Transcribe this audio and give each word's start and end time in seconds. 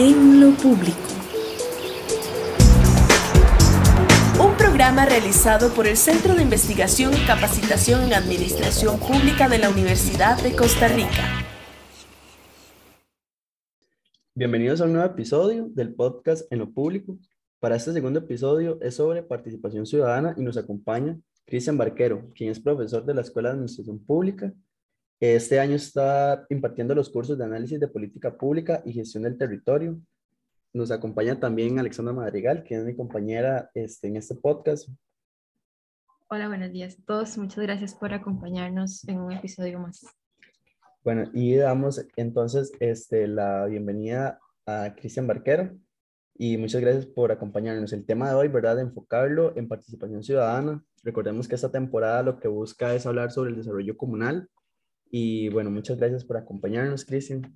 en 0.00 0.40
lo 0.40 0.52
público. 0.52 0.96
Un 4.42 4.56
programa 4.56 5.04
realizado 5.04 5.74
por 5.74 5.86
el 5.86 5.98
Centro 5.98 6.34
de 6.34 6.42
Investigación 6.42 7.12
y 7.12 7.26
Capacitación 7.26 8.04
en 8.04 8.14
Administración 8.14 8.98
Pública 8.98 9.46
de 9.50 9.58
la 9.58 9.68
Universidad 9.68 10.42
de 10.42 10.56
Costa 10.56 10.88
Rica. 10.88 11.44
Bienvenidos 14.34 14.80
a 14.80 14.86
un 14.86 14.94
nuevo 14.94 15.06
episodio 15.06 15.68
del 15.68 15.94
podcast 15.94 16.50
en 16.50 16.60
lo 16.60 16.70
público. 16.70 17.18
Para 17.58 17.76
este 17.76 17.92
segundo 17.92 18.20
episodio 18.20 18.78
es 18.80 18.94
sobre 18.94 19.22
participación 19.22 19.84
ciudadana 19.84 20.34
y 20.38 20.42
nos 20.42 20.56
acompaña 20.56 21.18
Cristian 21.44 21.76
Barquero, 21.76 22.30
quien 22.34 22.50
es 22.50 22.58
profesor 22.58 23.04
de 23.04 23.12
la 23.12 23.20
Escuela 23.20 23.50
de 23.50 23.56
Administración 23.56 23.98
Pública 23.98 24.50
este 25.20 25.60
año 25.60 25.76
está 25.76 26.46
impartiendo 26.48 26.94
los 26.94 27.10
cursos 27.10 27.36
de 27.36 27.44
análisis 27.44 27.78
de 27.78 27.88
política 27.88 28.38
pública 28.38 28.82
y 28.86 28.94
gestión 28.94 29.24
del 29.24 29.36
territorio. 29.36 30.00
Nos 30.72 30.90
acompaña 30.90 31.38
también 31.38 31.78
Alexandra 31.78 32.14
Madrigal, 32.14 32.62
que 32.62 32.76
es 32.76 32.84
mi 32.84 32.96
compañera 32.96 33.70
este, 33.74 34.08
en 34.08 34.16
este 34.16 34.34
podcast. 34.34 34.88
Hola, 36.30 36.48
buenos 36.48 36.72
días 36.72 36.96
a 36.98 37.04
todos. 37.04 37.36
Muchas 37.36 37.62
gracias 37.62 37.94
por 37.94 38.14
acompañarnos 38.14 39.06
en 39.08 39.20
un 39.20 39.32
episodio 39.32 39.78
más. 39.78 40.06
Bueno, 41.04 41.30
y 41.34 41.54
damos 41.56 42.06
entonces 42.16 42.72
este, 42.80 43.28
la 43.28 43.66
bienvenida 43.66 44.40
a 44.64 44.94
Cristian 44.96 45.26
Barquero 45.26 45.76
y 46.38 46.56
muchas 46.56 46.80
gracias 46.80 47.04
por 47.04 47.30
acompañarnos. 47.30 47.92
El 47.92 48.06
tema 48.06 48.30
de 48.30 48.36
hoy, 48.36 48.48
¿verdad? 48.48 48.80
enfocarlo 48.80 49.54
en 49.54 49.68
participación 49.68 50.22
ciudadana. 50.22 50.82
Recordemos 51.02 51.46
que 51.46 51.56
esta 51.56 51.70
temporada 51.70 52.22
lo 52.22 52.38
que 52.40 52.48
busca 52.48 52.94
es 52.94 53.04
hablar 53.04 53.32
sobre 53.32 53.50
el 53.50 53.56
desarrollo 53.56 53.98
comunal 53.98 54.48
y 55.10 55.48
bueno, 55.48 55.70
muchas 55.70 55.98
gracias 55.98 56.24
por 56.24 56.36
acompañarnos, 56.36 57.04
Cristian. 57.04 57.52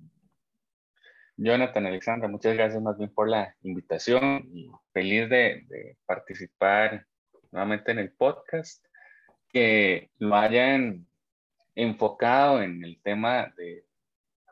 Jonathan, 1.37 1.85
Alexandra, 1.85 2.27
muchas 2.27 2.53
gracias 2.55 2.81
más 2.81 2.97
bien 2.97 3.13
por 3.13 3.29
la 3.29 3.55
invitación 3.61 4.49
feliz 4.93 5.29
de, 5.29 5.97
participar 6.05 7.05
nuevamente 7.51 7.91
en 7.91 7.99
el 7.99 8.11
podcast, 8.11 8.85
que 9.49 10.09
lo 10.17 10.35
hayan 10.35 11.07
enfocado 11.75 12.61
en 12.61 12.83
el 12.83 13.01
tema 13.01 13.53
de 13.57 13.85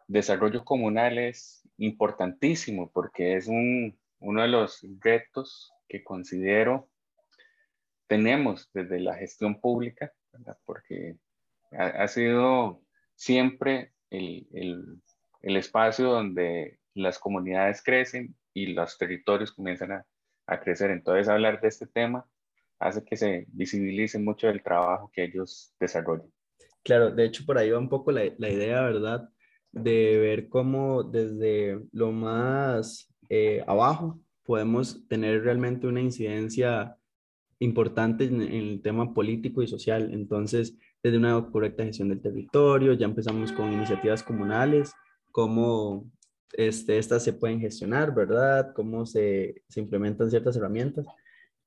desarrollo 0.07 0.63
comunal 0.65 1.17
es 1.17 1.67
importantísimo 1.77 2.91
porque 2.91 3.35
es 3.35 3.47
un, 3.47 3.97
uno 4.19 4.41
de 4.41 4.49
los 4.49 4.85
retos 4.99 5.71
que 5.87 6.03
considero 6.03 6.89
tenemos 8.07 8.69
desde 8.73 8.99
la 8.99 9.15
gestión 9.15 9.59
pública, 9.59 10.13
porque 10.65 11.15
ha 11.71 12.07
sido 12.07 12.82
siempre 13.15 13.93
el, 14.09 14.47
el, 15.41 15.57
espacio 15.57 16.09
donde 16.09 16.79
las 16.93 17.19
comunidades 17.19 17.81
crecen 17.83 18.35
y 18.53 18.67
los 18.67 18.97
territorios 18.97 19.51
comienzan 19.51 19.91
a, 19.91 20.05
a, 20.47 20.59
crecer. 20.59 20.91
Entonces, 20.91 21.27
hablar 21.27 21.59
de 21.61 21.67
este 21.67 21.87
tema 21.87 22.25
hace 22.79 23.03
que 23.03 23.17
se 23.17 23.45
visibilice 23.49 24.19
mucho 24.19 24.49
el 24.49 24.61
trabajo 24.61 25.11
que 25.13 25.25
ellos 25.25 25.73
desarrollan. 25.79 26.31
Claro, 26.83 27.11
de 27.11 27.25
hecho, 27.25 27.45
por 27.45 27.57
ahí 27.57 27.71
va 27.71 27.79
un 27.79 27.89
poco 27.89 28.11
la, 28.11 28.23
la 28.37 28.49
idea, 28.49 28.81
¿verdad? 28.81 29.29
De 29.71 30.17
ver 30.17 30.49
cómo 30.49 31.03
desde 31.03 31.79
lo 31.91 32.11
más 32.11 33.13
eh, 33.29 33.63
abajo 33.67 34.19
podemos 34.43 35.07
tener 35.07 35.43
realmente 35.43 35.87
una 35.87 36.01
incidencia 36.01 36.97
importante 37.59 38.25
en 38.25 38.41
el 38.41 38.81
tema 38.81 39.13
político 39.13 39.63
y 39.63 39.67
social. 39.67 40.13
Entonces, 40.13 40.77
desde 41.03 41.17
una 41.17 41.45
correcta 41.51 41.83
gestión 41.83 42.09
del 42.09 42.21
territorio, 42.21 42.93
ya 42.93 43.05
empezamos 43.05 43.51
con 43.51 43.73
iniciativas 43.73 44.23
comunales, 44.23 44.93
cómo 45.31 46.09
este, 46.53 46.97
estas 46.97 47.23
se 47.23 47.33
pueden 47.33 47.59
gestionar, 47.59 48.15
¿verdad? 48.15 48.73
Cómo 48.73 49.05
se, 49.05 49.63
se 49.67 49.81
implementan 49.81 50.29
ciertas 50.29 50.55
herramientas. 50.55 51.05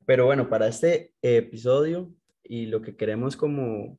Pero 0.07 0.25
bueno, 0.25 0.49
para 0.49 0.69
este 0.69 1.13
episodio 1.21 2.11
y 2.43 2.67
lo 2.67 2.81
que 2.81 2.97
queremos 2.97 3.37
como 3.37 3.99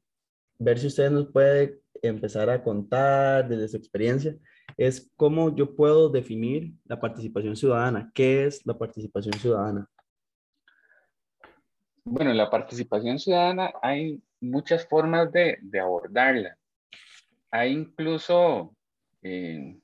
ver 0.57 0.79
si 0.79 0.88
ustedes 0.88 1.11
nos 1.11 1.28
puede 1.28 1.81
empezar 2.01 2.50
a 2.50 2.63
contar 2.63 3.47
desde 3.47 3.67
su 3.67 3.78
experiencia, 3.78 4.35
es 4.75 5.11
cómo 5.16 5.56
yo 5.56 5.75
puedo 5.75 6.09
definir 6.09 6.73
la 6.85 7.00
participación 7.00 7.56
ciudadana. 7.56 8.11
¿Qué 8.13 8.45
es 8.45 8.66
la 8.66 8.78
participación 8.78 9.34
ciudadana? 9.34 9.88
Bueno, 12.03 12.34
la 12.34 12.50
participación 12.50 13.19
ciudadana 13.19 13.72
hay 13.81 14.22
muchas 14.39 14.87
formas 14.87 15.31
de, 15.31 15.59
abordarla. 15.81 16.57
Hay 17.51 17.71
incluso 17.71 18.75
eh, 19.21 19.79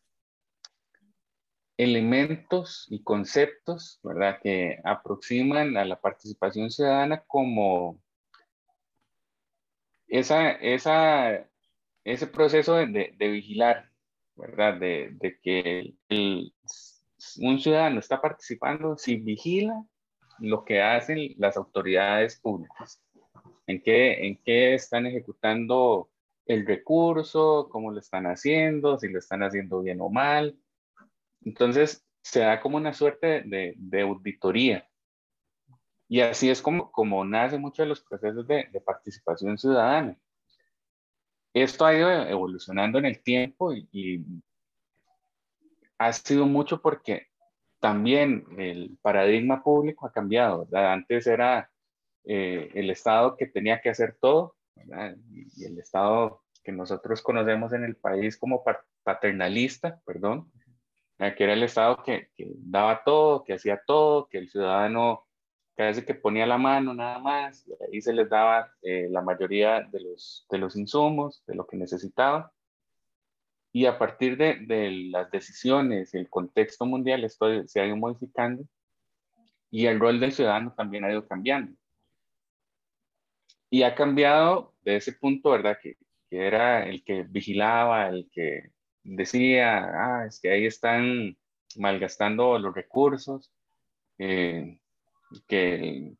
elementos 1.78 2.88
y 2.90 3.04
conceptos, 3.04 4.00
¿verdad?, 4.04 4.40
que 4.42 4.80
aproximan 4.84 5.78
a 5.78 5.86
la 5.86 6.00
participación 6.00 6.70
ciudadana 6.70 7.24
como 7.28 8.00
esa, 10.08 10.52
esa, 10.52 11.48
ese 12.04 12.28
proceso 12.28 12.76
de, 12.76 13.16
vigilar, 13.20 13.90
¿verdad?, 14.36 14.80
de, 14.80 15.40
que 15.42 15.96
un 17.40 17.60
ciudadano 17.60 18.00
está 18.00 18.22
participando 18.22 18.98
si 18.98 19.16
vigila 19.16 19.86
lo 20.40 20.66
que 20.66 20.82
hacen 20.82 21.34
las 21.38 21.58
autoridades 21.58 22.40
públicas 22.40 23.03
en 23.68 23.82
qué, 23.82 24.28
en 24.28 24.38
qué 24.44 24.74
están 24.76 25.06
ejecutando 25.06 26.10
el 26.46 26.66
recurso, 26.66 27.70
cómo 27.70 27.92
lo 27.92 28.00
están 28.00 28.26
haciendo, 28.26 28.98
si 29.00 29.08
lo 29.08 29.20
están 29.20 29.44
haciendo 29.44 29.82
bien 29.82 30.02
o 30.02 30.10
mal. 30.10 30.58
Entonces, 31.42 32.06
se 32.22 32.42
da 32.42 32.60
como 32.62 32.78
una 32.78 32.94
suerte 32.94 33.44
de, 33.44 33.74
de 33.78 34.02
auditoría. 34.02 34.88
Y 36.08 36.22
así 36.22 36.50
es 36.50 36.62
como, 36.62 36.92
como 36.92 37.24
nace 37.26 37.58
muchos 37.58 37.86
de 37.86 37.90
los 37.90 38.02
procesos 38.02 38.48
de, 38.48 38.68
de, 38.72 38.82
participación 38.82 39.58
ciudadana. 39.58 40.18
Esto 41.54 41.86
ha 41.86 41.96
ido 41.96 42.10
evolucionando 42.12 43.00
en 43.00 43.06
el 43.06 43.22
tiempo 43.22 43.74
y, 43.74 43.88
y 43.92 44.26
ha 45.98 46.14
sido 46.14 46.46
mucho 46.46 46.82
porque 46.82 47.28
también 47.80 48.46
el 48.58 48.98
paradigma 49.02 49.64
público 49.64 50.06
ha 50.06 50.12
cambiado. 50.12 50.68
Antes 50.72 51.28
era 51.28 51.70
eh, 52.26 52.70
el 52.74 52.90
Estado 52.90 53.36
que 53.38 53.48
tenía 53.48 53.82
que 53.82 53.90
hacer 53.90 54.18
todo, 54.20 54.56
y 55.56 55.66
el 55.66 55.78
Estado 55.78 56.42
que 56.64 56.72
nosotros 56.72 57.22
conocemos 57.22 57.74
en 57.74 57.84
el 57.84 57.96
país 57.96 58.38
como 58.38 58.64
paternalista, 59.04 60.02
perdón, 60.06 60.52
que 61.18 61.44
era 61.44 61.54
el 61.54 61.64
Estado 61.64 62.04
que, 62.04 62.30
daba 62.38 63.04
todo, 63.04 63.44
que 63.44 63.54
hacía 63.54 63.82
todo, 63.86 64.28
que 64.28 64.38
el 64.38 64.50
ciudadano 64.50 65.26
casi 65.76 66.04
que 66.04 66.14
ponía 66.14 66.46
la 66.46 66.58
mano 66.58 66.94
nada 66.94 67.20
más, 67.20 67.66
y 67.68 67.72
ahí 67.84 68.02
se 68.02 68.14
les 68.14 68.30
daba 68.30 68.72
eh, 68.82 69.08
la 69.10 69.22
mayoría 69.22 69.82
de 69.82 70.02
los, 70.02 70.46
de 70.50 70.58
los 70.58 70.76
insumos, 70.76 71.44
de 71.48 71.56
lo 71.56 71.66
que 71.66 71.78
necesitaban. 71.78 72.46
Y 73.72 73.88
a 73.88 73.98
partir 73.98 74.38
de, 74.38 74.60
de 74.68 74.92
las 75.10 75.32
decisiones, 75.32 76.14
el 76.14 76.30
contexto 76.30 76.86
mundial, 76.86 77.24
esto 77.24 77.48
se 77.66 77.82
ha 77.82 77.88
ido 77.88 77.98
modificando 77.98 78.64
y 79.72 79.88
el 79.88 80.00
rol 80.00 80.20
del 80.20 80.32
ciudadano 80.32 80.74
también 80.78 81.04
ha 81.04 81.12
ido 81.12 81.28
cambiando. 81.28 81.76
Y 83.74 83.82
ha 83.82 83.96
cambiado 83.96 84.72
de 84.84 84.98
ese 84.98 85.14
punto, 85.14 85.50
¿verdad? 85.50 85.80
Que, 85.82 85.98
que 86.30 86.46
era 86.46 86.88
el 86.88 87.04
que 87.04 87.24
vigilaba, 87.24 88.08
el 88.08 88.30
que 88.32 88.70
decía, 89.04 89.80
ah, 89.96 90.26
es 90.28 90.40
que 90.40 90.52
ahí 90.52 90.68
están 90.68 91.36
malgastando 91.78 92.60
los 92.60 92.76
recursos, 92.76 93.52
eh, 94.20 94.78
que 95.48 96.14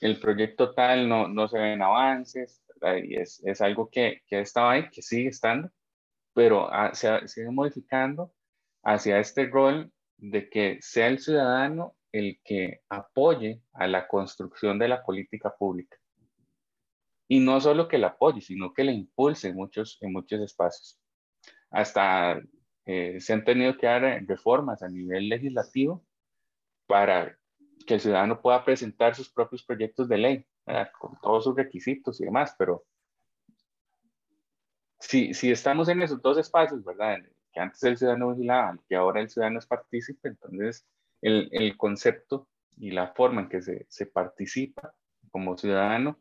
el, 0.00 0.18
proyecto 0.18 0.72
tal 0.72 1.10
no, 1.10 1.28
no 1.28 1.46
se 1.46 1.58
ven 1.58 1.82
avances, 1.82 2.64
¿verdad? 2.68 2.96
y 3.04 3.16
es, 3.16 3.42
es 3.44 3.60
algo 3.60 3.90
que, 3.90 4.22
que 4.26 4.40
estaba 4.40 4.72
ahí, 4.72 4.88
que 4.88 5.02
sigue 5.02 5.28
estando, 5.28 5.70
pero 6.32 6.70
se 6.94 7.28
sigue 7.28 7.50
modificando 7.50 8.32
hacia 8.82 9.18
este 9.18 9.44
rol 9.44 9.92
de 10.16 10.48
que 10.48 10.78
sea 10.80 11.08
el 11.08 11.18
ciudadano 11.18 11.94
el 12.12 12.40
que 12.44 12.82
apoye 12.88 13.62
a 13.72 13.88
la 13.88 14.06
construcción 14.06 14.78
de 14.78 14.88
la 14.88 15.02
política 15.02 15.54
pública. 15.56 15.96
Y 17.26 17.40
no 17.40 17.60
solo 17.60 17.88
que 17.88 17.98
la 17.98 18.08
apoye, 18.08 18.42
sino 18.42 18.74
que 18.74 18.84
la 18.84 18.92
impulse 18.92 19.48
en 19.48 19.56
muchos, 19.56 19.98
en 20.02 20.12
muchos 20.12 20.40
espacios. 20.40 21.00
Hasta 21.70 22.40
eh, 22.84 23.18
se 23.20 23.32
han 23.32 23.44
tenido 23.44 23.76
que 23.76 23.86
dar 23.86 24.02
reformas 24.26 24.82
a 24.82 24.88
nivel 24.88 25.28
legislativo 25.28 26.04
para 26.86 27.38
que 27.86 27.94
el 27.94 28.00
ciudadano 28.00 28.40
pueda 28.40 28.64
presentar 28.64 29.14
sus 29.14 29.30
propios 29.30 29.64
proyectos 29.64 30.08
de 30.08 30.18
ley, 30.18 30.46
con 30.98 31.18
todos 31.20 31.44
sus 31.44 31.56
requisitos 31.56 32.20
y 32.20 32.24
demás, 32.24 32.54
pero 32.56 32.84
si, 35.00 35.34
si 35.34 35.50
estamos 35.50 35.88
en 35.88 36.02
esos 36.02 36.22
dos 36.22 36.38
espacios, 36.38 36.84
¿verdad? 36.84 37.18
Que 37.52 37.60
antes 37.60 37.82
el 37.82 37.96
ciudadano 37.96 38.30
vigilaba, 38.32 38.78
que 38.88 38.94
ahora 38.94 39.20
el 39.20 39.28
ciudadano 39.28 39.58
es 39.58 39.66
partícipe, 39.66 40.28
entonces 40.28 40.86
el, 41.22 41.48
el 41.52 41.76
concepto 41.76 42.48
y 42.76 42.90
la 42.90 43.08
forma 43.14 43.42
en 43.42 43.48
que 43.48 43.62
se, 43.62 43.86
se, 43.88 44.06
participa 44.06 44.94
como 45.30 45.56
ciudadano 45.56 46.20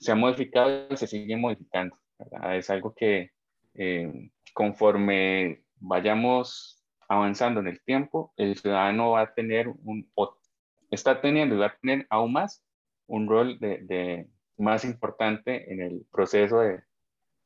se 0.00 0.12
ha 0.12 0.14
modificado 0.14 0.86
y 0.90 0.96
se 0.96 1.06
sigue 1.06 1.36
modificando. 1.36 1.98
Es 2.52 2.70
algo 2.70 2.94
que 2.94 3.32
eh, 3.74 4.30
conforme 4.52 5.64
vayamos 5.76 6.84
avanzando 7.08 7.60
en 7.60 7.68
el 7.68 7.82
tiempo, 7.82 8.32
el 8.36 8.56
ciudadano 8.56 9.12
va 9.12 9.22
a 9.22 9.34
tener 9.34 9.68
un, 9.68 10.10
está 10.90 11.20
teniendo 11.20 11.54
y 11.54 11.58
va 11.58 11.66
a 11.66 11.76
tener 11.76 12.06
aún 12.10 12.32
más 12.32 12.64
un 13.06 13.28
rol 13.28 13.58
de, 13.58 13.78
de 13.82 14.28
más 14.58 14.84
importante 14.84 15.72
en 15.72 15.80
el 15.80 16.06
proceso 16.10 16.60
de, 16.60 16.82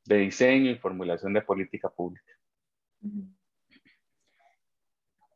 de, 0.04 0.16
diseño 0.16 0.70
y 0.70 0.78
formulación 0.78 1.32
de 1.32 1.42
política 1.42 1.88
pública. 1.88 2.32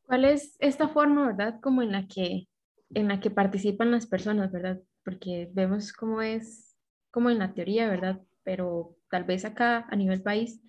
¿Cuál 0.07 0.25
es 0.25 0.57
esta 0.61 0.89
forma, 0.89 1.27
verdad, 1.27 1.59
como 1.61 1.83
en 1.83 1.91
la 1.91 2.07
que, 2.07 2.49
en 2.95 3.09
la 3.09 3.19
que 3.19 3.31
participan 3.31 3.91
las 3.91 4.07
personas, 4.07 4.53
verdad? 4.53 4.81
Porque 5.05 5.51
vemos 5.53 5.93
cómo 5.93 6.23
es, 6.23 6.77
como 7.11 7.29
en 7.29 7.41
la 7.41 7.55
teoría, 7.55 7.89
¿verdad? 7.89 8.23
Pero 8.45 8.97
tal 9.11 9.25
vez 9.25 9.45
acá 9.45 9.85
a 9.91 9.97
nivel 9.97 10.23
país, 10.23 10.61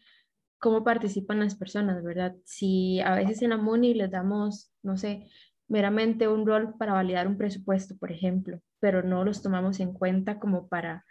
cómo 0.58 0.84
participan 0.84 1.40
las 1.40 1.54
personas, 1.54 2.04
¿verdad? 2.04 2.36
Si 2.46 3.00
a 3.02 3.14
veces 3.14 3.44
en 3.44 3.52
la 3.52 3.58
MUNI 3.58 3.94
les 3.94 4.10
damos, 4.10 4.72
no 4.82 4.98
sé, 4.98 5.30
meramente 5.68 6.28
un 6.28 6.48
rol 6.48 6.74
para 6.80 6.94
validar 6.94 7.28
un 7.28 7.38
presupuesto, 7.38 7.96
por 7.98 8.12
ejemplo, 8.12 8.60
pero 8.80 9.04
no 9.04 9.24
los 9.24 9.44
tomamos 9.44 9.80
en 9.80 9.94
cuenta 9.94 10.40
como 10.40 10.68
para 10.68 11.06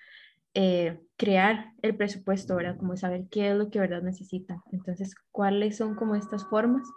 eh, 0.54 1.00
crear 1.16 1.74
el 1.80 1.96
presupuesto, 1.96 2.56
¿verdad? 2.56 2.76
Como 2.76 2.96
saber 2.96 3.26
qué 3.30 3.50
es 3.50 3.56
lo 3.56 3.70
que 3.70 3.78
verdad 3.78 4.02
necesitan. 4.02 4.62
Entonces, 4.72 5.14
¿cuáles 5.30 5.76
son 5.76 5.94
como 5.94 6.16
estas 6.16 6.44
formas 6.44 6.88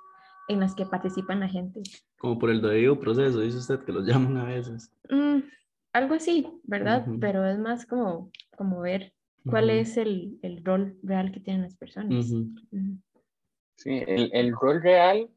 en 0.49 0.59
las 0.59 0.75
que 0.75 0.85
participan 0.85 1.39
la 1.39 1.47
gente? 1.47 1.81
Como 2.17 2.37
por 2.37 2.49
el 2.49 2.61
debido 2.61 2.99
proceso, 2.99 3.39
dice 3.39 3.57
usted 3.57 3.79
que 3.85 3.93
los 3.93 4.05
llaman 4.07 4.37
a 4.37 4.45
veces. 4.45 4.91
Mm, 5.09 5.39
algo 5.93 6.15
así, 6.15 6.45
¿verdad? 6.63 7.05
Pero 7.21 7.47
es 7.47 7.57
más 7.57 7.85
como, 7.85 8.31
como 8.57 8.81
ver 8.81 9.13
cuál 9.45 9.69
es 9.69 9.95
el, 9.95 10.37
el, 10.41 10.63
rol 10.65 10.97
real 11.03 11.31
que 11.31 11.39
tienen 11.39 11.63
las 11.63 11.77
personas. 11.77 12.27
Sí, 13.75 14.03
el, 14.05 14.29
el, 14.33 14.51
rol 14.51 14.81
real, 14.81 15.29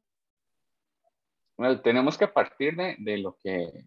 bueno, 1.57 1.81
tenemos 1.81 2.19
que 2.19 2.27
partir 2.27 2.75
de, 2.75 2.97
de 2.99 3.19
lo 3.19 3.39
que 3.43 3.87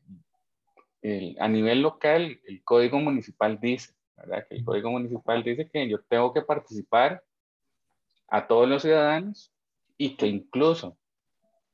el, 1.02 1.36
a 1.40 1.50
nivel 1.50 1.82
local 1.82 2.40
el 2.46 2.64
código 2.64 3.00
municipal 3.00 3.60
dice, 3.60 3.94
¿verdad? 4.16 4.46
Que 4.48 4.56
el 4.56 4.64
código 4.64 4.92
municipal 4.92 5.44
dice 5.44 5.70
que 5.70 5.90
yo 5.90 6.02
tengo 6.04 6.34
que 6.34 6.42
participar 6.42 7.22
a 8.28 8.48
todos 8.48 8.70
los 8.70 8.82
ciudadanos 8.82 9.52
y 9.98 10.16
que 10.16 10.28
incluso 10.28 10.98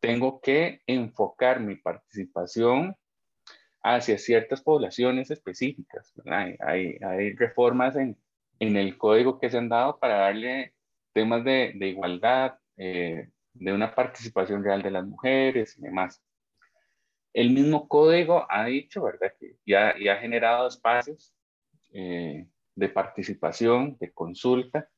tengo 0.02 0.42
que 0.42 0.82
enfocar 0.88 1.62
mi 1.62 1.76
participación 1.76 2.96
hacia 3.84 4.18
ciertas 4.18 4.62
poblaciones 4.62 5.32
específicas. 5.32 6.14
Hay, 6.26 6.98
hay 7.02 7.34
reformas 7.36 7.96
en, 7.96 8.18
en 8.60 8.76
el 8.76 8.98
código 8.98 9.40
que 9.40 9.50
se 9.50 9.58
han 9.58 9.70
dado 9.70 9.98
para 10.00 10.18
darle 10.18 10.74
temas 11.14 11.44
de, 11.44 11.74
de 11.76 11.88
igualdad, 11.88 12.56
eh, 12.78 13.30
de 13.54 13.74
una 13.74 13.94
participación 13.94 14.64
real 14.64 14.82
de 14.82 14.92
las 14.92 15.06
mujeres 15.06 15.78
y 15.78 15.82
demás. 15.82 16.22
El 17.34 17.52
mismo 17.52 17.88
código 17.88 18.46
ha 18.50 18.66
dicho, 18.66 19.04
¿verdad? 19.04 19.34
Que 19.40 19.56
ya, 19.66 19.96
ya 20.00 20.14
ha 20.14 20.18
generado 20.18 20.68
espacios 20.68 21.34
eh, 21.94 22.48
de 22.76 22.90
participación, 22.90 23.98
de 24.00 24.12
consulta. 24.12 24.90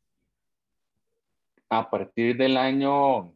A 1.69 1.89
partir 1.89 2.37
del 2.37 2.57
año 2.57 3.33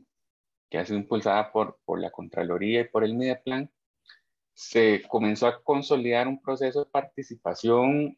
que 0.69 0.77
ha 0.77 0.85
sido 0.85 0.97
impulsada 0.97 1.51
por, 1.51 1.79
por 1.83 1.99
la 1.99 2.11
Contraloría 2.11 2.81
y 2.81 2.87
por 2.87 3.03
el 3.03 3.15
Mideplan, 3.15 3.69
se 4.53 5.01
comenzó 5.09 5.47
a 5.47 5.61
consolidar 5.63 6.27
un 6.27 6.41
proceso 6.41 6.85
de 6.85 6.91
participación 6.91 8.17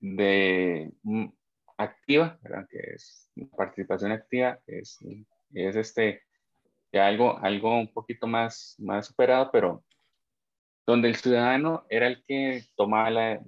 de 0.00 0.92
mm, 1.02 1.26
activa, 1.84 2.38
¿verdad? 2.42 2.66
que 2.70 2.78
es 2.94 3.30
participación 3.56 4.12
activa, 4.12 4.58
es, 4.66 4.98
es 5.52 5.76
este, 5.76 6.22
algo, 6.92 7.38
algo 7.38 7.78
un 7.78 7.92
poquito 7.92 8.26
más, 8.26 8.76
más 8.78 9.06
superado, 9.06 9.50
pero 9.52 9.84
donde 10.86 11.08
el 11.08 11.16
ciudadano 11.16 11.86
era 11.88 12.06
el 12.06 12.24
que 12.24 12.64
tomaba 12.76 13.10
la, 13.10 13.40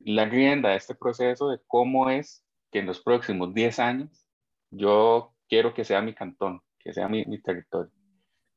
la 0.00 0.24
rienda 0.24 0.70
de 0.70 0.76
este 0.76 0.94
proceso 0.94 1.48
de 1.48 1.60
cómo 1.66 2.10
es 2.10 2.44
que 2.70 2.80
en 2.80 2.86
los 2.86 3.00
próximos 3.00 3.54
10 3.54 3.78
años 3.78 4.26
yo 4.70 5.34
quiero 5.48 5.74
que 5.74 5.84
sea 5.84 6.02
mi 6.02 6.14
cantón, 6.14 6.60
que 6.78 6.92
sea 6.92 7.08
mi, 7.08 7.24
mi 7.26 7.40
territorio. 7.40 7.92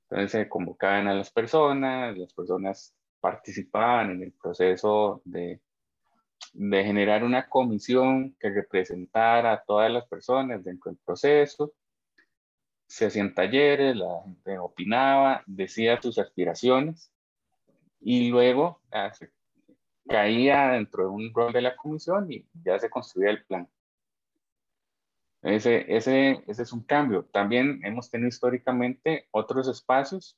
Entonces 0.09 0.31
se 0.31 0.49
convocaban 0.49 1.07
a 1.07 1.13
las 1.13 1.31
personas, 1.31 2.17
las 2.17 2.33
personas 2.33 2.95
participaban 3.19 4.11
en 4.11 4.23
el 4.23 4.33
proceso 4.33 5.21
de, 5.25 5.59
de 6.53 6.83
generar 6.83 7.23
una 7.23 7.47
comisión 7.47 8.35
que 8.39 8.49
representara 8.49 9.53
a 9.53 9.63
todas 9.63 9.91
las 9.91 10.07
personas 10.07 10.63
dentro 10.63 10.91
del 10.91 10.99
proceso. 11.03 11.73
Se 12.87 13.07
hacían 13.07 13.33
talleres, 13.33 13.95
la 13.95 14.21
gente 14.23 14.57
opinaba, 14.59 15.43
decía 15.45 16.01
sus 16.01 16.17
aspiraciones 16.19 17.11
y 17.99 18.29
luego 18.29 18.81
ah, 18.91 19.11
caía 20.07 20.69
dentro 20.69 21.03
de 21.03 21.09
un 21.09 21.33
rol 21.33 21.51
de 21.51 21.61
la 21.61 21.75
comisión 21.75 22.31
y 22.31 22.45
ya 22.63 22.77
se 22.79 22.89
construía 22.89 23.31
el 23.31 23.43
plan. 23.45 23.67
Ese, 25.41 25.85
ese, 25.95 26.43
ese 26.47 26.63
es 26.63 26.73
un 26.73 26.83
cambio. 26.83 27.25
También 27.25 27.79
hemos 27.83 28.09
tenido 28.09 28.29
históricamente 28.29 29.27
otros 29.31 29.67
espacios 29.67 30.37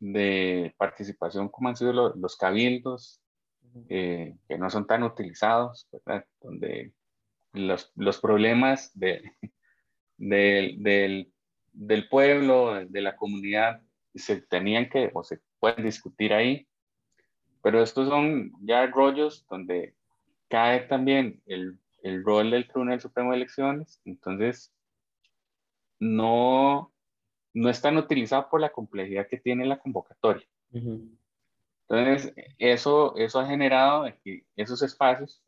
de 0.00 0.74
participación 0.78 1.48
como 1.48 1.68
han 1.68 1.76
sido 1.76 1.92
los 1.92 2.36
cabildos, 2.36 3.20
eh, 3.88 4.36
que 4.48 4.58
no 4.58 4.70
son 4.70 4.86
tan 4.86 5.02
utilizados, 5.02 5.88
¿verdad? 5.92 6.24
donde 6.40 6.92
los, 7.52 7.92
los 7.96 8.20
problemas 8.20 8.90
de, 8.98 9.22
de, 10.16 10.74
del, 10.78 11.32
del 11.72 12.08
pueblo, 12.08 12.84
de 12.84 13.00
la 13.00 13.16
comunidad, 13.16 13.82
se 14.14 14.40
tenían 14.42 14.88
que 14.88 15.10
o 15.14 15.22
se 15.22 15.40
pueden 15.60 15.84
discutir 15.84 16.32
ahí 16.32 16.68
pero 17.62 17.82
estos 17.82 18.08
son 18.08 18.52
ya 18.62 18.86
rollos 18.86 19.46
donde 19.50 19.94
cae 20.48 20.80
también 20.80 21.42
el, 21.46 21.78
el 22.02 22.24
rol 22.24 22.50
del 22.50 22.68
Tribunal 22.68 23.00
Supremo 23.00 23.30
de 23.30 23.36
Elecciones, 23.36 24.00
entonces 24.04 24.72
no, 25.98 26.92
no 27.52 27.68
es 27.68 27.82
tan 27.82 27.96
utilizado 27.96 28.48
por 28.48 28.60
la 28.60 28.70
complejidad 28.70 29.26
que 29.28 29.38
tiene 29.38 29.66
la 29.66 29.78
convocatoria. 29.78 30.46
Entonces, 31.88 32.34
eso, 32.58 33.16
eso 33.16 33.40
ha 33.40 33.46
generado 33.46 34.04
que 34.22 34.44
esos 34.56 34.82
espacios, 34.82 35.42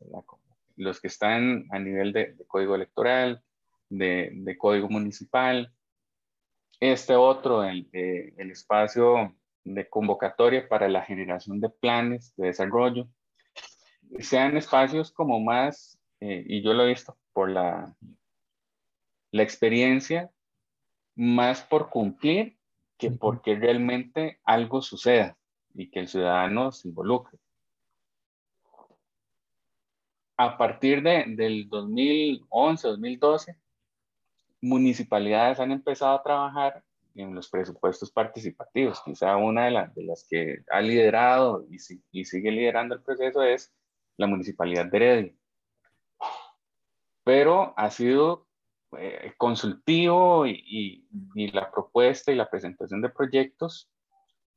los 0.75 0.99
que 0.99 1.07
están 1.07 1.67
a 1.71 1.77
nivel 1.77 2.13
de, 2.13 2.35
código 2.47 2.75
electoral, 2.75 3.43
de, 3.89 4.31
de, 4.33 4.57
código 4.57 4.89
municipal, 4.89 5.71
este 6.79 7.15
otro, 7.15 7.63
el, 7.63 7.87
el 7.93 8.49
espacio 8.49 9.35
de 9.63 9.87
convocatoria 9.87 10.67
para 10.67 10.89
la 10.89 11.03
generación 11.03 11.59
de 11.59 11.69
planes 11.69 12.33
de 12.35 12.47
desarrollo, 12.47 13.07
sean 14.19 14.57
espacios 14.57 15.11
como 15.11 15.39
más, 15.39 15.99
eh, 16.21 16.43
y 16.47 16.63
yo 16.63 16.73
lo 16.73 16.85
he 16.85 16.89
visto 16.89 17.17
por 17.33 17.51
la, 17.51 17.95
la 19.29 19.43
experiencia, 19.43 20.31
más 21.15 21.61
por 21.61 21.89
cumplir 21.89 22.57
que 22.97 23.11
porque 23.11 23.55
realmente 23.55 24.39
algo 24.43 24.81
suceda 24.81 25.37
y 25.73 25.89
que 25.89 25.99
el 25.99 26.07
ciudadano 26.07 26.71
se 26.71 26.89
involucre. 26.89 27.37
A 30.37 30.57
partir 30.57 31.03
de, 31.03 31.25
del 31.27 31.69
2011, 31.69 32.87
2012, 32.87 33.55
municipalidades 34.61 35.59
han 35.59 35.71
empezado 35.71 36.17
a 36.17 36.23
trabajar 36.23 36.83
en 37.15 37.35
los 37.35 37.49
presupuestos 37.49 38.11
participativos. 38.11 39.01
Quizá 39.03 39.35
una 39.37 39.65
de, 39.65 39.89
de 39.95 40.03
las 40.03 40.25
que 40.27 40.63
ha 40.69 40.81
liderado 40.81 41.65
y, 41.69 41.77
y, 42.11 42.25
sigue 42.25 42.51
liderando 42.51 42.95
el 42.95 43.01
proceso 43.01 43.43
es 43.43 43.73
la 44.17 44.27
Municipalidad 44.27 44.85
de 44.85 44.97
Heredia. 44.97 45.33
Pero 47.23 47.73
ha 47.77 47.91
sido 47.91 48.47
eh, 48.97 49.33
consultivo 49.37 50.45
y, 50.45 51.07
y, 51.35 51.47
la 51.51 51.71
propuesta 51.71 52.31
y 52.31 52.35
la 52.35 52.49
presentación 52.49 53.01
de 53.01 53.09
proyectos 53.09 53.89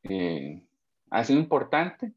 eh, 0.02 0.62
ha 1.14 1.22
sido 1.22 1.38
importante, 1.38 2.12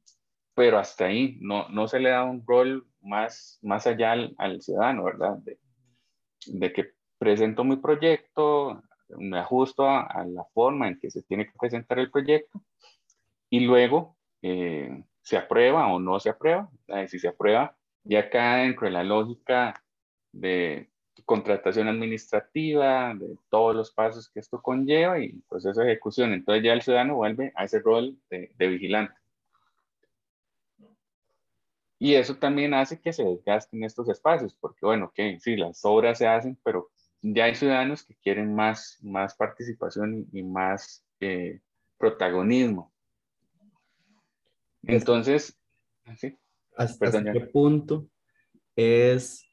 pero 0.55 0.79
hasta 0.79 1.05
ahí 1.05 1.37
no, 1.39 1.69
no 1.69 1.87
se 1.87 1.99
le 1.99 2.09
da 2.09 2.23
un 2.23 2.43
rol 2.45 2.87
más, 2.99 3.59
más 3.61 3.85
allá 3.85 4.13
al, 4.37 4.61
ciudadano, 4.61 5.03
¿verdad? 5.03 5.37
De, 6.47 6.73
que 6.73 6.93
presento 7.19 7.63
mi 7.63 7.75
proyecto, 7.75 8.81
me 9.09 9.37
ajusto 9.37 9.87
a, 9.87 10.25
la 10.25 10.43
forma 10.45 10.87
en 10.87 10.99
que 10.99 11.11
se 11.11 11.21
tiene 11.21 11.45
que 11.45 11.53
presentar 11.59 11.99
el 11.99 12.09
proyecto 12.09 12.59
y 13.51 13.59
luego 13.59 14.17
eh, 14.41 15.03
se 15.21 15.37
aprueba 15.37 15.93
o 15.93 15.99
no 15.99 16.19
se 16.19 16.31
aprueba. 16.31 16.67
Si 17.07 17.19
se 17.19 17.27
aprueba, 17.27 17.77
ya 18.03 18.31
cae 18.31 18.63
dentro 18.63 18.87
de 18.87 18.93
la 18.93 19.03
lógica 19.03 19.75
de 20.31 20.89
contratación 21.25 21.87
administrativa, 21.87 23.13
de 23.15 23.37
todos 23.49 23.75
los 23.75 23.91
pasos 23.91 24.29
que 24.29 24.39
esto 24.39 24.61
conlleva 24.61 25.19
y 25.19 25.33
proceso 25.49 25.81
de 25.81 25.91
ejecución. 25.91 26.33
Entonces 26.33 26.63
ya 26.63 26.73
el 26.73 26.81
ciudadano 26.81 27.15
vuelve 27.15 27.51
a 27.55 27.65
ese 27.65 27.79
rol 27.79 28.17
de, 28.29 28.67
vigilante. 28.67 29.13
Y 31.99 32.13
eso 32.13 32.35
también 32.35 32.73
hace 32.73 32.99
que 32.99 33.11
se 33.11 33.23
desgasten 33.23 33.83
estos 33.83 34.07
espacios, 34.09 34.53
porque 34.53 34.85
bueno, 34.85 35.11
que 35.15 35.39
sí, 35.39 35.55
las 35.55 35.83
obras 35.83 36.19
se 36.19 36.27
hacen, 36.27 36.57
pero 36.63 36.89
ya 37.21 37.45
hay 37.45 37.55
ciudadanos 37.55 38.03
que 38.03 38.15
quieren 38.15 38.53
más, 38.53 38.99
más 39.01 39.35
participación 39.35 40.27
y, 40.31 40.43
más 40.43 41.03
eh, 41.19 41.59
protagonismo. 41.97 42.91
Entonces, 44.83 45.57
¿sí? 46.17 46.37
¿hasta, 46.75 47.23
qué 47.33 47.41
punto 47.41 48.07
es 48.75 49.46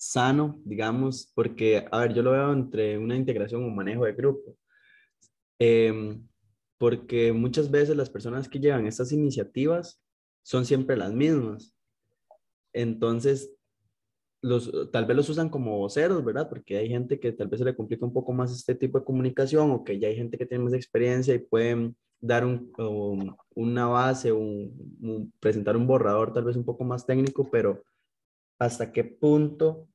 sano, 0.00 0.58
digamos, 0.64 1.30
porque, 1.34 1.86
a 1.92 1.98
ver, 2.00 2.14
yo 2.14 2.22
lo 2.22 2.30
veo 2.30 2.52
entre 2.52 2.96
una 2.96 3.16
integración 3.16 3.62
o 3.62 3.68
manejo 3.68 4.06
de 4.06 4.14
grupo. 4.14 4.56
Em, 5.58 6.26
porque 6.78 7.32
muchas 7.34 7.70
veces 7.70 7.94
las 7.94 8.08
personas 8.08 8.48
que 8.48 8.58
llevan 8.58 8.86
estas 8.86 9.12
iniciativas 9.12 10.02
son 10.42 10.64
siempre 10.64 10.96
las 10.96 11.12
mismas. 11.12 11.76
Entonces, 12.72 13.52
los, 14.40 14.72
tal 14.90 15.04
vez 15.04 15.16
los 15.18 15.28
usan 15.28 15.50
como 15.50 15.76
voceros, 15.76 16.24
¿verdad? 16.24 16.48
Porque 16.48 16.78
hay 16.78 16.88
gente 16.88 17.20
que 17.20 17.32
tal 17.32 17.48
vez 17.48 17.58
se 17.58 17.66
le 17.66 17.76
complica 17.76 18.06
un 18.06 18.14
poco 18.14 18.32
más 18.32 18.50
este 18.52 18.74
tipo 18.74 18.98
de 18.98 19.04
comunicación 19.04 19.70
o 19.70 19.84
que 19.84 19.98
ya 19.98 20.08
hay 20.08 20.16
gente 20.16 20.38
que 20.38 20.46
tiene 20.46 20.64
más 20.64 20.72
experiencia 20.72 21.34
y 21.34 21.40
pueden 21.40 21.94
dar 22.18 22.46
un, 22.46 22.72
una 23.54 23.86
base, 23.86 24.32
un, 24.32 25.30
presentar 25.40 25.76
un 25.76 25.86
borrador 25.86 26.32
tal 26.32 26.44
vez 26.44 26.56
un 26.56 26.64
poco 26.64 26.84
más 26.84 27.04
técnico, 27.04 27.50
pero 27.50 27.82
hasta 28.58 28.90
qué 28.92 29.04
punto 29.04 29.89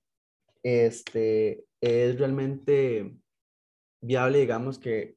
este, 0.66 1.64
es 1.80 2.18
realmente 2.18 3.16
viable, 4.02 4.40
digamos, 4.40 4.80
que, 4.80 5.16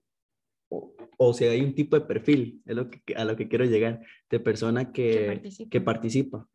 o, 0.68 1.32
si 1.32 1.44
hay 1.44 1.62
un 1.62 1.74
tipo 1.74 1.98
de 1.98 2.04
perfil, 2.04 2.62
es 2.66 2.76
lo 2.76 2.90
que, 2.90 3.00
a 3.14 3.24
lo 3.24 3.34
que 3.34 3.48
quiero 3.48 3.64
llegar, 3.64 4.02
de 4.28 4.40
persona 4.40 4.92
que, 4.92 5.40
que 5.70 5.80
participa. 5.80 6.46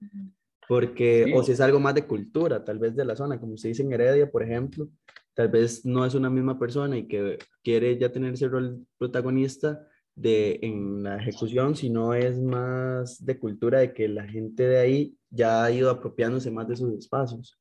Porque, 0.68 1.34
o 1.36 1.44
si 1.44 1.54
es 1.54 1.60
algo 1.60 1.80
más 1.80 1.96
de 1.96 2.06
cultura, 2.06 2.64
tal 2.64 2.78
vez 2.78 2.96
de 2.96 3.04
la 3.04 3.16
zona, 3.16 3.40
como 3.40 3.58
se 3.58 3.70
dice 3.70 3.82
en 3.82 3.92
Heredia, 3.92 4.30
por 4.30 4.44
ejemplo, 4.44 4.88
tal 5.34 5.50
vez 5.50 5.84
no 5.86 6.06
es 6.06 6.14
una 6.14 6.30
misma 6.30 6.60
persona 6.60 6.96
y 6.96 7.08
que 7.08 7.40
quiere 7.64 7.98
ya 7.98 8.12
tener 8.12 8.36
ese 8.36 8.48
rol 8.48 8.86
protagonista 9.00 9.88
de, 10.16 10.60
en 10.62 11.02
la 11.02 11.18
ejecución, 11.18 11.76
sino 11.76 12.14
es 12.14 12.40
más 12.40 13.26
de 13.26 13.40
cultura, 13.40 13.80
de 13.80 13.92
que 13.92 14.08
la 14.08 14.28
gente 14.28 14.68
de 14.68 14.78
ahí 14.78 15.18
ya 15.32 15.64
ha 15.64 15.72
ido 15.72 15.90
apropiándose 15.90 16.52
más 16.52 16.68
de 16.68 16.76
sus 16.76 16.94
espacios. 16.94 17.58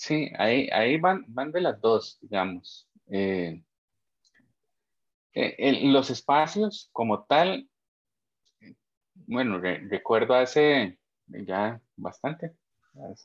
Sí, 0.00 0.30
ahí, 0.38 0.66
ahí 0.72 0.96
van, 0.96 1.26
van 1.28 1.52
de 1.52 1.60
las 1.60 1.78
dos, 1.78 2.16
digamos. 2.22 2.88
Eh, 3.08 3.62
eh 5.34 5.82
los 5.88 6.08
espacios 6.08 6.88
como 6.90 7.24
tal, 7.24 7.68
bueno, 9.26 9.58
recuerdo 9.60 10.32
hace 10.32 10.98
ya 11.26 11.82
bastante, 11.96 12.54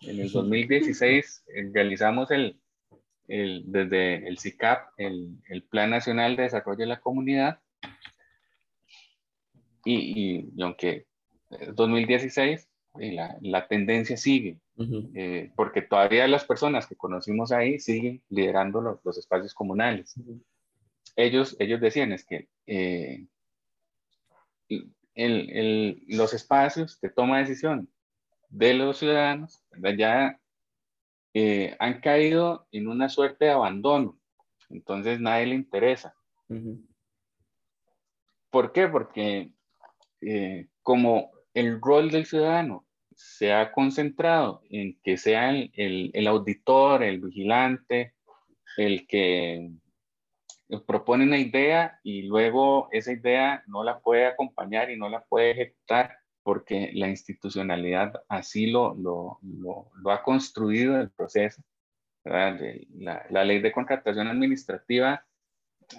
en 0.02 0.20
el 0.20 0.30
2016 0.30 1.46
eh, 1.48 1.70
realizamos 1.74 2.30
el, 2.32 2.60
el, 3.30 3.64
desde 3.68 4.28
el 4.28 4.38
CICAP, 4.38 4.90
el, 4.98 5.38
el, 5.48 5.64
Plan 5.64 5.92
Nacional 5.92 6.36
de 6.36 6.44
Desarrollo 6.44 6.80
de 6.80 6.88
la 6.88 7.00
Comunidad, 7.00 7.62
y, 9.86 9.96
y, 9.96 10.50
y 10.54 10.62
aunque 10.62 11.08
2016 11.74 12.68
la, 13.00 13.38
la 13.42 13.68
tendencia 13.68 14.18
sigue, 14.18 14.60
eh, 15.14 15.52
porque 15.56 15.82
todavía 15.82 16.28
las 16.28 16.46
personas 16.46 16.88
que 16.88 16.96
conocimos 16.96 17.52
ahí 17.52 17.80
siguen 17.80 18.22
liderando 18.30 18.82
los, 18.82 19.00
los 19.04 19.18
espacios 19.18 19.54
comunales. 19.54 20.16
ellos, 21.16 21.56
ellos 21.60 21.82
decían 21.82 22.12
es 22.12 22.26
que 22.26 22.48
eh, 22.68 23.26
el, 24.70 25.50
el, 25.50 26.04
los 26.08 26.34
espacios 26.34 27.00
de 27.02 27.10
toma 27.10 27.38
de 27.38 27.44
decisión 27.44 27.90
de 28.50 28.74
los 28.74 28.98
ciudadanos 28.98 29.64
ya 29.98 30.40
eh, 31.34 31.76
han 31.80 32.00
caído 32.00 32.68
en 32.72 32.88
una 32.88 33.10
suerte 33.10 33.46
de 33.46 33.52
abandono, 33.52 34.18
entonces 34.70 35.20
nadie 35.20 35.48
le 35.48 35.56
interesa. 35.56 36.16
¿Por 38.50 38.72
qué? 38.72 38.88
Porque 38.88 39.50
como 40.82 41.32
el 41.56 41.82
rol 41.82 42.12
del 42.12 42.26
ciudadano 42.26 42.85
se 43.16 43.54
ha 43.54 43.72
concentrado 43.72 44.62
en 44.70 45.00
que 45.04 45.18
sea 45.18 45.50
el, 45.50 46.12
el, 46.14 46.28
auditor, 46.28 47.02
el 47.04 47.22
vigilante, 47.22 48.14
el 48.78 49.08
que 49.08 49.72
propone 50.86 51.24
una 51.24 51.38
idea 51.38 52.00
y 52.04 52.24
luego 52.24 52.90
esa 52.92 53.14
idea 53.14 53.64
no 53.68 53.84
la 53.84 54.00
puede 54.00 54.26
acompañar 54.26 54.92
y 54.92 54.98
no 54.98 55.10
la 55.10 55.24
puede 55.24 55.52
ejecutar 55.52 56.18
porque 56.44 56.92
la 56.94 57.08
institucionalidad 57.08 58.14
así 58.28 58.68
lo, 58.68 58.94
lo, 58.96 59.40
lo, 59.42 60.12
ha 60.12 60.22
construido 60.22 61.00
el 61.00 61.10
proceso. 61.10 61.62
La, 62.24 62.58
la, 63.30 63.44
ley 63.44 63.60
de 63.60 63.72
contratación 63.72 64.28
administrativa 64.28 65.26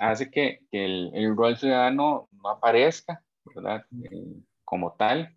hace 0.00 0.30
que, 0.30 0.61
que 0.70 0.85
el, 0.85 1.11
el, 1.14 1.37
rol 1.37 1.56
ciudadano 1.56 2.28
no 2.32 2.49
aparezca 2.49 3.23
¿verdad? 3.54 3.87
Eh, 4.11 4.42
como 4.64 4.94
tal 4.94 5.35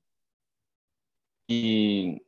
y, 1.52 2.22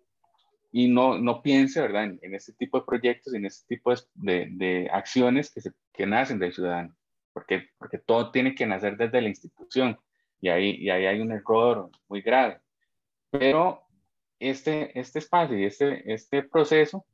y 0.71 0.87
no, 0.87 1.19
no 1.19 1.43
piense, 1.43 1.79
¿verdad?, 1.79 2.05
en, 2.05 2.19
en, 2.23 2.33
este 2.33 2.53
tipo 2.53 2.79
de 2.79 2.85
proyectos, 2.87 3.35
en 3.35 3.45
este 3.45 3.75
tipo 3.75 3.93
de, 4.15 4.47
de 4.53 4.89
acciones 4.91 5.51
que, 5.51 5.61
se, 5.61 5.71
que 5.93 6.07
nacen 6.07 6.39
del 6.39 6.53
ciudadano, 6.53 6.95
porque, 7.31 7.69
porque 7.77 7.99
todo 7.99 8.31
tiene 8.31 8.55
que 8.55 8.65
nacer 8.65 8.97
desde 8.97 9.21
la 9.21 9.29
institución 9.29 9.99
y 10.41 10.49
ahí, 10.49 10.71
y 10.71 10.89
ahí 10.89 11.05
hay 11.05 11.21
un 11.21 11.31
error 11.31 11.91
muy 12.09 12.21
grave. 12.21 12.61
Pero 13.29 13.83
este, 14.39 14.99
este 14.99 15.19
espacio 15.19 15.55
y 15.55 15.65
este, 15.65 16.11
este 16.11 16.41
proceso, 16.41 17.05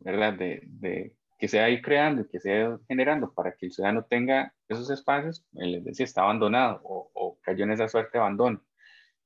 ¿verdad?, 0.00 0.34
de, 0.34 0.60
de 0.64 1.14
que 1.38 1.46
se 1.46 1.60
va 1.60 1.70
ir 1.70 1.82
creando 1.82 2.22
y 2.22 2.28
que 2.28 2.40
se 2.40 2.64
va 2.64 2.80
generando 2.88 3.32
para 3.32 3.54
que 3.54 3.66
el 3.66 3.72
ciudadano 3.72 4.04
tenga 4.06 4.52
esos 4.68 4.90
espacios, 4.90 5.46
les 5.52 5.84
decía, 5.84 6.02
está 6.02 6.22
abandonado 6.22 6.80
o, 6.82 7.12
o 7.14 7.38
cayó 7.42 7.62
en 7.62 7.70
esa 7.70 7.86
suerte 7.86 8.18
de 8.18 8.24
abandono. 8.24 8.60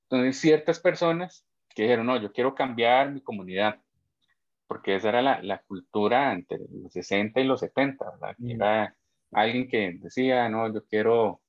Entonces, 0.02 0.38
ciertas 0.38 0.78
personas 0.78 1.49
que 1.78 1.85
dijeron, 1.85 2.06
no, 2.06 2.20
yo 2.20 2.32
quiero 2.32 2.56
cambiar 2.56 3.12
mi 3.12 3.20
comunidad, 3.20 3.80
porque 4.66 4.97
esa 4.97 5.11
era 5.11 5.23
la, 5.23 5.40
la 5.44 5.58
cultura 5.62 6.32
entre 6.32 6.58
los 6.58 6.92
60 6.92 7.40
y 7.40 7.44
los 7.44 7.61
70, 7.61 8.04
¿verdad? 8.04 8.35
Mm. 8.38 8.50
Era 8.50 8.97
alguien 9.30 9.68
que 9.68 9.92
decía, 10.00 10.49
no, 10.49 10.75
yo 10.75 10.85
quiero 10.87 11.40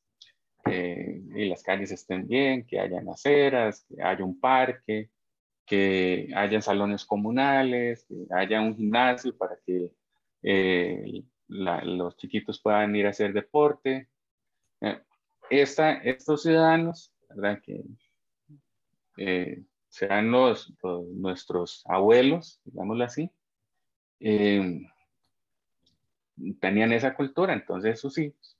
que 0.63 1.24
las 1.33 1.63
calles 1.63 1.89
estén 1.89 2.27
bien, 2.27 2.63
que 2.67 2.79
haya 2.79 3.01
aceras, 3.12 3.88
que 3.89 4.03
haya 4.03 4.24
un 4.24 4.39
parque, 4.39 5.09
que 5.65 6.29
haya 6.36 6.62
salones 6.62 7.05
comunales, 7.05 8.05
que 8.07 8.27
haya 8.29 8.62
un 8.62 8.75
gimnasio 8.75 9.36
para 9.36 9.57
que 9.65 9.91
eh, 10.43 11.24
los 11.48 12.17
chiquitos 12.17 12.62
puedan 12.62 12.95
ir 12.95 13.07
a 13.07 13.09
hacer 13.09 13.33
deporte. 13.33 14.09
Eh, 14.81 15.01
esta, 15.50 15.93
estos 15.93 16.43
ciudadanos, 16.43 17.12
¿verdad? 17.29 17.59
Que 17.63 17.83
eh, 19.17 19.63
serán 20.00 20.32
los, 20.32 20.74
nuestros 21.12 21.84
abuelos, 21.86 22.62
digámoslo 22.63 23.03
así, 23.03 23.29
eh, 24.22 24.82
tenían 26.62 26.94
esa 26.94 27.13
cultura, 27.15 27.51
entonces 27.51 28.00
sus 28.00 28.18
hijos, 28.18 28.58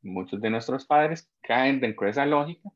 muchos 0.00 0.40
de 0.40 0.50
nuestros 0.50 0.86
padres 0.86 1.28
caen 1.42 1.80
dentro 1.80 2.04
de 2.04 2.12
esa 2.12 2.24
lógica 2.24 2.70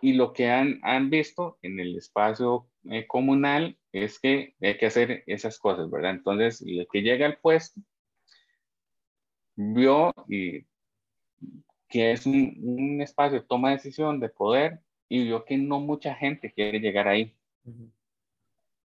y 0.00 0.14
lo 0.14 0.32
que 0.32 0.50
han, 0.50 0.80
han 0.82 1.10
visto 1.10 1.58
en 1.62 1.78
el 1.78 1.96
espacio 1.96 2.66
eh, 2.90 3.06
comunal 3.06 3.78
es 3.92 4.18
que 4.18 4.56
hay 4.60 4.78
que 4.78 4.86
hacer 4.86 5.22
esas 5.28 5.60
cosas, 5.60 5.88
¿verdad? 5.90 6.10
Entonces, 6.10 6.60
el 6.62 6.88
que 6.90 7.02
llega 7.02 7.26
al 7.26 7.38
puesto 7.38 7.80
vio 9.54 10.12
y 10.28 10.66
que 11.88 12.12
es 12.12 12.26
un, 12.26 12.56
un 12.62 13.00
espacio 13.00 13.40
de 13.40 13.46
toma 13.46 13.68
de 13.68 13.76
decisión, 13.76 14.18
de 14.18 14.28
poder, 14.28 14.80
y 15.10 15.24
vio 15.24 15.44
que 15.44 15.58
no 15.58 15.80
mucha 15.80 16.14
gente 16.14 16.52
quiere 16.52 16.78
llegar 16.78 17.08
ahí. 17.08 17.34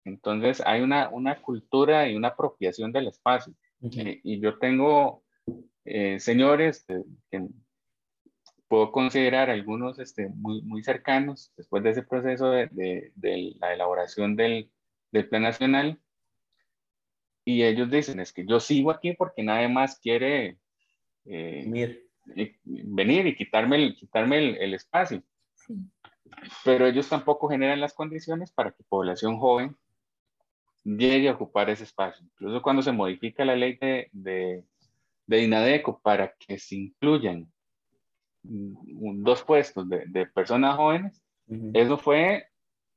Entonces 0.04 0.62
hay 0.66 0.82
una, 0.82 1.10
una 1.10 1.42
cultura 1.42 2.10
y 2.10 2.16
una 2.16 2.28
apropiación 2.30 2.92
del 2.92 3.08
espacio. 3.08 3.54
Eh, 3.82 4.20
y 4.24 4.40
yo 4.42 4.60
tengo 4.60 5.24
eh, 5.86 6.20
señores 6.20 6.86
que 7.32 7.48
puedo 8.68 8.92
considerar 8.92 9.50
algunos 9.50 9.98
este, 9.98 10.28
muy, 10.28 10.62
muy 10.62 10.84
cercanos 10.84 11.54
después 11.56 11.84
de 11.84 11.92
ese 11.92 12.04
proceso 12.04 12.52
de, 12.52 12.68
de, 13.16 13.56
la 13.62 13.74
elaboración 13.74 14.36
del, 14.36 14.70
del, 15.12 15.30
plan 15.30 15.44
nacional. 15.44 16.02
Y 17.46 17.64
ellos 17.64 17.90
dicen, 17.90 18.20
es 18.20 18.34
que 18.34 18.46
yo 18.46 18.60
sigo 18.60 18.92
aquí 18.92 19.14
porque 19.14 19.42
nadie 19.42 19.70
más 19.70 19.98
quiere 19.98 20.58
eh, 21.24 21.98
venir 22.66 23.26
y 23.28 23.36
quitarme 23.38 23.78
el, 23.78 23.96
quitarme 23.96 24.38
el, 24.38 24.58
el 24.58 24.74
espacio. 24.74 25.24
Sí 25.56 25.74
pero 26.64 26.86
ellos 26.86 27.08
tampoco 27.10 27.50
generan 27.50 27.80
las 27.80 27.94
condiciones 27.94 28.52
para 28.52 28.72
que 28.72 28.84
población 28.84 29.40
joven 29.40 29.76
llegue 30.84 31.30
a 31.30 31.34
ocupar 31.34 31.70
ese 31.70 31.84
espacio. 31.84 32.26
Incluso 32.26 32.62
cuando 32.62 32.82
se 32.82 32.92
modifica 32.92 33.46
la 33.46 33.56
ley 33.56 33.78
de, 33.78 34.10
de, 34.12 34.64
de 35.28 35.44
INADECO 35.44 36.00
para 36.02 36.34
que 36.36 36.58
se 36.58 36.76
incluyan 36.76 37.52
dos 38.42 39.44
puestos 39.44 39.88
de, 39.90 40.06
de 40.08 40.26
personas 40.26 40.76
jóvenes, 40.76 41.22
eso 41.74 41.98
fue 41.98 42.46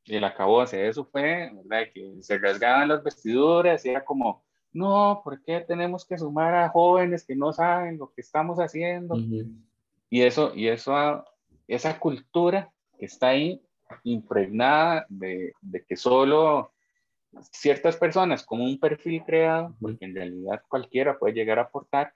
el 0.06 0.24
acabose, 0.24 0.88
eso 0.88 1.04
fue, 1.04 1.50
¿verdad? 1.54 1.88
Que 1.92 2.22
se 2.22 2.38
rasgaban 2.38 2.88
las 2.88 3.02
vestiduras 3.02 3.84
y 3.84 3.90
era 3.90 4.04
como, 4.04 4.44
no, 4.72 5.20
¿por 5.24 5.42
qué 5.42 5.60
tenemos 5.60 6.04
que 6.04 6.18
sumar 6.18 6.54
a 6.54 6.68
jóvenes 6.68 7.24
que 7.24 7.36
no 7.36 7.52
saben 7.52 7.98
lo 7.98 8.12
que 8.12 8.20
estamos 8.20 8.58
haciendo? 8.58 9.16
Y 10.10 10.22
eso, 10.22 10.52
y 10.54 10.68
eso, 10.68 11.24
esa 11.66 11.98
cultura 11.98 12.72
que 12.98 13.06
está 13.06 13.28
ahí 13.28 13.62
impregnada 14.04 15.06
de, 15.08 15.52
de 15.60 15.84
que 15.84 15.96
solo 15.96 16.72
ciertas 17.50 17.96
personas 17.96 18.44
con 18.44 18.60
un 18.60 18.78
perfil 18.78 19.22
creado, 19.24 19.74
porque 19.80 20.04
en 20.04 20.14
realidad 20.14 20.62
cualquiera 20.68 21.18
puede 21.18 21.34
llegar 21.34 21.58
a 21.58 21.62
aportar, 21.62 22.14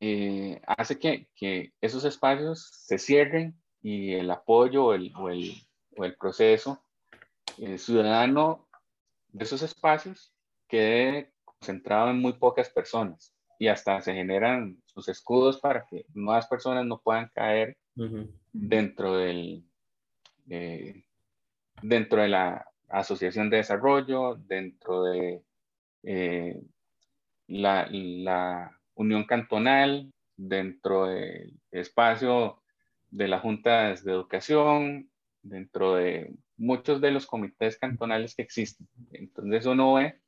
eh, 0.00 0.60
hace 0.66 0.98
que, 0.98 1.26
que, 1.34 1.72
esos 1.80 2.04
espacios 2.04 2.68
se 2.70 2.98
cierren 2.98 3.58
y 3.82 4.12
el 4.12 4.30
apoyo 4.30 4.92
el, 4.92 5.12
o, 5.16 5.30
el, 5.30 5.54
o 5.96 6.04
el 6.04 6.14
proceso 6.16 6.82
el 7.58 7.78
ciudadano 7.78 8.68
de 9.28 9.44
esos 9.44 9.62
espacios 9.62 10.34
quede 10.68 11.32
concentrado 11.44 12.10
en 12.10 12.20
muy 12.20 12.34
pocas 12.34 12.68
personas 12.68 13.34
y 13.58 13.68
hasta 13.68 14.00
se 14.02 14.12
generan 14.12 14.82
sus 14.84 15.08
escudos 15.08 15.58
para 15.60 15.86
que 15.86 16.04
nuevas 16.12 16.46
personas 16.46 16.84
no 16.84 17.00
puedan 17.00 17.30
caer 17.34 17.76
dentro 18.58 19.16
del 19.16 19.64
eh, 20.48 21.04
dentro 21.82 22.22
de 22.22 22.28
la 22.28 22.66
asociación 22.88 23.50
de 23.50 23.58
desarrollo, 23.58 24.36
dentro 24.36 25.04
de 25.04 25.42
eh, 26.04 26.62
la, 27.48 27.88
la, 27.90 28.72
unión 28.94 29.24
cantonal, 29.24 30.10
dentro 30.36 31.06
del 31.06 31.52
espacio 31.70 32.62
de 33.10 33.28
las 33.28 33.42
juntas 33.42 34.04
de 34.04 34.12
educación, 34.12 35.10
dentro 35.42 35.96
de 35.96 36.34
muchos 36.56 37.02
de 37.02 37.10
los 37.10 37.26
comités 37.26 37.78
cantonales 37.78 38.34
que 38.34 38.42
existen. 38.42 38.88
Entonces 39.12 39.66
uno 39.66 39.94
ve, 39.94 40.18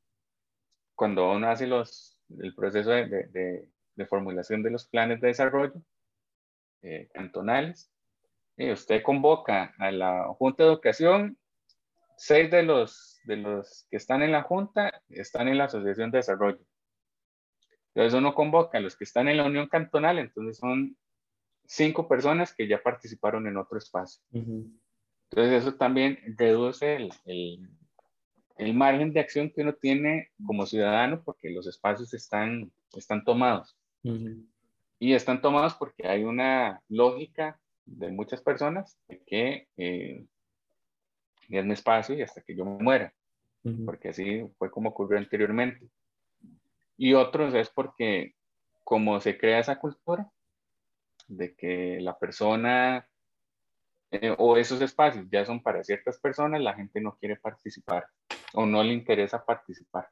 cuando 0.95 1.33
uno 1.33 1.49
hace 1.49 1.67
los, 1.67 2.19
el 2.41 2.55
proceso 2.55 2.91
de, 2.91 3.07
de, 3.07 3.69
de 3.95 4.07
formulación 4.07 4.63
de 4.63 4.71
los 4.71 4.87
planes 4.87 5.23
de 5.23 5.29
desarrollo 5.29 5.81
eh, 6.83 7.09
cantonales, 7.15 7.91
y 8.59 8.73
usted 8.73 9.03
convoca 9.03 9.73
a 9.79 9.91
la 9.93 10.25
Junta 10.37 10.65
de 10.65 10.71
Educación 10.71 11.39
seis 12.17 12.51
de 12.51 12.65
los, 12.65 13.21
de 13.25 13.37
los 13.37 13.87
que 13.89 13.97
están 13.97 14.23
en 14.23 14.33
la 14.33 14.43
Junta 14.43 15.01
están 15.09 15.47
en 15.47 15.59
la 15.59 15.65
Asociación 15.65 16.11
de 16.11 16.19
Desarrollo. 16.19 16.61
Entonces 17.95 18.19
uno 18.19 18.35
convoca 18.35 18.79
a 18.79 18.81
los 18.81 18.97
que 18.97 19.05
están 19.05 19.29
en 19.29 19.37
la 19.37 19.45
Unión 19.45 19.69
Cantonal, 19.69 20.19
entonces 20.19 20.59
son 20.59 20.97
cinco 21.65 22.09
personas 22.09 22.53
que 22.53 22.67
ya 22.67 22.83
participaron 22.83 23.47
en 23.47 23.57
otro 23.57 23.79
espacio. 23.79 24.21
Entonces 24.33 25.63
eso 25.63 25.75
también 25.75 26.19
reduce 26.37 26.97
el, 26.97 27.13
el, 27.27 27.71
el, 28.57 28.75
margen 28.75 29.13
de 29.13 29.21
acción 29.21 29.51
que 29.51 29.63
uno 29.63 29.75
tiene 29.75 30.31
como 30.45 30.67
ciudadano 30.67 31.23
porque 31.23 31.51
los 31.51 31.69
espacios 31.69 32.13
están, 32.13 32.73
están 32.97 33.23
tomados. 33.25 33.77
Y 35.01 35.13
están 35.13 35.41
tomados 35.41 35.75
porque 35.75 36.09
hay 36.09 36.25
una 36.25 36.83
lógica 36.89 37.61
de 37.89 38.11
muchas 38.11 38.43
personas 38.43 38.99
de 39.09 39.23
que 39.27 39.69
eh, 39.77 40.25
es 41.49 41.65
mi 41.65 41.73
espacio 41.73 42.15
y 42.15 42.23
hasta 42.23 42.43
que 42.43 42.55
yo 42.55 42.65
me 42.65 42.83
muera, 42.83 43.15
porque 43.85 44.11
así 44.11 44.47
fue 44.59 44.71
como 44.71 44.91
ocurrió 44.91 45.19
anteriormente. 45.19 45.89
Y 46.97 47.15
otros 47.15 47.55
es 47.55 47.71
porque 47.71 48.35
como 48.85 49.21
se 49.21 49.39
crea 49.39 49.59
esa 49.59 49.79
cultura 49.79 50.31
de 51.27 51.55
que 51.55 52.01
la 52.01 52.19
persona 52.19 53.07
eh, 54.11 54.35
o 54.39 54.57
esos 54.57 54.81
espacios 54.81 55.27
ya 55.31 55.45
son 55.45 55.63
para 55.63 55.85
ciertas 55.85 56.19
personas, 56.19 56.61
la 56.61 56.75
gente 56.75 57.01
no 57.01 57.17
quiere 57.17 57.37
participar 57.37 58.07
o 58.55 58.65
no 58.65 58.83
le 58.83 58.95
interesa 58.95 59.45
participar. 59.45 60.09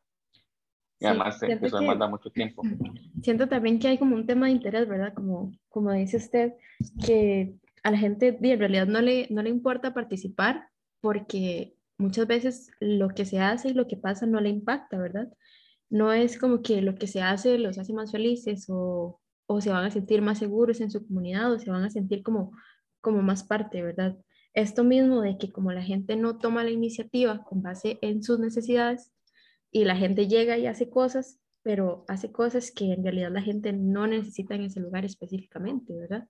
Y 0.98 1.06
además 1.06 1.42
eso 1.42 1.78
demanda 1.78 2.08
mucho 2.08 2.30
tiempo. 2.30 2.62
Siento 3.22 3.48
también 3.48 3.78
que 3.78 3.88
hay 3.88 3.98
como 3.98 4.14
un 4.14 4.26
tema 4.26 4.46
de 4.46 4.52
interés, 4.52 4.88
¿verdad? 4.88 5.12
Como, 5.12 5.52
como 5.68 5.92
dice 5.92 6.16
usted, 6.16 6.54
que 7.04 7.54
a 7.87 7.90
la 7.92 7.99
gente 7.99 8.37
en 8.42 8.59
realidad 8.59 8.88
no 8.88 9.01
le, 9.01 9.29
no 9.31 9.42
le 9.42 9.49
importa 9.49 9.94
participar 9.94 10.68
porque 11.01 11.77
muchas 11.99 12.27
veces 12.27 12.72
lo 12.81 13.11
que 13.11 13.25
se 13.25 13.38
hace 13.38 13.68
y 13.68 13.75
lo 13.75 13.87
que 13.87 13.96
pasa 13.96 14.27
no 14.27 14.40
le 14.40 14.49
impacta, 14.49 14.99
¿verdad? 14.99 15.33
No 15.88 16.12
es 16.12 16.37
como 16.37 16.62
que 16.62 16.83
lo 16.83 16.96
que 16.96 17.07
se 17.07 17.22
hace 17.22 17.59
los 17.59 17.79
hace 17.79 17.92
más 17.92 18.11
felices 18.11 18.66
o, 18.68 19.20
o 19.46 19.61
se 19.61 19.70
van 19.70 19.85
a 19.85 19.92
sentir 19.92 20.20
más 20.20 20.40
seguros 20.40 20.81
en 20.81 20.90
su 20.90 21.07
comunidad 21.07 21.53
o 21.53 21.61
se 21.61 21.70
van 21.70 21.85
a 21.85 21.90
sentir 21.90 22.25
como, 22.25 22.51
como 23.01 23.22
más 23.22 23.44
parte, 23.44 23.85
¿verdad? 23.85 24.16
Esto 24.53 24.83
mismo 24.83 25.20
de 25.20 25.38
que 25.38 25.53
como 25.53 25.70
la 25.70 25.85
gente 25.85 26.16
no 26.16 26.38
toma 26.38 26.64
la 26.64 26.70
iniciativa 26.70 27.44
con 27.44 27.62
base 27.62 28.01
en 28.03 28.20
sus 28.25 28.40
necesidades 28.40 29.12
y 29.70 29.85
la 29.85 29.94
gente 29.94 30.27
llega 30.27 30.59
y 30.59 30.66
hace 30.66 30.90
cosas, 30.90 31.38
pero 31.62 32.05
hace 32.09 32.33
cosas 32.33 32.72
que 32.72 32.94
en 32.94 33.05
realidad 33.05 33.31
la 33.31 33.42
gente 33.42 33.72
no 33.72 34.09
necesita 34.09 34.57
en 34.57 34.62
ese 34.62 34.81
lugar 34.81 35.05
específicamente, 35.05 35.94
¿verdad? 35.94 36.27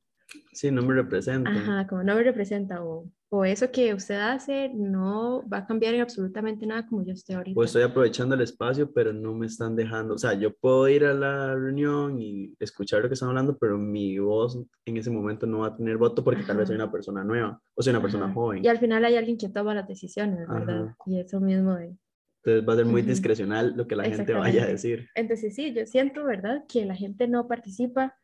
Sí, 0.52 0.70
no 0.70 0.82
me 0.82 0.94
representa. 0.94 1.50
Ajá, 1.50 1.86
como 1.86 2.02
no 2.02 2.14
me 2.14 2.22
representa 2.22 2.82
o, 2.82 3.08
o, 3.28 3.44
eso 3.44 3.70
que 3.70 3.94
usted 3.94 4.16
hace 4.16 4.70
no 4.74 5.46
va 5.48 5.58
a 5.58 5.66
cambiar 5.66 5.94
en 5.94 6.00
absolutamente 6.00 6.66
nada 6.66 6.86
como 6.86 7.04
yo 7.04 7.12
estoy 7.12 7.36
ahorita. 7.36 7.54
Pues 7.54 7.68
estoy 7.68 7.82
aprovechando 7.82 8.34
el 8.34 8.40
espacio, 8.40 8.92
pero 8.92 9.12
no 9.12 9.34
me 9.34 9.46
están 9.46 9.76
dejando. 9.76 10.14
O 10.14 10.18
sea, 10.18 10.34
yo 10.34 10.54
puedo 10.54 10.88
ir 10.88 11.04
a 11.04 11.14
la 11.14 11.54
reunión 11.54 12.20
y 12.20 12.54
escuchar 12.58 13.02
lo 13.02 13.08
que 13.08 13.14
están 13.14 13.28
hablando, 13.28 13.56
pero 13.56 13.78
mi 13.78 14.18
voz 14.18 14.58
en 14.84 14.96
ese 14.96 15.10
momento 15.10 15.46
no 15.46 15.60
va 15.60 15.68
a 15.68 15.76
tener 15.76 15.96
voto 15.96 16.24
porque 16.24 16.42
tal 16.42 16.56
vez 16.56 16.68
soy 16.68 16.76
una 16.76 16.90
persona 16.90 17.22
nueva 17.22 17.60
o 17.74 17.82
soy 17.82 17.90
una 17.90 18.02
persona 18.02 18.32
joven. 18.32 18.64
Y 18.64 18.68
al 18.68 18.78
final 18.78 19.04
hay 19.04 19.16
alguien 19.16 19.38
que 19.38 19.48
toma 19.48 19.74
las 19.74 19.86
decisiones, 19.86 20.48
¿verdad? 20.48 20.94
Y 21.06 21.20
eso 21.20 21.40
mismo 21.40 21.74
de... 21.74 21.96
Entonces 22.42 22.68
va 22.68 22.72
a 22.74 22.76
ser 22.76 22.86
muy 22.86 23.02
discrecional 23.02 23.74
lo 23.76 23.88
que 23.88 23.96
la 23.96 24.04
gente 24.04 24.32
vaya 24.32 24.64
a 24.64 24.66
decir. 24.66 25.08
Entonces 25.16 25.54
sí, 25.54 25.72
yo 25.74 25.84
siento, 25.86 26.24
¿verdad? 26.24 26.64
Que 26.68 26.84
la 26.84 26.94
gente 26.94 27.26
no 27.26 27.48
participa 27.48 28.16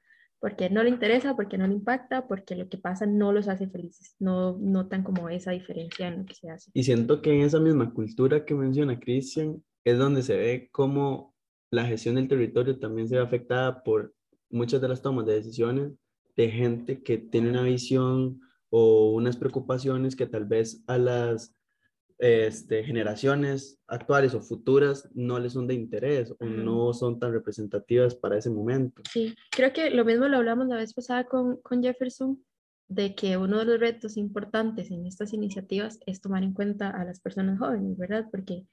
porque 0.42 0.68
no 0.68 0.82
le 0.82 0.90
interesa, 0.90 1.36
porque 1.36 1.56
no 1.56 1.68
le 1.68 1.74
impacta, 1.74 2.26
porque 2.26 2.56
lo 2.56 2.68
que 2.68 2.76
pasa 2.76 3.06
no 3.06 3.32
los 3.32 3.46
hace 3.46 3.68
felices, 3.68 4.16
no 4.18 4.58
notan 4.58 5.04
como 5.04 5.28
esa 5.28 5.52
diferencia 5.52 6.08
en 6.08 6.18
lo 6.18 6.24
que 6.24 6.34
se 6.34 6.50
hace. 6.50 6.68
Y 6.74 6.82
siento 6.82 7.22
que 7.22 7.32
en 7.32 7.42
esa 7.42 7.60
misma 7.60 7.94
cultura 7.94 8.44
que 8.44 8.52
menciona 8.56 8.98
Cristian 8.98 9.62
es 9.84 9.98
donde 9.98 10.24
se 10.24 10.36
ve 10.36 10.68
cómo 10.72 11.32
la 11.70 11.86
gestión 11.86 12.16
del 12.16 12.26
territorio 12.26 12.76
también 12.80 13.08
se 13.08 13.14
ve 13.14 13.22
afectada 13.22 13.84
por 13.84 14.14
muchas 14.50 14.80
de 14.80 14.88
las 14.88 15.00
tomas 15.00 15.26
de 15.26 15.34
decisiones 15.34 15.92
de 16.34 16.50
gente 16.50 17.04
que 17.04 17.18
tiene 17.18 17.50
una 17.50 17.62
visión 17.62 18.40
o 18.68 19.12
unas 19.12 19.36
preocupaciones 19.36 20.16
que 20.16 20.26
tal 20.26 20.46
vez 20.46 20.82
a 20.88 20.98
las 20.98 21.54
este, 22.22 22.84
generaciones 22.84 23.80
actuales 23.88 24.32
o 24.34 24.40
futuras 24.40 25.08
no 25.12 25.40
les 25.40 25.54
son 25.54 25.66
de 25.66 25.74
interés 25.74 26.32
o 26.38 26.44
no 26.44 26.94
son 26.94 27.18
tan 27.18 27.32
representativas 27.32 28.14
para 28.14 28.38
ese 28.38 28.48
momento. 28.48 29.02
Sí, 29.10 29.34
creo 29.50 29.72
que 29.72 29.90
lo 29.90 30.04
mismo 30.04 30.28
lo 30.28 30.36
hablamos 30.36 30.68
la 30.68 30.76
vez 30.76 30.94
pasada 30.94 31.24
con, 31.24 31.56
con 31.62 31.82
Jefferson, 31.82 32.40
de 32.86 33.16
que 33.16 33.36
uno 33.36 33.58
de 33.58 33.64
los 33.64 33.80
retos 33.80 34.16
importantes 34.16 34.92
en 34.92 35.04
estas 35.04 35.32
iniciativas 35.32 35.98
es 36.06 36.20
tomar 36.20 36.44
en 36.44 36.52
cuenta 36.52 36.90
a 36.90 37.04
las 37.04 37.18
personas 37.18 37.58
jóvenes, 37.58 37.98
¿verdad? 37.98 38.28
Porque 38.30 38.66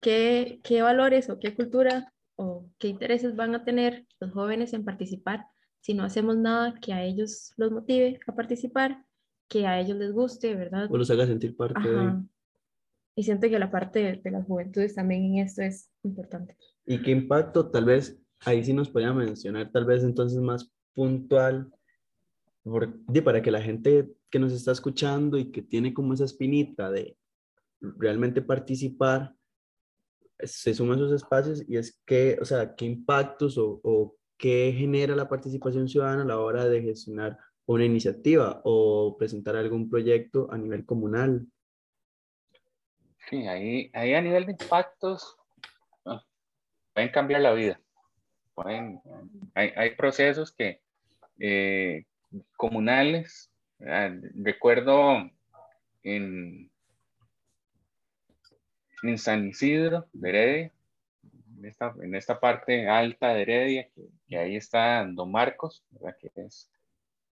¿qué, 0.00 0.58
qué 0.64 0.82
valores 0.82 1.30
o 1.30 1.38
qué 1.38 1.54
cultura 1.54 2.12
o 2.34 2.68
qué 2.78 2.88
intereses 2.88 3.36
van 3.36 3.54
a 3.54 3.64
tener 3.64 4.06
los 4.18 4.32
jóvenes 4.32 4.72
en 4.72 4.84
participar 4.84 5.46
si 5.82 5.94
no 5.94 6.02
hacemos 6.02 6.36
nada 6.36 6.74
que 6.80 6.92
a 6.92 7.04
ellos 7.04 7.52
los 7.56 7.70
motive 7.70 8.18
a 8.26 8.34
participar, 8.34 9.04
que 9.48 9.68
a 9.68 9.78
ellos 9.78 9.98
les 9.98 10.10
guste, 10.10 10.56
¿verdad? 10.56 10.90
O 10.90 10.98
los 10.98 11.12
haga 11.12 11.26
sentir 11.26 11.56
parte 11.56 11.88
de 11.88 12.24
y 13.18 13.24
siento 13.24 13.48
que 13.48 13.58
la 13.58 13.68
parte 13.68 14.20
de, 14.22 14.30
las 14.30 14.46
juventudes 14.46 14.94
también 14.94 15.24
en 15.24 15.38
esto 15.38 15.60
es 15.60 15.90
importante. 16.04 16.56
¿Y 16.86 17.02
qué 17.02 17.10
impacto 17.10 17.68
tal 17.68 17.84
vez, 17.84 18.16
ahí 18.44 18.62
sí 18.62 18.72
nos 18.72 18.90
podría 18.90 19.12
mencionar, 19.12 19.72
tal 19.72 19.86
vez 19.86 20.04
entonces 20.04 20.40
más 20.40 20.70
puntual, 20.94 21.68
para 23.24 23.42
que 23.42 23.50
la 23.50 23.60
gente 23.60 24.08
que 24.30 24.38
nos 24.38 24.52
está 24.52 24.70
escuchando 24.70 25.36
y 25.36 25.50
que 25.50 25.62
tiene 25.62 25.92
como 25.92 26.14
esa 26.14 26.26
espinita 26.26 26.92
de 26.92 27.16
realmente 27.80 28.40
participar, 28.40 29.34
se 30.38 30.72
suma 30.72 30.94
a 30.94 30.98
esos 30.98 31.10
espacios 31.10 31.64
y 31.68 31.76
es 31.76 32.00
que, 32.06 32.38
o 32.40 32.44
sea, 32.44 32.76
qué 32.76 32.84
impactos 32.84 33.58
o, 33.58 33.80
o 33.82 34.14
qué 34.36 34.72
genera 34.78 35.16
la 35.16 35.28
participación 35.28 35.88
ciudadana 35.88 36.22
a 36.22 36.26
la 36.26 36.38
hora 36.38 36.66
de 36.66 36.82
gestionar 36.82 37.36
una 37.66 37.84
iniciativa 37.84 38.60
o 38.62 39.16
presentar 39.18 39.56
algún 39.56 39.90
proyecto 39.90 40.46
a 40.52 40.56
nivel 40.56 40.86
comunal. 40.86 41.48
Sí, 43.28 43.46
ahí, 43.46 43.90
ahí 43.92 44.14
a 44.14 44.22
nivel 44.22 44.46
de 44.46 44.52
impactos 44.52 45.36
ah, 46.06 46.24
pueden 46.94 47.10
cambiar 47.10 47.42
la 47.42 47.52
vida. 47.52 47.80
Pueden, 48.54 49.00
hay, 49.54 49.72
hay 49.76 49.90
procesos 49.94 50.50
que 50.50 50.80
eh, 51.38 52.04
comunales, 52.56 53.50
recuerdo 53.78 55.30
en, 56.02 56.70
en 59.02 59.18
San 59.18 59.46
Isidro 59.46 60.08
de 60.12 60.28
Heredia, 60.30 60.72
en 61.58 61.64
esta, 61.64 61.94
en 62.02 62.14
esta 62.14 62.40
parte 62.40 62.88
alta 62.88 63.34
de 63.34 63.42
Heredia, 63.42 63.88
que, 64.26 64.38
ahí 64.38 64.56
está 64.56 65.04
Don 65.06 65.30
Marcos, 65.30 65.84
que 66.20 66.30
es 66.34 66.70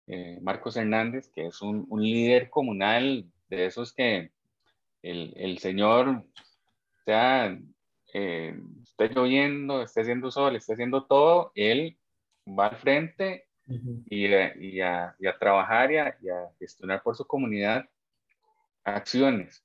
eh, 0.07 0.39
Marcos 0.41 0.75
Hernández, 0.75 1.29
que 1.29 1.47
es 1.47 1.61
un, 1.61 1.85
un, 1.89 2.01
líder 2.01 2.49
comunal 2.49 3.25
de 3.47 3.65
esos 3.67 3.93
que 3.93 4.32
el, 5.03 5.33
el 5.35 5.59
Señor, 5.59 6.25
sea, 7.05 7.57
eh, 8.13 8.59
esté 8.83 9.09
lloviendo, 9.09 9.81
esté 9.81 10.01
haciendo 10.01 10.31
sol, 10.31 10.55
esté 10.55 10.73
haciendo 10.73 11.05
todo, 11.05 11.51
él 11.55 11.97
va 12.47 12.67
al 12.67 12.77
frente 12.77 13.47
y, 13.65 14.27
y, 14.27 14.33
a, 14.81 15.15
y, 15.19 15.27
a, 15.27 15.37
trabajar 15.39 15.91
y 15.91 15.97
a, 15.97 16.17
y 16.21 16.29
a 16.29 16.49
gestionar 16.59 17.01
por 17.03 17.15
su 17.15 17.25
comunidad 17.25 17.89
acciones. 18.83 19.63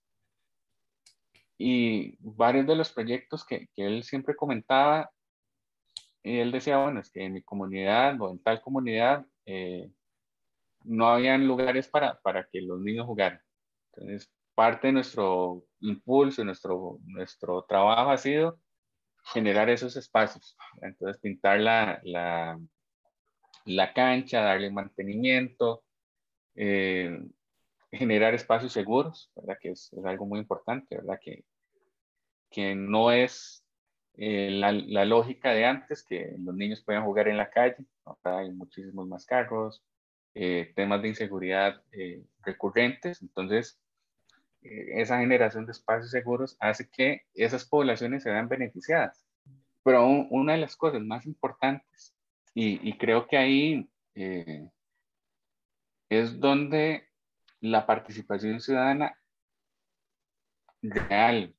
Y 1.57 2.17
varios 2.21 2.67
de 2.67 2.77
los 2.77 2.93
proyectos 2.93 3.45
que, 3.45 3.69
que, 3.75 3.85
él 3.85 4.05
siempre 4.05 4.37
comentaba, 4.37 5.11
y 6.23 6.39
él 6.39 6.53
decía, 6.53 6.79
bueno, 6.79 7.01
es 7.01 7.11
que 7.11 7.25
en 7.25 7.33
mi 7.33 7.43
comunidad 7.43 8.21
o 8.21 8.31
en 8.31 8.39
tal 8.41 8.61
comunidad 8.61 9.27
eh, 9.47 9.91
no 10.85 11.09
habían 11.09 11.47
lugares 11.47 11.89
para, 11.89 12.21
para 12.21 12.45
que 12.45 12.61
los 12.61 12.81
niños 12.81 13.07
jugaran. 13.07 13.41
Entonces, 13.93 14.31
parte 14.59 14.89
de 14.89 14.93
nuestro 14.95 15.63
impulso, 15.79 16.45
nuestro, 16.45 16.99
nuestro 17.05 17.63
trabajo 17.63 18.11
ha 18.11 18.17
sido 18.17 18.59
generar 19.33 19.71
esos 19.71 19.97
espacios. 19.97 20.57
Entonces, 20.83 21.21
pintar 21.21 21.61
la, 21.61 22.01
la, 22.03 22.59
la 23.67 23.93
cancha, 23.93 24.41
darle 24.41 24.69
mantenimiento, 24.73 25.85
eh, 26.57 27.23
generar 27.93 28.35
espacios 28.35 28.73
seguros, 28.73 29.31
¿verdad? 29.37 29.59
Que 29.61 29.71
es, 29.71 29.93
es, 29.93 30.05
algo 30.05 30.27
muy 30.27 30.41
importante, 30.41 30.97
¿verdad? 30.97 31.21
Que, 31.23 31.45
que 32.51 32.75
no 32.75 33.13
es 33.13 33.65
eh, 34.15 34.51
la, 34.51 34.73
la, 34.73 35.05
lógica 35.05 35.53
de 35.53 35.67
antes, 35.67 36.03
que 36.03 36.35
los 36.37 36.57
niños 36.57 36.83
puedan 36.83 37.05
jugar 37.05 37.29
en 37.29 37.37
la 37.37 37.49
calle, 37.49 37.77
ahora 38.05 38.39
hay 38.39 38.51
muchísimos 38.51 39.07
más 39.07 39.25
carros, 39.25 39.85
eh, 40.35 40.73
temas 40.75 41.01
de 41.01 41.11
inseguridad 41.11 41.81
eh, 41.93 42.25
recurrentes, 42.43 43.23
entonces 43.23 43.81
esa 45.01 45.19
generación 45.19 45.67
de 45.67 45.73
espacios 45.73 46.11
seguros 46.11 46.57
hace 46.61 46.89
que 46.89 47.23
esas 47.35 47.65
poblaciones 47.65 48.23
se 48.23 48.31
vean 48.31 48.49
beneficiadas. 48.49 49.27
Pero 49.83 50.07
una 50.07 50.53
de 50.53 50.59
las 50.59 50.77
cosas 50.77 51.03
más 51.03 51.27
importantes, 51.27 52.15
y, 52.55 52.97
creo 52.99 53.27
que 53.29 53.37
ahí 53.37 53.89
es 56.09 56.41
donde 56.41 57.09
la 57.61 57.87
participación 57.87 58.61
ciudadana 58.61 59.17
real, 60.83 61.55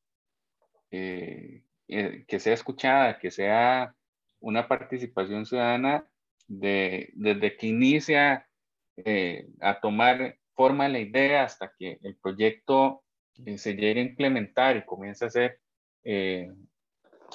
eh, 0.92 1.64
eh, 1.88 2.26
que 2.28 2.40
sea 2.40 2.54
escuchada, 2.54 3.20
que 3.20 3.32
sea 3.32 3.96
una 4.40 4.68
participación 4.68 5.46
ciudadana 5.46 6.08
de, 6.48 7.12
desde 7.14 7.58
que 7.58 7.68
inicia 7.68 8.48
eh, 8.98 9.48
a 9.62 9.80
tomar 9.80 10.38
forma 10.60 10.90
la 10.90 11.00
idea 11.00 11.44
hasta 11.46 11.72
que 11.80 12.00
el 12.04 12.18
proyecto 12.18 13.06
se 13.56 13.76
llegue 13.76 14.02
a 14.02 14.04
implementar 14.04 14.76
y 14.76 14.86
comienza 14.86 15.28
a 15.28 15.30
ser 15.30 15.62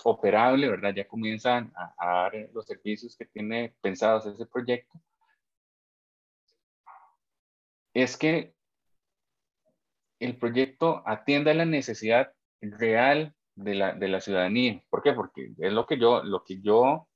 operable, 0.03 0.69
¿verdad? 0.69 0.93
Ya 0.95 1.09
comienzan 1.09 1.73
a, 1.75 1.95
a, 1.97 2.07
dar 2.21 2.51
los 2.53 2.67
servicios 2.67 3.17
que 3.17 3.25
tiene 3.25 3.75
pensados 3.81 4.27
ese 4.27 4.45
proyecto. 4.45 5.01
Es 7.95 8.19
que 8.19 8.53
el 10.21 10.37
proyecto 10.37 11.03
atienda 11.07 11.55
la 11.55 11.65
necesidad 11.65 12.31
real 12.61 13.35
de 13.55 13.75
la, 13.75 13.95
de 13.95 14.09
la, 14.09 14.21
ciudadanía. 14.21 14.83
¿Por 14.91 15.03
qué? 15.03 15.15
Porque 15.15 15.55
es 15.57 15.73
lo 15.73 15.87
que 15.87 15.99
yo, 15.99 16.23
lo 16.23 16.45
que 16.45 16.61
yo 16.61 17.09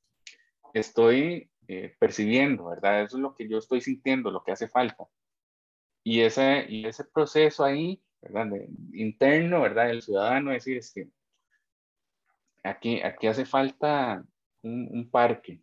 estoy 0.72 1.50
eh, 1.66 1.94
percibiendo, 1.98 2.70
¿verdad? 2.70 3.02
Eso 3.02 3.18
es 3.18 3.22
lo 3.22 3.34
que 3.34 3.46
yo 3.46 3.58
estoy 3.58 3.82
sintiendo, 3.82 4.30
lo 4.30 4.42
que 4.42 4.52
hace 4.52 4.68
falta. 4.68 5.06
Y 6.10 6.22
ese, 6.22 6.64
y 6.70 6.86
ese 6.86 7.04
proceso 7.04 7.62
ahí, 7.62 8.02
¿verdad? 8.22 8.46
interno, 8.94 9.60
¿verdad? 9.60 9.90
El 9.90 10.00
ciudadano, 10.00 10.52
es 10.52 10.64
decir, 10.64 11.12
aquí, 12.64 13.02
aquí 13.02 13.26
hace 13.26 13.44
falta 13.44 14.24
un, 14.62 14.88
un 14.90 15.10
parque, 15.10 15.60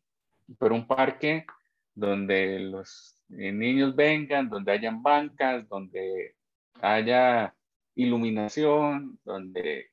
pero 0.59 0.75
un 0.75 0.85
parque 0.85 1.47
donde 1.95 2.59
los 2.59 3.19
eh, 3.31 3.51
niños 3.51 3.95
vengan, 3.95 4.47
donde 4.47 4.71
hayan 4.71 5.01
bancas, 5.01 5.67
donde 5.67 6.35
haya 6.79 7.55
iluminación, 7.95 9.19
donde 9.25 9.89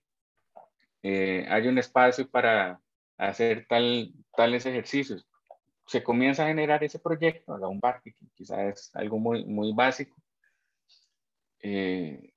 eh, 1.03 1.47
haya 1.49 1.71
un 1.71 1.79
espacio 1.79 2.29
para 2.29 2.79
hacer 3.17 3.65
tal, 3.67 4.12
tales 4.37 4.67
ejercicios. 4.67 5.27
Se 5.87 6.03
comienza 6.03 6.45
a 6.45 6.49
generar 6.49 6.85
ese 6.85 6.99
proyecto, 6.99 7.55
un 7.55 7.81
parque, 7.81 8.12
que 8.12 8.27
quizás 8.35 8.59
es 8.59 8.97
algo 8.97 9.19
muy, 9.19 9.47
muy 9.47 9.73
básico. 9.73 10.22
Eh, 11.62 12.33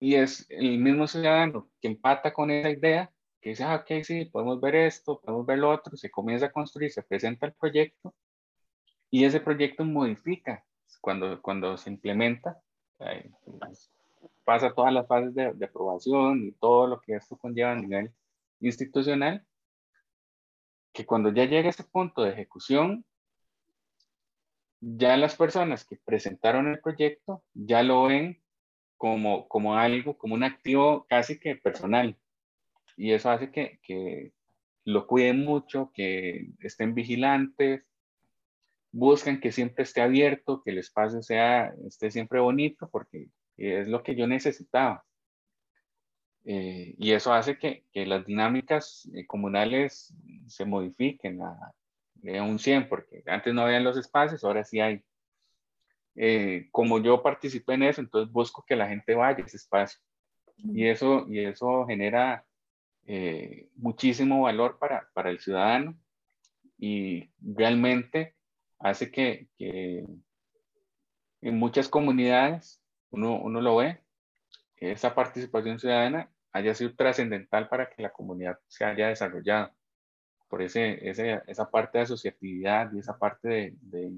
y 0.00 0.14
es 0.14 0.46
el 0.48 0.78
mismo 0.78 1.06
ciudadano 1.06 1.70
que 1.80 1.88
empata 1.88 2.32
con 2.32 2.50
esa 2.50 2.70
idea, 2.70 3.12
que 3.40 3.50
dice, 3.50 3.64
ah, 3.64 3.76
ok, 3.76 4.02
sí, 4.02 4.24
podemos 4.26 4.60
ver 4.60 4.74
esto, 4.74 5.20
podemos 5.20 5.46
ver 5.46 5.58
lo 5.58 5.70
otro, 5.70 5.96
se 5.96 6.10
comienza 6.10 6.46
a 6.46 6.52
construir, 6.52 6.90
se 6.90 7.02
presenta 7.02 7.46
el 7.46 7.54
proyecto 7.54 8.14
y 9.10 9.24
ese 9.24 9.40
proyecto 9.40 9.84
modifica 9.84 10.64
cuando, 11.00 11.40
cuando 11.42 11.76
se 11.76 11.90
implementa, 11.90 12.60
pues, 12.98 13.90
pasa 14.44 14.74
todas 14.74 14.92
las 14.92 15.06
fases 15.06 15.34
de, 15.34 15.52
de, 15.54 15.66
aprobación 15.66 16.46
y 16.46 16.52
todo 16.52 16.86
lo 16.86 17.00
que 17.00 17.14
esto 17.14 17.36
conlleva 17.36 17.72
a 17.72 17.76
nivel 17.76 18.12
institucional, 18.60 19.46
que 20.92 21.06
cuando 21.06 21.30
ya 21.32 21.44
llega 21.44 21.70
ese 21.70 21.84
punto 21.84 22.22
de 22.22 22.32
ejecución, 22.32 23.04
ya 24.80 25.16
las 25.16 25.36
personas 25.36 25.84
que 25.84 25.96
presentaron 25.96 26.68
el 26.68 26.80
proyecto 26.80 27.42
ya 27.54 27.82
lo 27.82 28.04
ven 28.04 28.42
como, 28.96 29.48
como 29.48 29.76
algo, 29.76 30.16
como 30.16 30.34
un 30.34 30.44
activo 30.44 31.06
casi 31.08 31.38
que 31.38 31.56
personal. 31.56 32.16
Y 32.96 33.12
eso 33.12 33.30
hace 33.30 33.50
que, 33.50 33.80
que 33.82 34.32
lo 34.84 35.06
cuiden 35.06 35.44
mucho, 35.44 35.90
que 35.94 36.50
estén 36.60 36.94
vigilantes, 36.94 37.84
buscan 38.92 39.40
que 39.40 39.52
siempre 39.52 39.84
esté 39.84 40.02
abierto, 40.02 40.62
que 40.62 40.70
el 40.70 40.78
espacio 40.78 41.22
sea, 41.22 41.72
esté 41.86 42.10
siempre 42.10 42.40
bonito, 42.40 42.88
porque 42.90 43.28
es 43.56 43.88
lo 43.88 44.02
que 44.02 44.14
yo 44.16 44.26
necesitaba. 44.26 45.04
Eh, 46.44 46.94
y 46.98 47.12
eso 47.12 47.32
hace 47.32 47.58
que, 47.58 47.84
que 47.92 48.06
las 48.06 48.26
dinámicas 48.26 49.08
eh, 49.14 49.26
comunales 49.26 50.14
se 50.46 50.64
modifiquen 50.64 51.40
a, 52.38 52.42
un 52.42 52.58
100, 52.58 52.88
porque 52.88 53.22
antes 53.26 53.54
no 53.54 53.62
había 53.62 53.80
los 53.80 53.96
espacios, 53.96 54.44
ahora 54.44 54.64
sí 54.64 54.80
hay. 54.80 55.02
Eh, 56.16 56.68
como 56.72 57.00
yo 57.00 57.22
participé 57.22 57.74
en 57.74 57.84
eso, 57.84 58.00
entonces 58.00 58.32
busco 58.32 58.64
que 58.66 58.76
la 58.76 58.88
gente 58.88 59.14
vaya 59.14 59.42
a 59.42 59.46
ese 59.46 59.56
espacio. 59.56 60.00
Y 60.56 60.86
eso, 60.86 61.26
y 61.28 61.40
eso 61.40 61.86
genera 61.86 62.44
muchísimo 63.74 64.42
valor 64.42 64.78
para, 64.78 65.08
para 65.14 65.30
el 65.30 65.40
ciudadano 65.40 65.98
y 66.80 67.30
realmente 67.40 68.34
hace 68.78 69.10
que, 69.10 69.48
en 69.58 71.58
muchas 71.58 71.88
comunidades, 71.88 72.82
uno, 73.10 73.38
uno 73.40 73.60
lo 73.60 73.76
ve, 73.76 74.00
esa 74.76 75.14
participación 75.14 75.78
ciudadana 75.78 76.32
haya 76.52 76.74
sido 76.74 76.96
trascendental 76.96 77.68
para 77.68 77.90
que 77.90 78.02
la 78.02 78.10
comunidad 78.10 78.58
se 78.66 78.84
haya 78.84 79.08
desarrollado. 79.08 79.72
Por 80.50 80.62
ese, 80.62 81.08
ese, 81.08 81.40
esa 81.46 81.70
parte 81.70 81.98
de 81.98 82.04
asociatividad 82.04 82.92
y 82.92 82.98
esa 82.98 83.16
parte 83.16 83.48
de, 83.48 83.74
de, 83.80 84.12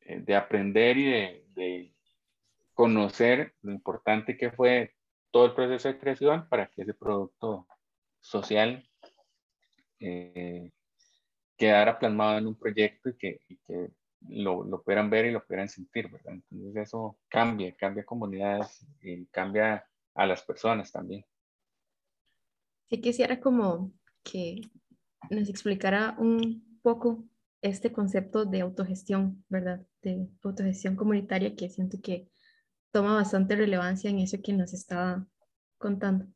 eh, 0.00 0.20
de 0.20 0.34
aprender 0.34 0.96
y 0.96 1.04
de, 1.04 1.44
de, 1.54 1.94
conocer 2.72 3.54
lo 3.60 3.72
importante 3.72 4.38
que 4.38 4.50
fue 4.50 4.94
todo 5.30 5.44
el 5.44 5.54
proceso 5.54 5.88
de 5.88 5.98
creación 5.98 6.48
para 6.48 6.66
que 6.70 6.80
ese 6.80 6.94
producto 6.94 7.66
social 8.20 8.88
eh, 9.98 10.70
quedara 11.58 11.98
plasmado 11.98 12.38
en 12.38 12.46
un 12.46 12.58
proyecto 12.58 13.10
y 13.10 13.16
que, 13.18 13.40
y 13.48 13.58
que 13.58 13.90
lo, 14.28 14.64
lo, 14.64 14.82
puedan 14.82 15.10
ver 15.10 15.26
y 15.26 15.30
lo 15.30 15.44
puedan 15.44 15.68
sentir, 15.68 16.08
¿verdad? 16.10 16.32
Entonces 16.50 16.88
eso 16.88 17.18
cambia, 17.28 17.74
cambia 17.76 18.02
comunidades 18.02 18.86
y 19.02 19.26
cambia 19.26 19.86
a 20.14 20.26
las 20.26 20.42
personas 20.42 20.90
también. 20.90 21.24
Sí 22.88 23.00
quisiera 23.00 23.40
como 23.40 23.92
que 24.24 24.62
nos 25.28 25.48
explicara 25.48 26.14
un 26.18 26.80
poco 26.82 27.24
este 27.62 27.92
concepto 27.92 28.44
de 28.44 28.62
autogestión, 28.62 29.44
¿verdad? 29.48 29.84
De 30.02 30.28
autogestión 30.42 30.96
comunitaria 30.96 31.54
que 31.54 31.68
siento 31.68 31.98
que 32.02 32.28
toma 32.90 33.14
bastante 33.14 33.56
relevancia 33.56 34.10
en 34.10 34.20
eso 34.20 34.38
que 34.42 34.52
nos 34.52 34.72
estaba 34.72 35.26
contando. 35.78 36.26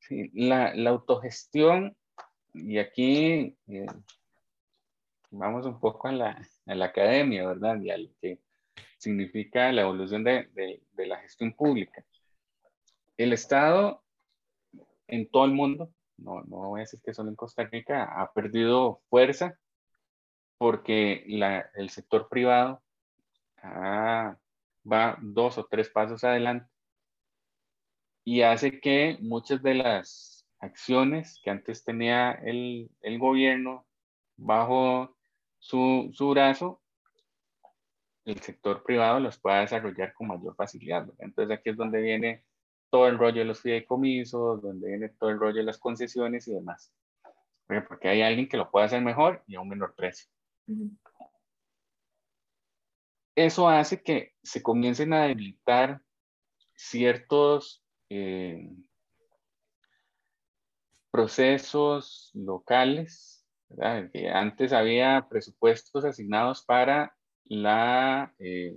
Sí, 0.00 0.30
la, 0.34 0.72
autogestión 0.88 1.96
y 2.52 2.78
aquí 2.78 3.56
eh, 3.68 3.86
vamos 5.30 5.66
un 5.66 5.78
poco 5.78 6.08
a 6.08 6.12
la, 6.12 6.48
a 6.66 6.74
la, 6.74 6.86
academia, 6.86 7.46
¿verdad? 7.46 7.80
Y 7.80 7.90
a 7.90 7.96
que 8.20 8.40
significa 8.98 9.72
la 9.72 9.82
evolución 9.82 10.24
de, 10.24 10.48
de, 10.52 11.06
la 11.06 11.18
gestión 11.18 11.52
pública. 11.54 12.04
el 13.16 13.32
Estado 13.32 14.02
en 15.06 15.28
todo 15.30 15.44
el 15.44 15.52
mundo, 15.52 15.92
no, 16.20 16.42
no 16.44 16.68
voy 16.68 16.80
a 16.80 16.82
decir 16.82 17.00
que 17.04 17.14
solo 17.14 17.30
en 17.30 17.36
Costa 17.36 17.64
Rica, 17.64 18.04
ha 18.04 18.32
perdido 18.32 19.02
fuerza 19.10 19.58
porque 20.58 21.24
la, 21.28 21.70
el 21.74 21.90
sector 21.90 22.28
privado 22.28 22.82
ah, 23.62 24.36
va 24.90 25.18
dos 25.20 25.58
o 25.58 25.66
tres 25.66 25.88
pasos 25.90 26.24
adelante 26.24 26.70
y 28.24 28.42
hace 28.42 28.80
que 28.80 29.18
muchas 29.20 29.62
de 29.62 29.74
las 29.74 30.46
acciones 30.60 31.40
que 31.42 31.50
antes 31.50 31.84
tenía 31.84 32.32
el, 32.32 32.90
el 33.00 33.18
gobierno 33.18 33.86
bajo 34.36 35.16
su, 35.58 36.10
su, 36.12 36.30
brazo, 36.30 36.80
el 38.24 38.40
sector 38.40 38.82
privado 38.82 39.20
los 39.20 39.38
pueda 39.38 39.60
desarrollar 39.60 40.12
con 40.14 40.28
mayor 40.28 40.54
facilidad. 40.54 41.08
Entonces 41.18 41.58
aquí 41.58 41.70
es 41.70 41.76
donde 41.76 42.00
viene 42.00 42.44
todo 42.90 43.06
el 43.06 43.18
rollo 43.18 43.40
de 43.40 43.44
los 43.44 43.60
fideicomisos, 43.60 44.62
donde 44.62 44.88
viene 44.88 45.08
todo 45.10 45.30
el 45.30 45.38
rollo 45.38 45.58
de 45.58 45.64
las 45.64 45.78
concesiones 45.78 46.46
y 46.48 46.54
demás. 46.54 46.92
Porque 47.88 48.08
hay 48.08 48.22
alguien 48.22 48.48
que 48.48 48.56
lo 48.56 48.70
puede 48.70 48.86
hacer 48.86 49.00
mejor 49.00 49.42
y 49.46 49.54
a 49.54 49.60
un 49.60 49.68
menor 49.68 49.94
precio. 49.94 50.28
Eso 53.36 53.68
hace 53.68 54.02
que 54.02 54.34
se 54.42 54.62
comiencen 54.62 55.12
a 55.12 55.26
debilitar 55.26 56.02
ciertos 56.74 57.84
eh, 58.08 58.68
procesos 61.10 62.30
locales, 62.34 63.46
que 64.12 64.28
antes 64.28 64.72
había 64.72 65.28
presupuestos 65.28 66.04
asignados 66.04 66.64
para, 66.64 67.16
la, 67.44 68.34
eh, 68.38 68.76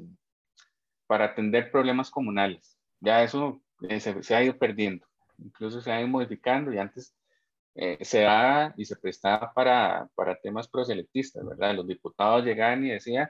para 1.08 1.26
atender 1.26 1.72
problemas 1.72 2.12
comunales. 2.12 2.78
Ya 3.00 3.24
eso 3.24 3.62
eh, 3.90 4.00
se, 4.00 4.36
ha 4.36 4.44
ido 4.44 4.58
perdiendo, 4.58 5.06
incluso 5.38 5.82
se 5.82 5.92
ha 5.92 6.00
ido 6.00 6.08
modificando 6.08 6.72
y 6.74 6.78
antes 6.78 7.16
se 8.02 8.22
da 8.22 8.72
y 8.78 8.86
se 8.86 8.96
prestaba 8.96 9.52
para, 9.52 10.08
para 10.14 10.36
temas 10.36 10.68
proselitistas, 10.68 11.44
¿verdad? 11.44 11.74
Los 11.74 11.88
diputados 11.88 12.46
llegaban 12.46 12.86
y 12.86 12.92
decían, 12.92 13.28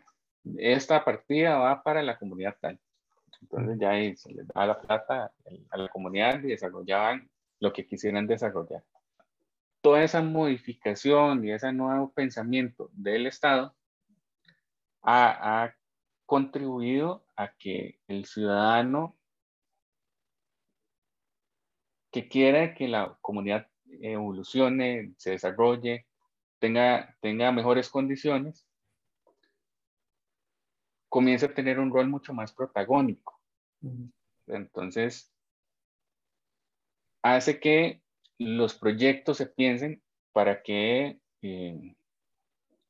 esta 0.57 1.03
partida 1.03 1.57
va 1.57 1.81
para 1.81 2.03
la 2.03 2.17
comunidad 2.17 2.57
tal. 2.59 2.79
Entonces 3.41 3.77
ya 3.79 3.91
ahí 3.91 4.15
se 4.15 4.33
les 4.33 4.47
daba 4.47 4.67
la 4.67 4.81
plata 4.81 5.31
a 5.69 5.77
la 5.77 5.87
comunidad 5.89 6.39
y 6.43 6.47
desarrollaban 6.47 7.29
lo 7.59 7.73
que 7.73 7.85
quisieran 7.85 8.27
desarrollar. 8.27 8.83
Toda 9.81 10.03
esa 10.03 10.21
modificación 10.21 11.45
y 11.45 11.51
ese 11.51 11.71
nuevo 11.73 12.11
pensamiento 12.11 12.89
del 12.93 13.27
Estado 13.27 13.75
ha, 15.01 15.63
ha 15.63 15.75
contribuido 16.25 17.25
a 17.35 17.49
que 17.53 17.99
el 18.07 18.25
ciudadano 18.25 19.17
que 22.13 22.29
quiera 22.29 22.75
que 22.75 22.87
la 22.87 23.17
comunidad 23.21 23.67
evolucione, 24.01 25.13
se 25.17 25.31
desarrolle, 25.31 26.05
tenga, 26.59 27.17
tenga 27.21 27.51
mejores 27.51 27.89
condiciones, 27.89 28.67
comienza 31.09 31.47
a 31.47 31.53
tener 31.53 31.79
un 31.79 31.91
rol 31.91 32.07
mucho 32.07 32.31
más 32.31 32.53
protagónico. 32.53 33.41
Entonces, 34.45 35.33
hace 37.23 37.59
que 37.59 38.03
los 38.37 38.75
proyectos 38.75 39.37
se 39.37 39.47
piensen 39.47 40.03
para 40.33 40.61
que, 40.61 41.19
eh, 41.41 41.95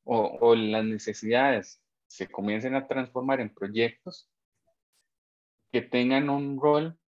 o, 0.04 0.54
las 0.54 0.84
necesidades 0.84 1.82
se 2.08 2.28
comiencen 2.28 2.76
a 2.76 2.88
transformar 2.88 3.40
en 3.40 3.54
proyectos 3.54 4.30
que 5.72 5.82
tengan 5.82 6.30
un 6.30 6.60
rol 6.60 7.00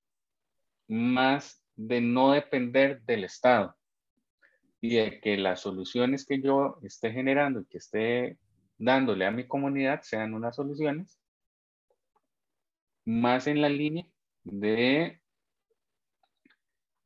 más 0.87 1.64
de 1.75 2.01
no 2.01 2.31
depender 2.31 3.01
del 3.01 3.23
Estado 3.23 3.75
y 4.81 4.95
de 4.95 5.19
que 5.19 5.37
las 5.37 5.61
soluciones 5.61 6.25
que 6.25 6.41
yo 6.41 6.77
esté 6.83 7.11
generando 7.11 7.61
y 7.61 7.65
que 7.65 7.77
esté 7.79 8.37
dándole 8.77 9.25
a 9.25 9.31
mi 9.31 9.47
comunidad 9.47 10.01
sean 10.01 10.33
unas 10.33 10.55
soluciones 10.55 11.19
más 13.05 13.47
en 13.47 13.61
la 13.61 13.69
línea 13.69 14.05
de, 14.43 15.21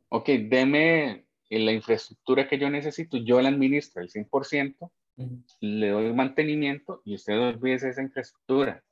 ok, 0.10 0.29
deme 0.49 1.25
la 1.49 1.71
infraestructura 1.71 2.47
que 2.47 2.58
yo 2.58 2.69
necesito, 2.69 3.17
yo 3.17 3.41
la 3.41 3.49
administro 3.49 4.01
al 4.01 4.10
100%, 4.10 4.91
le 5.60 5.89
doy 5.89 6.13
mantenimiento 6.13 7.01
y 7.03 7.15
usted 7.15 7.38
olvídese 7.38 7.89
esa 7.89 8.01
infraestructura. 8.01 8.84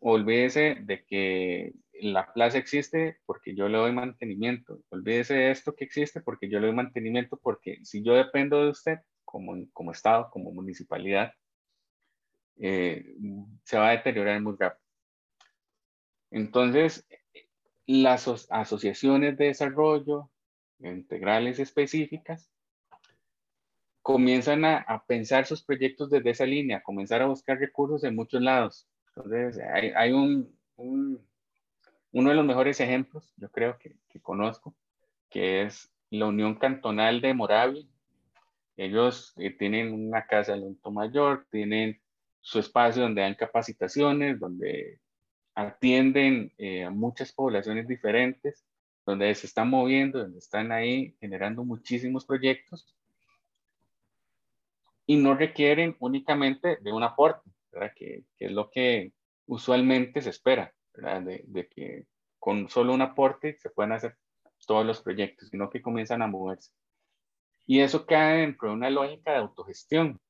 Olvídese 0.00 0.76
de 0.82 1.04
que 1.04 1.72
la 2.00 2.32
plaza 2.32 2.58
existe 2.58 3.18
porque 3.26 3.54
yo 3.54 3.68
le 3.68 3.78
doy 3.78 3.92
mantenimiento. 3.92 4.80
Olvídese 4.90 5.34
de 5.34 5.50
esto 5.50 5.74
que 5.74 5.84
existe 5.84 6.20
porque 6.20 6.48
yo 6.48 6.60
le 6.60 6.68
doy 6.68 6.76
mantenimiento 6.76 7.36
porque 7.36 7.78
si 7.84 8.02
yo 8.02 8.14
dependo 8.14 8.62
de 8.62 8.70
usted, 8.70 8.98
como, 9.24 9.54
como 9.72 9.92
Estado, 9.92 10.30
como 10.30 10.52
municipalidad, 10.52 11.32
eh, 12.58 13.14
se 13.64 13.78
va 13.78 13.88
a 13.88 13.92
deteriorar 13.92 14.40
muy 14.40 14.56
rápido. 14.58 14.82
Entonces, 16.30 17.06
las 17.86 18.26
asociaciones 18.50 19.36
de 19.36 19.46
desarrollo 19.46 20.30
integrales 20.80 21.58
específicas 21.58 22.50
comienzan 24.02 24.64
a, 24.64 25.04
pensar 25.06 25.46
sus 25.46 25.64
proyectos 25.64 26.10
desde 26.10 26.30
esa 26.30 26.46
línea, 26.46 26.82
comenzar 26.82 27.22
a 27.22 27.26
buscar 27.26 27.58
recursos 27.58 28.04
en 28.04 28.14
muchos 28.14 28.40
lados. 28.40 28.88
Entonces, 29.08 29.58
hay, 29.96 30.12
un, 30.12 30.56
uno 32.16 32.30
de 32.30 32.36
los 32.36 32.46
mejores 32.46 32.80
ejemplos, 32.80 33.30
yo 33.36 33.50
creo 33.50 33.76
que, 33.78 33.94
conozco, 34.22 34.74
que 35.28 35.60
es 35.60 35.92
la 36.08 36.24
Unión 36.24 36.54
Cantonal 36.54 37.20
de 37.20 37.34
Moravia, 37.34 37.84
ellos 38.78 39.34
eh, 39.36 39.50
tienen 39.50 39.92
una 39.92 40.26
casa 40.26 40.52
de 40.52 40.60
adulto 40.60 40.90
mayor, 40.90 41.46
tienen 41.50 42.00
su 42.40 42.58
espacio 42.58 43.02
donde 43.02 43.20
dan 43.20 43.34
capacitaciones, 43.34 44.40
donde 44.40 44.98
atienden 45.54 46.54
eh, 46.56 46.84
a 46.84 46.90
muchas 46.90 47.34
poblaciones 47.34 47.86
diferentes, 47.86 48.64
donde 49.04 49.34
se 49.34 49.46
están 49.46 49.68
moviendo, 49.68 50.20
donde 50.20 50.38
están 50.38 50.72
ahí 50.72 51.14
generando 51.20 51.64
muchísimos 51.64 52.24
proyectos 52.24 52.96
y 55.04 55.16
no 55.16 55.34
requieren 55.34 55.96
únicamente 55.98 56.78
de 56.80 56.92
un 56.94 57.02
aporte, 57.02 57.50
que, 57.94 58.24
es 58.38 58.52
lo 58.52 58.70
que 58.70 59.12
usualmente 59.44 60.22
se 60.22 60.30
espera, 60.30 60.72
de, 60.96 61.44
de, 61.46 61.68
que 61.68 62.06
con 62.38 62.68
solo 62.68 62.94
un 62.94 63.02
aporte 63.02 63.56
se 63.58 63.70
pueden 63.70 63.92
hacer 63.92 64.16
todos 64.66 64.84
los 64.84 65.00
proyectos, 65.02 65.48
sino 65.50 65.70
que 65.70 65.82
comienzan 65.82 66.22
a 66.22 66.26
moverse. 66.26 66.72
Y 67.66 67.80
eso 67.80 68.06
cae 68.06 68.38
dentro 68.38 68.68
de 68.68 68.74
una 68.74 68.90
lógica 68.90 69.32
de 69.32 69.38
autogestión, 69.38 70.20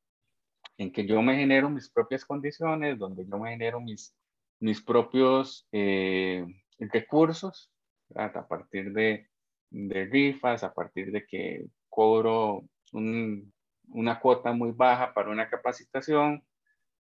en 0.78 0.92
que 0.92 1.06
yo 1.06 1.22
me 1.22 1.36
genero 1.36 1.70
mis 1.70 1.90
propias 1.90 2.24
condiciones, 2.24 2.98
donde 2.98 3.26
yo 3.26 3.38
me 3.38 3.50
genero 3.50 3.80
mis, 3.80 4.14
mis 4.60 4.82
propios 4.82 5.66
eh, 5.72 6.44
recursos, 6.78 7.70
a 8.14 8.46
partir 8.46 8.92
de, 8.92 9.28
de, 9.70 10.04
rifas, 10.04 10.62
a 10.62 10.72
partir 10.72 11.10
de 11.10 11.26
que 11.26 11.66
cobro 11.88 12.64
una 12.92 14.20
cuota 14.20 14.52
muy 14.52 14.72
baja 14.72 15.12
para 15.12 15.30
una 15.30 15.48
capacitación, 15.48 16.45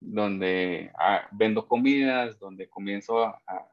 donde 0.00 0.90
ah, 0.98 1.28
vendo 1.32 1.68
comidas, 1.68 2.38
donde 2.38 2.68
comienzo 2.68 3.24
a, 3.24 3.68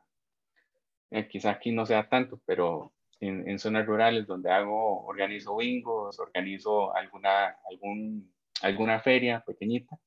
eh, 1.12 1.28
quizá 1.28 1.52
aquí 1.52 1.72
no 1.72 1.86
sea 1.86 2.10
tanto, 2.10 2.42
pero 2.46 2.94
en, 3.20 3.58
zonas 3.60 3.86
rurales 3.86 4.28
donde 4.28 4.52
hago, 4.52 5.06
organizo 5.06 5.56
bingos, 5.58 6.20
organizo 6.20 6.96
alguna, 6.96 7.58
algún, 7.70 8.32
alguna 8.62 9.00
feria 9.00 9.44
pequeñita 9.46 9.98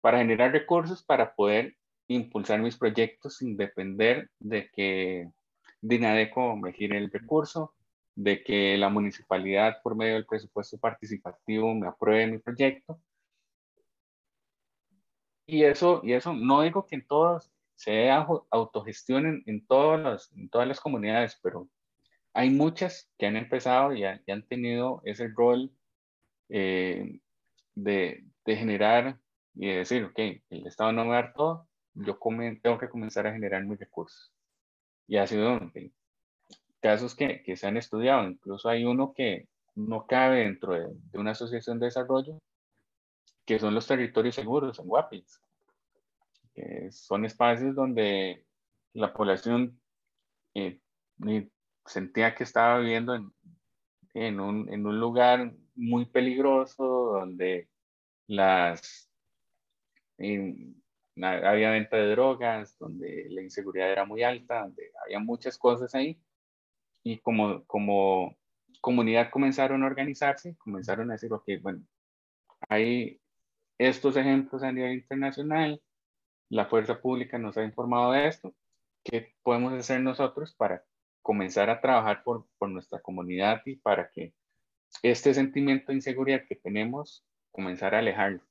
para 0.00 0.18
generar 0.18 0.52
recursos 0.52 1.02
para 1.02 1.34
poder 1.34 1.76
impulsar 2.08 2.60
mis 2.60 2.76
proyectos 2.76 3.36
sin 3.36 3.56
depender 3.56 4.30
de 4.38 4.68
que 4.70 5.30
Dinadeco 5.80 6.56
me 6.56 6.72
gire 6.72 6.98
el 6.98 7.10
recurso, 7.10 7.74
de 8.14 8.42
que 8.42 8.76
la 8.76 8.88
municipalidad 8.88 9.80
por 9.82 9.96
medio 9.96 10.14
del 10.14 10.26
presupuesto 10.26 10.78
participativo 10.78 11.74
me 11.74 11.86
apruebe 11.86 12.26
mi 12.26 12.38
proyecto. 12.38 13.00
Y 15.50 15.64
eso, 15.64 16.00
y 16.04 16.12
eso 16.12 16.32
no 16.32 16.62
digo 16.62 16.86
que 16.86 16.94
en 16.94 17.04
todos 17.04 17.50
se 17.74 18.08
autogestionen 18.08 19.42
en, 19.46 19.66
todas 19.66 20.30
en 20.36 20.48
todas 20.48 20.68
las 20.68 20.78
comunidades, 20.78 21.40
pero 21.42 21.68
hay 22.32 22.50
muchas 22.50 23.10
que 23.18 23.26
han 23.26 23.36
empezado 23.36 23.92
y, 23.92 24.04
han 24.04 24.46
tenido 24.46 25.02
ese 25.04 25.26
rol 25.26 25.72
eh, 26.50 27.18
de, 27.74 28.24
de, 28.44 28.56
generar 28.56 29.18
y 29.56 29.66
de 29.66 29.76
decir, 29.78 30.04
ok, 30.04 30.18
el 30.50 30.66
Estado 30.68 30.92
no 30.92 31.02
me 31.02 31.10
va 31.10 31.18
a 31.18 31.22
dar 31.22 31.32
todo, 31.34 31.68
yo 31.94 32.16
tengo 32.62 32.78
que 32.78 32.88
comenzar 32.88 33.26
a 33.26 33.32
generar 33.32 33.64
mis 33.64 33.80
recursos. 33.80 34.32
Y 35.08 35.16
ha 35.16 35.26
sido 35.26 35.58
casos 36.80 37.16
que, 37.16 37.42
que, 37.42 37.56
se 37.56 37.66
han 37.66 37.76
estudiado, 37.76 38.28
incluso 38.28 38.68
hay 38.68 38.84
uno 38.84 39.14
que 39.14 39.48
no 39.74 40.06
cabe 40.06 40.44
dentro 40.44 40.74
de, 40.74 40.86
de, 41.10 41.18
una 41.18 41.32
asociación 41.32 41.80
de 41.80 41.86
desarrollo, 41.86 42.38
que 43.50 43.58
son 43.58 43.74
los 43.74 43.84
territorios 43.84 44.36
seguros 44.36 44.78
en 44.78 44.86
Guapis, 44.86 45.42
son 46.92 47.24
espacios 47.24 47.74
donde 47.74 48.46
la 48.92 49.12
población 49.12 49.80
eh, 50.54 50.78
sentía 51.84 52.36
que 52.36 52.44
estaba 52.44 52.78
viviendo 52.78 53.16
en, 53.16 53.32
en, 54.14 54.38
un, 54.38 54.72
en 54.72 54.86
un 54.86 55.00
lugar 55.00 55.52
muy 55.74 56.04
peligroso 56.06 56.84
donde 56.84 57.68
las 58.28 59.10
había 61.20 61.72
venta 61.72 61.96
de 61.96 62.10
drogas, 62.12 62.78
donde 62.78 63.26
la 63.30 63.42
inseguridad 63.42 63.90
era 63.90 64.04
muy 64.04 64.22
alta, 64.22 64.62
donde 64.62 64.92
había 65.04 65.18
muchas 65.18 65.58
cosas 65.58 65.92
ahí. 65.96 66.22
Y 67.02 67.18
como, 67.18 67.64
como 67.64 68.36
comunidad 68.80 69.30
comenzaron 69.32 69.82
a 69.82 69.86
organizarse, 69.86 70.56
comenzaron 70.56 71.10
a 71.10 71.14
decir, 71.14 71.32
ok, 71.32 71.48
bueno, 71.60 71.82
hay 72.68 73.19
estos 73.80 74.14
ejemplos 74.18 74.62
a 74.62 74.72
nivel 74.72 74.92
internacional, 74.92 75.80
la 76.50 76.66
fuerza 76.66 77.00
pública 77.00 77.38
nos 77.38 77.56
ha 77.56 77.64
informado 77.64 78.12
de 78.12 78.28
esto, 78.28 78.54
¿qué 79.02 79.34
podemos 79.42 79.72
hacer 79.72 80.02
nosotros 80.02 80.54
para 80.54 80.84
comenzar 81.22 81.70
a 81.70 81.80
trabajar 81.80 82.22
por, 82.22 82.46
por 82.58 82.68
nuestra 82.68 83.00
comunidad 83.00 83.62
y 83.64 83.76
para 83.76 84.10
que 84.10 84.34
este 85.02 85.32
sentimiento 85.32 85.86
de 85.88 85.94
inseguridad 85.94 86.44
que 86.46 86.56
tenemos, 86.56 87.24
comenzar 87.50 87.94
a 87.94 88.00
alejarlo? 88.00 88.42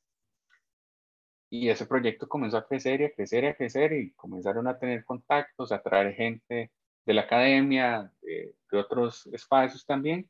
Y 1.52 1.70
ese 1.70 1.86
proyecto 1.86 2.28
comenzó 2.28 2.58
a 2.58 2.68
crecer 2.68 3.02
y 3.02 3.06
a 3.06 3.14
crecer 3.14 3.44
y 3.44 3.48
a 3.48 3.56
crecer 3.56 3.94
y 3.94 4.14
comenzaron 4.14 4.68
a 4.68 4.80
tener 4.80 5.06
contactos, 5.06 5.72
a 5.72 5.82
traer 5.84 6.16
gente 6.16 6.72
de 7.06 7.14
la 7.14 7.22
academia, 7.22 8.12
de, 8.22 8.56
otros 8.72 9.28
espacios 9.28 9.86
también. 9.86 10.28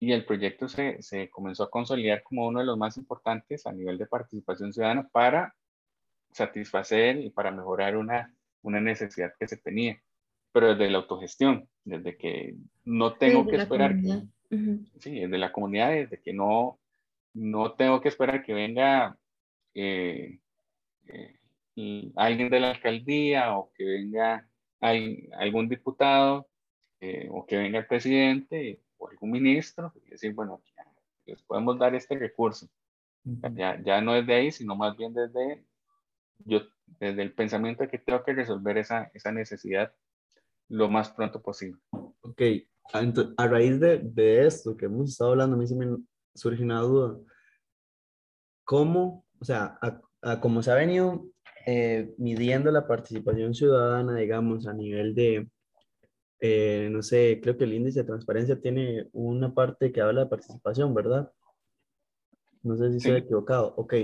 Y 0.00 0.12
el 0.12 0.24
proyecto 0.24 0.66
se, 0.66 1.02
se, 1.02 1.28
comenzó 1.28 1.64
a 1.64 1.70
consolidar 1.70 2.22
como 2.22 2.48
uno 2.48 2.60
de 2.60 2.64
los 2.64 2.78
más 2.78 2.96
importantes 2.96 3.66
a 3.66 3.72
nivel 3.72 3.98
de 3.98 4.06
participación 4.06 4.72
ciudadana 4.72 5.06
para 5.12 5.54
satisfacer 6.32 7.18
y 7.18 7.30
para 7.30 7.50
mejorar 7.50 7.96
una, 7.96 8.34
una 8.62 8.80
necesidad 8.80 9.32
que 9.38 9.46
se 9.46 9.58
tenía, 9.58 10.00
pero 10.52 10.74
desde 10.74 10.90
la 10.90 10.98
autogestión, 10.98 11.68
desde 11.84 12.16
que 12.16 12.54
no 12.84 13.14
tengo 13.14 13.46
que 13.46 13.56
esperar, 13.56 13.94
que, 14.00 14.22
sí, 14.98 15.20
desde 15.20 15.38
la 15.38 15.52
comunidad, 15.52 15.90
desde 15.90 16.20
que 16.20 16.32
no, 16.32 16.78
no 17.34 17.72
tengo 17.74 18.00
que 18.00 18.08
esperar 18.08 18.42
que 18.42 18.54
venga 18.54 19.18
eh, 19.74 20.38
eh, 21.08 21.36
alguien 22.16 22.50
de 22.50 22.60
la 22.60 22.70
alcaldía 22.70 23.56
o 23.56 23.70
que 23.72 23.84
venga 23.84 24.46
algún 24.80 25.68
diputado 25.68 26.48
eh, 27.00 27.28
o 27.30 27.46
que 27.46 27.56
venga 27.56 27.78
el 27.78 27.86
presidente 27.86 28.80
o 29.00 29.08
algún 29.08 29.30
ministro 29.30 29.92
y 30.06 30.10
decir, 30.10 30.34
bueno, 30.34 30.62
les 31.26 31.42
podemos 31.42 31.78
dar 31.78 31.94
este 31.94 32.16
recurso. 32.18 32.68
ya, 33.24 33.80
ya 33.82 34.00
no 34.00 34.14
es 34.14 34.26
de 34.26 34.34
ahí, 34.34 34.52
sino 34.52 34.76
más 34.76 34.96
bien 34.96 35.12
desde, 35.12 35.64
yo, 36.38 36.60
desde 36.86 37.22
el 37.22 37.32
pensamiento 37.32 37.82
de 37.82 37.88
que 37.88 37.98
tengo 37.98 38.22
que 38.22 38.32
resolver 38.32 38.78
esa, 38.78 39.10
esa 39.14 39.32
necesidad 39.32 39.92
lo 40.68 40.88
más 40.88 41.10
pronto 41.10 41.42
posible. 41.42 41.80
Ok, 42.20 42.42
a 42.92 43.46
raíz 43.46 43.80
de, 43.80 43.98
de 43.98 44.46
esto 44.46 44.76
que 44.76 44.86
hemos 44.86 45.10
estado 45.10 45.32
hablando, 45.32 45.56
a 45.56 45.58
mí 45.58 45.66
se 45.66 45.74
me 45.74 45.96
surge 46.34 46.62
una 46.62 46.80
duda. 46.80 47.18
¿Cómo 48.64 49.24
o 49.40 49.44
sea, 49.44 49.78
a, 50.22 50.40
como 50.40 50.62
se 50.62 50.70
ha 50.70 50.74
venido 50.74 51.26
eh, 51.66 52.14
midiendo 52.18 52.70
la 52.70 52.86
participación 52.86 53.54
ciudadana, 53.54 54.16
digamos, 54.16 54.66
a 54.66 54.72
nivel 54.72 55.14
de, 55.14 55.48
eh, 56.40 56.88
no 56.90 57.02
sé, 57.02 57.40
creo 57.42 57.56
que 57.56 57.64
el 57.64 57.74
índice 57.74 58.00
de 58.00 58.06
transparencia 58.06 58.60
tiene 58.60 59.08
una 59.12 59.54
parte 59.54 59.92
que 59.92 60.00
habla 60.00 60.24
de 60.24 60.30
participación, 60.30 60.94
¿verdad? 60.94 61.30
No 62.62 62.76
sé 62.76 62.90
si 62.90 62.96
estoy 62.96 63.16
equivocado. 63.16 63.74
Ok. 63.76 63.94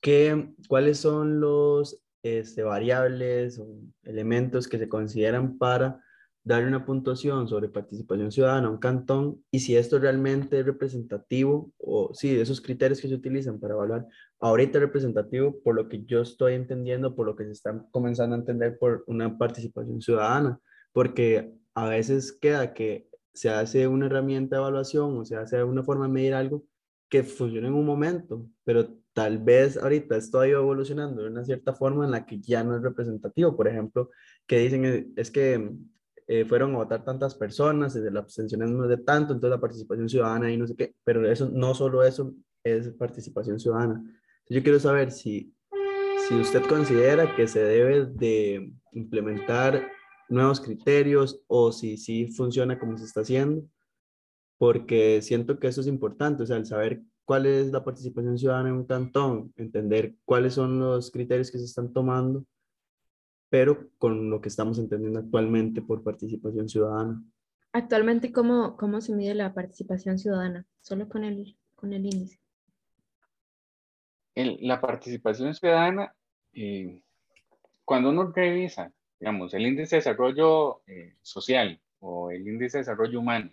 ¿Qué, 0.00 0.54
¿Cuáles 0.68 0.98
son 0.98 1.40
los 1.40 2.02
este, 2.22 2.62
variables 2.62 3.58
o 3.58 3.66
elementos 4.04 4.68
que 4.68 4.78
se 4.78 4.88
consideran 4.88 5.58
para 5.58 6.00
darle 6.44 6.68
una 6.68 6.84
puntuación 6.84 7.46
sobre 7.48 7.68
participación 7.68 8.32
ciudadana 8.32 8.66
a 8.66 8.70
un 8.70 8.78
cantón 8.78 9.44
y 9.50 9.60
si 9.60 9.76
esto 9.76 9.98
realmente 9.98 10.58
es 10.58 10.66
representativo 10.66 11.72
o 11.78 12.12
si 12.14 12.36
esos 12.36 12.60
criterios 12.60 13.00
que 13.00 13.08
se 13.08 13.14
utilizan 13.14 13.60
para 13.60 13.74
evaluar 13.74 14.06
ahorita 14.40 14.78
es 14.78 14.82
representativo 14.82 15.60
por 15.62 15.76
lo 15.76 15.88
que 15.88 16.04
yo 16.04 16.20
estoy 16.20 16.54
entendiendo, 16.54 17.14
por 17.14 17.26
lo 17.26 17.36
que 17.36 17.44
se 17.44 17.52
está 17.52 17.86
comenzando 17.92 18.34
a 18.34 18.40
entender 18.40 18.76
por 18.76 19.04
una 19.06 19.38
participación 19.38 20.00
ciudadana, 20.00 20.58
porque 20.92 21.54
a 21.74 21.88
veces 21.88 22.32
queda 22.32 22.74
que 22.74 23.08
se 23.32 23.48
hace 23.48 23.86
una 23.86 24.06
herramienta 24.06 24.56
de 24.56 24.62
evaluación 24.62 25.16
o 25.18 25.24
se 25.24 25.36
hace 25.36 25.62
una 25.64 25.82
forma 25.82 26.06
de 26.06 26.12
medir 26.12 26.34
algo 26.34 26.64
que 27.08 27.22
funciona 27.22 27.68
en 27.68 27.74
un 27.74 27.86
momento, 27.86 28.46
pero 28.64 28.88
tal 29.12 29.38
vez 29.38 29.76
ahorita 29.76 30.16
estoy 30.16 30.50
evolucionando 30.50 31.22
de 31.22 31.28
una 31.28 31.44
cierta 31.44 31.74
forma 31.74 32.04
en 32.04 32.10
la 32.10 32.24
que 32.24 32.40
ya 32.40 32.64
no 32.64 32.76
es 32.76 32.82
representativo. 32.82 33.56
Por 33.56 33.68
ejemplo, 33.68 34.10
que 34.46 34.58
dicen 34.58 35.12
es 35.16 35.30
que 35.30 35.72
eh, 36.26 36.44
fueron 36.44 36.74
a 36.74 36.78
votar 36.78 37.04
tantas 37.04 37.34
personas, 37.34 37.94
la 37.96 38.20
abstencionismo 38.20 38.86
de 38.86 38.98
tanto, 38.98 39.34
entonces 39.34 39.50
la 39.50 39.60
participación 39.60 40.08
ciudadana 40.08 40.50
y 40.50 40.56
no 40.56 40.66
sé 40.66 40.74
qué, 40.76 40.94
pero 41.04 41.30
eso 41.30 41.50
no 41.52 41.74
solo 41.74 42.02
eso 42.02 42.34
es 42.64 42.88
participación 42.90 43.58
ciudadana. 43.58 44.02
Yo 44.48 44.62
quiero 44.62 44.78
saber 44.78 45.10
si, 45.10 45.54
si 46.28 46.34
usted 46.34 46.62
considera 46.62 47.34
que 47.34 47.46
se 47.48 47.62
debe 47.62 48.06
de 48.06 48.72
implementar 48.92 49.86
nuevos 50.32 50.60
criterios 50.60 51.40
o 51.46 51.72
si 51.72 51.96
sí 51.96 52.26
funciona 52.26 52.78
como 52.78 52.98
se 52.98 53.04
está 53.04 53.20
haciendo, 53.20 53.64
porque 54.58 55.22
siento 55.22 55.58
que 55.58 55.68
eso 55.68 55.80
es 55.80 55.86
importante, 55.86 56.42
o 56.42 56.46
sea, 56.46 56.56
el 56.56 56.66
saber 56.66 57.02
cuál 57.24 57.46
es 57.46 57.70
la 57.72 57.84
participación 57.84 58.38
ciudadana 58.38 58.70
en 58.70 58.76
un 58.76 58.86
cantón, 58.86 59.52
entender 59.56 60.14
cuáles 60.24 60.54
son 60.54 60.78
los 60.78 61.10
criterios 61.10 61.50
que 61.50 61.58
se 61.58 61.64
están 61.64 61.92
tomando 61.92 62.44
pero 63.52 63.90
con 63.98 64.30
lo 64.30 64.40
que 64.40 64.48
estamos 64.48 64.78
entendiendo 64.78 65.18
actualmente 65.18 65.82
por 65.82 66.02
participación 66.02 66.70
ciudadana. 66.70 67.22
Actualmente, 67.72 68.32
¿cómo, 68.32 68.78
cómo 68.78 69.02
se 69.02 69.14
mide 69.14 69.34
la 69.34 69.52
participación 69.52 70.18
ciudadana? 70.18 70.64
Solo 70.80 71.06
con 71.06 71.22
el, 71.22 71.54
con 71.74 71.92
el 71.92 72.06
índice. 72.06 72.40
la 74.34 74.80
participación 74.80 75.54
ciudadana, 75.54 76.14
eh, 76.54 77.02
cuando 77.84 78.08
uno 78.08 78.32
revisa, 78.34 78.90
digamos, 79.22 79.54
el 79.54 79.64
índice 79.64 79.94
de 79.94 80.00
desarrollo 80.00 80.82
eh, 80.88 81.14
social 81.22 81.80
o 82.00 82.32
el 82.32 82.48
índice 82.48 82.78
de 82.78 82.80
desarrollo 82.80 83.20
humano, 83.20 83.52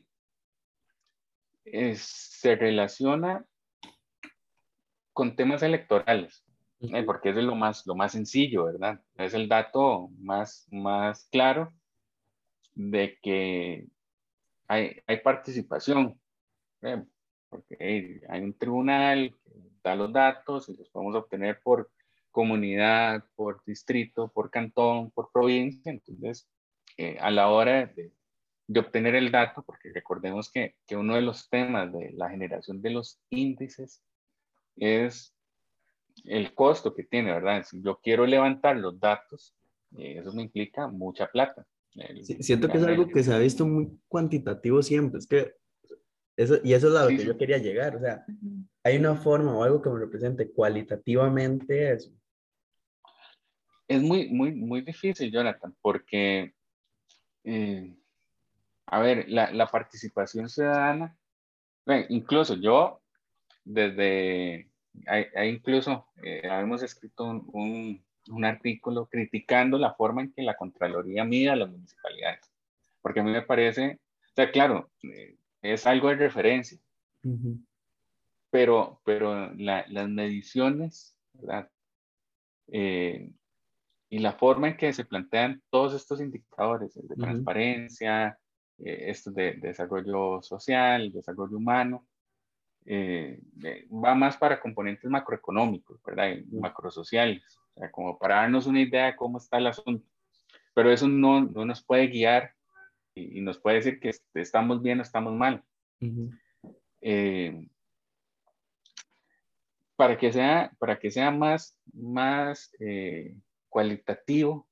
se 1.94 2.56
relaciona 2.56 3.46
con 5.14 5.36
temas 5.36 5.62
electorales. 5.62 6.44
Eh, 6.80 7.04
porque 7.04 7.30
es 7.30 7.36
lo 7.36 7.54
más, 7.54 7.86
lo 7.86 7.94
más 7.94 8.14
sencillo, 8.14 8.66
¿verdad? 8.66 9.00
Es 9.14 9.36
el 9.36 9.48
dato 9.48 10.10
más, 10.18 10.68
más 10.72 11.28
claro 11.32 11.72
de 12.74 13.20
que 13.22 13.86
hay, 14.68 15.00
hay 15.06 15.18
participación, 15.18 16.20
¿eh? 16.82 17.04
porque 17.48 18.24
hay, 18.28 18.42
un 18.42 18.58
tribunal 18.58 19.38
que 19.44 19.52
da 19.84 19.96
los 19.96 20.12
datos 20.12 20.68
y 20.70 20.76
los 20.76 20.90
podemos 20.90 21.14
obtener 21.14 21.62
por 21.62 21.92
comunidad, 22.40 23.26
por 23.36 23.62
distrito, 23.66 24.32
por 24.32 24.50
cantón, 24.50 25.12
por 25.12 25.30
provincia, 25.30 25.92
entonces 25.92 26.48
eh, 26.96 27.18
a 27.20 27.32
la 27.32 27.50
hora 27.50 27.88
de, 27.88 28.14
de, 28.66 28.80
obtener 28.80 29.14
el 29.16 29.30
dato, 29.30 29.62
porque 29.62 29.92
recordemos 29.94 30.50
que, 30.50 30.76
que 30.88 30.96
uno 30.96 31.16
de 31.16 31.22
los 31.22 31.50
temas 31.50 31.92
de 31.92 32.14
la 32.14 32.30
generación 32.30 32.82
de 32.82 32.92
los 32.92 33.20
índices 33.30 34.02
es 34.78 35.36
el 36.24 36.54
costo 36.54 36.96
que 36.96 37.04
tiene, 37.04 37.34
¿verdad? 37.34 37.66
Si 37.66 37.82
yo 37.82 38.00
quiero 38.02 38.26
levantar 38.26 38.78
los 38.78 38.98
datos, 38.98 39.54
eh, 39.98 40.20
eso 40.20 40.32
me 40.32 40.44
implica 40.44 40.88
mucha 40.88 41.28
plata. 41.28 41.68
siento 42.42 42.70
que 42.70 42.78
es 42.78 42.84
algo 42.86 43.06
que 43.10 43.22
se 43.22 43.34
ha 43.34 43.38
visto 43.38 43.68
muy 43.68 44.00
cuantitativo 44.08 44.82
siempre, 44.82 45.20
es 45.20 45.28
que 45.28 45.56
eso, 46.38 46.56
y 46.64 46.72
eso 46.72 46.88
es 46.88 46.96
a 46.96 47.04
lo 47.04 47.10
que 47.10 47.26
yo 47.26 47.38
quería 47.38 47.58
llegar, 47.58 47.98
o 47.98 48.00
sea, 48.00 48.26
hay 48.82 48.96
una 48.96 49.16
forma 49.16 49.58
o 49.58 49.62
algo 49.62 49.82
que 49.82 49.90
me 49.90 50.00
represente 50.00 50.50
cualitativamente 50.50 51.92
eso. 51.92 52.14
Es 53.90 54.02
muy, 54.02 54.30
muy, 54.30 54.54
muy 54.54 54.82
difícil, 54.82 55.32
Jonathan, 55.32 55.76
porque, 55.82 56.54
eh, 57.44 57.94
a 58.86 59.00
ver, 59.00 59.28
la, 59.28 59.52
la 59.52 59.68
participación 59.68 60.48
ciudadana, 60.48 61.18
incluso 62.08 62.56
yo, 62.56 63.02
desde 63.66 64.70
hay, 65.08 65.50
incluso 65.50 66.08
eh, 66.24 66.42
hemos 66.44 66.84
escrito 66.84 67.26
un, 67.26 68.04
un, 68.30 68.46
artículo 68.46 69.08
criticando 69.08 69.78
la 69.78 69.94
forma 69.94 70.22
en 70.22 70.34
que 70.34 70.42
la 70.42 70.56
Contraloría 70.56 71.24
mide 71.24 71.50
a 71.50 71.56
las 71.56 71.70
municipalidades, 71.70 72.52
porque 73.02 73.20
a 73.20 73.24
mí 73.24 73.32
me 73.32 73.42
parece, 73.42 74.00
o 74.32 74.36
sea, 74.36 74.52
claro, 74.52 74.90
eh, 75.04 75.36
es 75.62 75.86
algo 75.86 76.10
de 76.10 76.16
referencia, 76.16 76.78
pero, 78.50 79.02
pero 79.04 79.52
las 79.56 80.10
mediciones, 80.10 81.18
¿verdad? 81.34 81.70
Eh, 82.68 83.32
y 84.10 84.20
la 84.20 84.34
forma 84.34 84.70
en 84.70 84.78
que 84.78 84.92
se 84.94 85.06
plantean 85.06 85.62
todos 85.70 85.94
estos 85.94 86.20
indicadores, 86.20 86.96
de 86.96 87.16
transparencia, 87.16 88.40
estos 88.78 89.36
de, 89.36 89.54
de, 89.54 89.68
desarrollo 89.68 90.42
social, 90.42 91.12
desarrollo 91.12 91.58
humano, 91.58 92.08
eh, 92.92 93.40
va 93.92 94.16
más 94.16 94.38
para 94.38 94.60
componentes 94.60 95.10
macroeconómicos, 95.10 96.02
¿verdad? 96.04 96.38
macrosociales, 96.52 97.60
o 97.76 97.80
sea, 97.80 97.92
como 97.92 98.18
para 98.18 98.38
darnos 98.38 98.66
una 98.66 98.82
idea 98.82 99.06
de 99.06 99.16
cómo 99.16 99.38
está 99.38 99.58
el 99.58 99.68
asunto. 99.68 100.08
Pero 100.74 100.92
eso 100.92 101.08
no, 101.08 101.42
no 101.42 101.66
nos 101.66 101.84
puede 101.84 102.08
guiar 102.08 102.54
y, 103.14 103.42
nos 103.42 103.60
puede 103.60 103.78
decir 103.78 104.00
que 104.00 104.12
estamos 104.34 104.82
bien 104.82 105.00
o 105.00 105.04
estamos 105.04 105.34
mal. 105.36 105.64
Eh, 107.02 107.68
para 109.96 110.18
que 110.18 110.32
sea, 110.32 110.72
para 110.80 110.98
que 110.98 111.12
sea 111.12 111.30
más, 111.30 111.78
más 111.94 112.74
eh, 112.80 113.36
cualitativo, 113.70 114.68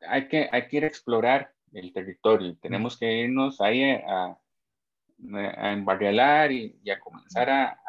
hay 0.00 0.28
que, 0.28 0.48
hay 0.50 0.68
que 0.68 0.76
ir 0.78 0.84
a 0.84 0.88
explorar 0.88 1.52
el 1.72 1.92
territorio. 1.92 2.56
Tenemos 2.60 2.98
que 2.98 3.12
irnos 3.20 3.60
ahí 3.60 3.84
a, 3.84 4.38
a 5.56 5.72
embarrialar 5.72 6.52
y, 6.52 6.78
a 6.90 6.98
comenzar 6.98 7.50
a, 7.50 7.80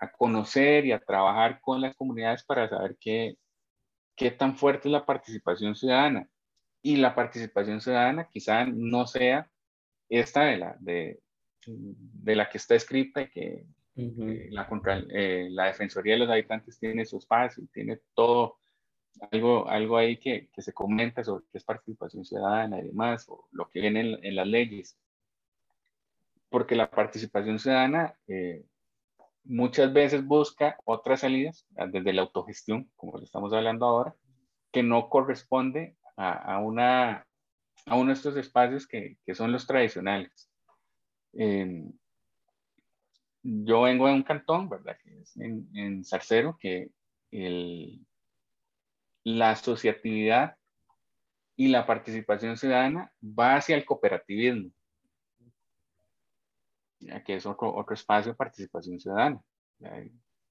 a, 0.00 0.12
conocer 0.12 0.86
y 0.86 0.92
a 0.92 1.00
trabajar 1.00 1.60
con 1.60 1.80
las 1.80 1.94
comunidades 1.94 2.44
para 2.44 2.68
saber 2.68 2.96
qué, 3.00 3.36
qué 4.16 4.30
tan 4.30 4.56
fuerte 4.56 4.88
es 4.88 4.92
la 4.92 5.06
participación 5.06 5.76
ciudadana. 5.76 6.28
Y 6.82 6.96
la 6.96 7.14
participación 7.14 7.80
ciudadana 7.80 8.28
quizá 8.28 8.64
no 8.64 9.06
sea 9.06 9.50
esta 10.08 10.44
de 10.44 10.56
la, 10.56 10.76
de, 10.78 11.20
de 11.66 12.36
la 12.36 12.48
que 12.48 12.58
está 12.58 12.74
escrita 12.74 13.22
y 13.22 13.30
que 13.30 13.66
eh, 13.96 14.48
la, 14.50 14.68
contra, 14.68 14.98
eh, 15.08 15.48
la 15.50 15.66
Defensoría 15.66 16.14
de 16.14 16.20
los 16.20 16.28
Habitantes 16.28 16.78
tiene 16.78 17.06
su 17.06 17.16
espacio, 17.16 17.64
tiene 17.72 18.00
todo, 18.14 18.58
algo, 19.30 19.68
algo 19.68 19.96
ahí 19.96 20.18
que, 20.18 20.50
que, 20.52 20.60
se 20.60 20.74
comenta 20.74 21.24
sobre 21.24 21.44
qué 21.50 21.58
es 21.58 21.64
participación 21.64 22.24
ciudadana 22.24 22.78
y 22.78 22.88
demás, 22.88 23.26
o 23.28 23.48
lo 23.52 23.68
que 23.70 23.80
viene 23.80 24.00
en, 24.00 24.24
en 24.24 24.36
las 24.36 24.46
leyes. 24.46 24.98
Porque 26.50 26.76
la 26.76 26.90
participación 26.90 27.58
ciudadana 27.58 28.14
eh, 28.28 28.64
muchas 29.44 29.92
veces 29.92 30.26
busca 30.26 30.76
otras 30.84 31.20
salidas, 31.20 31.66
desde 31.70 32.12
la 32.12 32.22
autogestión, 32.22 32.90
como 32.96 33.18
le 33.18 33.24
estamos 33.24 33.52
hablando 33.54 33.86
ahora, 33.86 34.14
que 34.72 34.82
no 34.82 35.08
corresponde 35.08 35.96
a, 36.16 36.32
a 36.54 36.58
una, 36.58 37.26
a 37.86 37.96
uno 37.96 38.08
de 38.08 38.12
estos 38.12 38.36
espacios 38.36 38.86
que, 38.86 39.16
que 39.24 39.34
son 39.34 39.52
los 39.52 39.66
tradicionales. 39.66 40.50
Eh, 41.32 41.82
yo 43.46 43.82
vengo 43.82 44.08
de 44.08 44.14
un 44.14 44.22
cantón, 44.22 44.68
¿verdad? 44.68 44.98
Que 45.02 45.20
es 45.20 45.36
en, 45.36 45.68
en 45.74 46.04
Zarcero, 46.04 46.56
que 46.58 46.90
el, 47.30 48.04
la 49.22 49.50
asociatividad 49.50 50.56
y 51.54 51.68
la 51.68 51.86
participación 51.86 52.56
ciudadana 52.56 53.12
va 53.22 53.56
hacia 53.56 53.76
el 53.76 53.84
cooperativismo, 53.84 54.70
ya 56.98 57.22
que 57.22 57.36
es 57.36 57.46
otro, 57.46 57.74
otro 57.74 57.94
espacio 57.94 58.32
de 58.32 58.36
participación 58.36 58.98
ciudadana, 58.98 59.40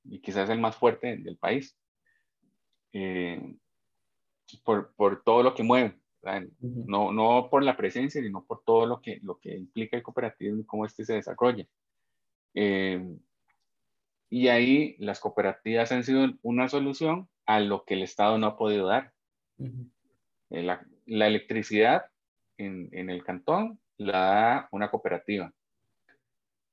y 0.05 0.19
quizás 0.19 0.49
el 0.49 0.59
más 0.59 0.75
fuerte 0.75 1.17
del 1.17 1.37
país, 1.37 1.77
eh, 2.93 3.55
por, 4.63 4.93
por, 4.95 5.21
todo 5.23 5.43
lo 5.43 5.53
que 5.53 5.63
mueve, 5.63 5.99
no, 6.59 7.11
no 7.11 7.49
por 7.51 7.61
la 7.63 7.75
presencia, 7.75 8.21
sino 8.21 8.45
por 8.45 8.63
todo 8.63 8.85
lo 8.85 9.01
que, 9.01 9.19
lo 9.21 9.37
que 9.37 9.55
implica 9.55 9.97
el 9.97 10.03
cooperativismo 10.03 10.61
y 10.61 10.65
cómo 10.65 10.85
este 10.85 11.03
se 11.03 11.13
desarrolla. 11.13 11.67
Eh, 12.55 13.17
y 14.29 14.47
ahí 14.47 14.95
las 14.97 15.19
cooperativas 15.19 15.91
han 15.91 16.03
sido 16.03 16.27
una 16.41 16.67
solución 16.69 17.29
a 17.45 17.59
lo 17.59 17.83
que 17.83 17.93
el 17.93 18.03
Estado 18.03 18.37
no 18.37 18.47
ha 18.47 18.57
podido 18.57 18.87
dar. 18.87 19.13
Eh, 19.59 20.63
la, 20.63 20.85
la, 21.05 21.27
electricidad 21.27 22.05
en, 22.57 22.89
en, 22.91 23.09
el 23.09 23.23
cantón 23.23 23.79
la 23.97 24.19
da 24.19 24.69
una 24.71 24.89
cooperativa. 24.89 25.53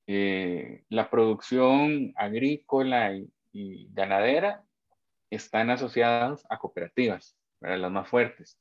Eh, 0.06 0.84
la 0.88 1.10
producción 1.10 2.12
agrícola 2.16 3.14
y, 3.14 3.28
ganadera 3.92 4.64
están 5.30 5.68
asociadas 5.68 6.44
a 6.48 6.58
cooperativas, 6.58 7.36
las 7.60 7.92
más 7.92 8.08
fuertes. 8.08 8.58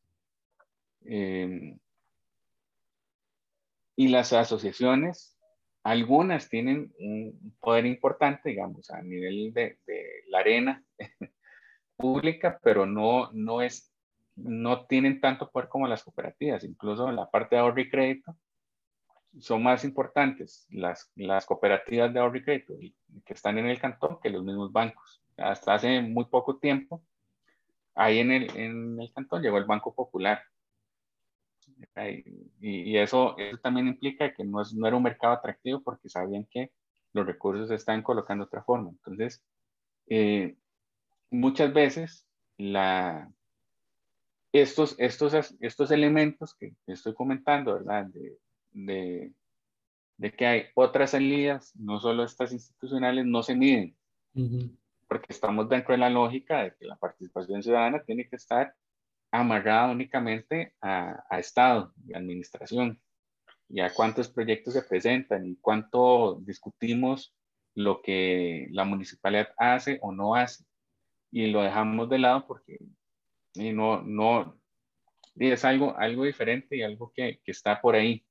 y 3.95 4.07
las 4.07 4.33
asociaciones 4.33 5.40
algunas 5.83 6.49
tienen 6.49 6.93
un 6.99 7.55
poder 7.59 7.85
importante, 7.85 8.49
digamos, 8.49 8.89
a 8.91 9.01
nivel 9.01 9.53
de, 9.53 9.77
la 10.27 10.39
arena 10.39 10.83
pública, 11.97 12.59
pero 12.63 12.85
no, 12.85 13.31
no, 13.33 13.61
es, 13.61 13.91
no 14.35 14.85
tienen 14.85 15.19
tanto 15.19 15.49
poder 15.49 15.69
como 15.69 15.87
las 15.87 16.03
cooperativas. 16.03 16.63
Incluso 16.63 17.09
en 17.09 17.15
la 17.15 17.29
parte 17.29 17.55
de 17.55 17.61
ahorro 17.61 17.81
y 17.81 17.89
crédito, 17.89 18.35
son 19.39 19.63
más 19.63 19.83
importantes 19.85 20.67
las, 20.69 21.09
las 21.15 21.45
cooperativas 21.45 22.13
de 22.13 22.19
ahorro 22.19 22.37
y 22.37 22.43
crédito 22.43 22.73
que 23.25 23.33
están 23.33 23.57
en 23.57 23.67
el 23.67 23.79
cantón 23.79 24.19
que 24.21 24.29
los 24.29 24.43
mismos 24.43 24.71
bancos. 24.71 25.23
Hasta 25.37 25.73
hace 25.73 26.01
muy 26.01 26.25
poco 26.25 26.57
tiempo, 26.57 27.01
ahí 27.95 28.19
en 28.19 28.31
el, 28.31 28.57
en 28.57 28.99
el 28.99 29.11
cantón 29.13 29.41
llegó 29.41 29.57
el 29.57 29.65
Banco 29.65 29.95
Popular 29.95 30.43
y, 32.59 32.97
eso, 32.97 33.37
eso 33.37 33.57
también 33.59 33.87
implica 33.87 34.33
que 34.33 34.43
no, 34.43 34.61
es, 34.61 34.73
no 34.73 34.87
era 34.87 34.95
un 34.95 35.03
mercado 35.03 35.33
atractivo 35.33 35.81
porque 35.81 36.09
sabían 36.09 36.45
que 36.49 36.71
los 37.13 37.25
recursos 37.25 37.67
se 37.67 37.75
estaban 37.75 38.03
colocando 38.03 38.45
de 38.45 38.47
otra 38.47 38.63
forma. 38.63 38.89
Entonces, 38.89 39.43
eh, 40.07 40.55
muchas 41.29 41.73
veces 41.73 42.25
la, 42.57 43.31
estos, 44.51 44.95
estos, 44.97 45.55
estos 45.59 45.91
elementos 45.91 46.53
que 46.55 46.73
estoy 46.87 47.13
comentando, 47.13 47.73
¿verdad? 47.73 48.05
De, 48.07 48.37
de, 48.71 49.33
de, 50.17 50.31
que 50.33 50.45
hay 50.45 50.63
otras 50.75 51.11
salidas, 51.11 51.73
no 51.75 51.99
solo 51.99 52.23
estas 52.23 52.51
institucionales, 52.51 53.25
no 53.25 53.43
se 53.43 53.55
miden. 53.55 53.95
Porque 55.07 55.27
estamos 55.29 55.67
dentro 55.67 55.93
de 55.93 55.97
la 55.97 56.09
lógica 56.09 56.63
de 56.63 56.75
que 56.75 56.85
la 56.85 56.95
participación 56.95 57.61
ciudadana 57.63 58.01
tiene 58.03 58.27
que 58.27 58.35
estar 58.35 58.73
amarrada 59.31 59.91
únicamente 59.91 60.73
a, 60.81 61.23
Estado 61.39 61.93
y 62.05 62.13
administración 62.13 63.01
y 63.69 63.79
a 63.79 63.93
cuántos 63.93 64.29
proyectos 64.29 64.73
se 64.73 64.83
presentan 64.83 65.45
y 65.45 65.55
cuánto 65.55 66.39
discutimos 66.41 67.33
lo 67.73 68.01
que 68.01 68.67
la 68.71 68.83
municipalidad 68.83 69.49
hace 69.57 69.97
o 70.01 70.11
no 70.11 70.35
hace. 70.35 70.65
Y 71.31 71.47
lo 71.47 71.61
dejamos 71.61 72.09
de 72.09 72.19
lado 72.19 72.45
porque 72.45 72.77
no, 73.55 74.01
no, 74.01 74.59
es 75.35 75.63
algo, 75.63 75.97
algo 75.97 76.25
diferente 76.25 76.75
y 76.75 76.83
algo 76.83 77.13
que, 77.15 77.39
que 77.43 77.51
está 77.51 77.81
por 77.81 77.95
ahí. 77.95 78.25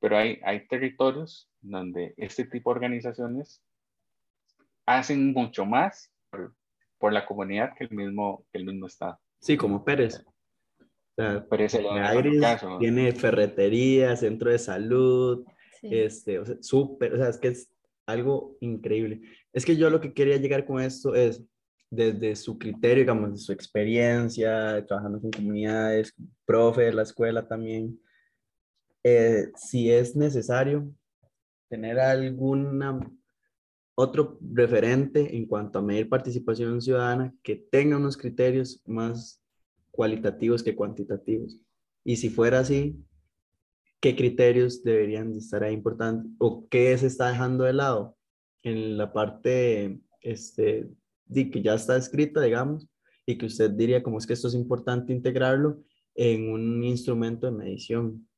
Pero 0.00 0.16
hay, 0.16 0.40
hay 0.44 0.66
territorios 0.66 1.50
donde 1.60 2.14
este 2.16 2.46
tipo 2.46 2.70
de 2.70 2.76
organizaciones 2.76 3.62
hacen 4.86 5.32
mucho 5.34 5.66
más 5.66 6.10
por, 6.30 6.54
por 6.98 7.12
la 7.12 7.26
comunidad 7.26 7.74
que 7.76 7.84
el 7.84 7.90
mismo, 7.90 8.46
que 8.50 8.58
el 8.58 8.64
mismo 8.64 8.86
Estado. 8.86 9.20
Sí, 9.40 9.56
como 9.56 9.84
Pérez. 9.84 10.24
Pérez 11.48 11.78
tiene 12.78 13.12
ferretería, 13.12 14.16
centro 14.16 14.50
de 14.50 14.58
salud, 14.58 15.44
este, 15.82 16.38
o 16.38 16.44
sea, 16.44 16.56
súper, 16.60 17.14
o 17.14 17.16
sea, 17.16 17.28
es 17.28 17.38
que 17.38 17.48
es 17.48 17.70
algo 18.06 18.56
increíble. 18.60 19.22
Es 19.52 19.64
que 19.64 19.76
yo 19.76 19.88
lo 19.88 20.00
que 20.00 20.12
quería 20.12 20.36
llegar 20.36 20.66
con 20.66 20.80
esto 20.80 21.14
es, 21.14 21.42
desde 21.90 22.34
su 22.36 22.58
criterio, 22.58 23.04
digamos, 23.04 23.32
de 23.32 23.38
su 23.38 23.52
experiencia, 23.52 24.84
trabajando 24.86 25.20
con 25.20 25.30
comunidades, 25.30 26.14
profe 26.44 26.82
de 26.82 26.92
la 26.92 27.02
escuela 27.02 27.46
también, 27.46 27.98
eh, 29.04 29.50
si 29.54 29.90
es 29.90 30.16
necesario 30.16 30.92
tener 31.68 31.98
alguna 31.98 32.98
otro 33.98 34.38
referente 34.52 35.36
en 35.36 35.46
cuanto 35.46 35.78
a 35.78 35.82
medir 35.82 36.08
participación 36.08 36.82
ciudadana 36.82 37.34
que 37.42 37.56
tenga 37.56 37.96
unos 37.96 38.16
criterios 38.16 38.82
más 38.84 39.42
cualitativos 39.90 40.62
que 40.62 40.76
cuantitativos. 40.76 41.58
Y 42.04 42.16
si 42.16 42.28
fuera 42.28 42.60
así, 42.60 43.02
¿qué 43.98 44.14
criterios 44.14 44.84
deberían 44.84 45.34
estar 45.34 45.64
ahí 45.64 45.72
importantes 45.72 46.30
o 46.38 46.68
qué 46.68 46.96
se 46.98 47.06
está 47.06 47.30
dejando 47.30 47.64
de 47.64 47.72
lado 47.72 48.16
en 48.62 48.98
la 48.98 49.12
parte 49.14 49.98
este, 50.20 50.90
de 51.24 51.50
que 51.50 51.62
ya 51.62 51.74
está 51.74 51.96
escrita, 51.96 52.42
digamos, 52.42 52.86
y 53.24 53.38
que 53.38 53.46
usted 53.46 53.70
diría 53.70 54.02
como 54.02 54.18
es 54.18 54.26
que 54.26 54.34
esto 54.34 54.48
es 54.48 54.54
importante 54.54 55.14
integrarlo 55.14 55.82
en 56.14 56.52
un 56.52 56.84
instrumento 56.84 57.46
de 57.46 57.52
medición? 57.52 58.28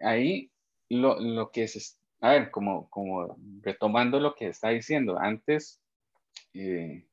Ahí 0.00 0.52
lo, 0.88 1.18
lo 1.18 1.50
que 1.50 1.64
es 1.64 1.99
a 2.20 2.30
ver, 2.30 2.50
como, 2.50 2.88
como 2.90 3.36
retomando 3.62 4.20
lo 4.20 4.34
que 4.34 4.48
está 4.48 4.68
diciendo, 4.68 5.18
antes, 5.18 5.82
eh, 6.54 7.06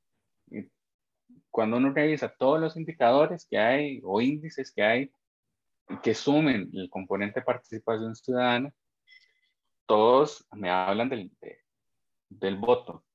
cuando 1.50 1.78
uno 1.78 1.92
revisa 1.94 2.30
todos 2.30 2.60
los 2.60 2.76
indicadores 2.76 3.46
que 3.46 3.58
hay 3.58 4.02
o 4.04 4.22
índices 4.22 4.72
que 4.72 4.84
hay 4.84 5.12
que 6.04 6.14
sumen 6.14 6.70
el 6.74 6.90
componente 6.90 7.40
de 7.40 7.46
participación 7.46 8.16
ciudadana, 8.16 8.74
todos 9.86 10.46
me 10.52 10.70
hablan 10.70 11.10
del, 11.10 11.32
del 12.30 12.58
voto. 12.58 13.06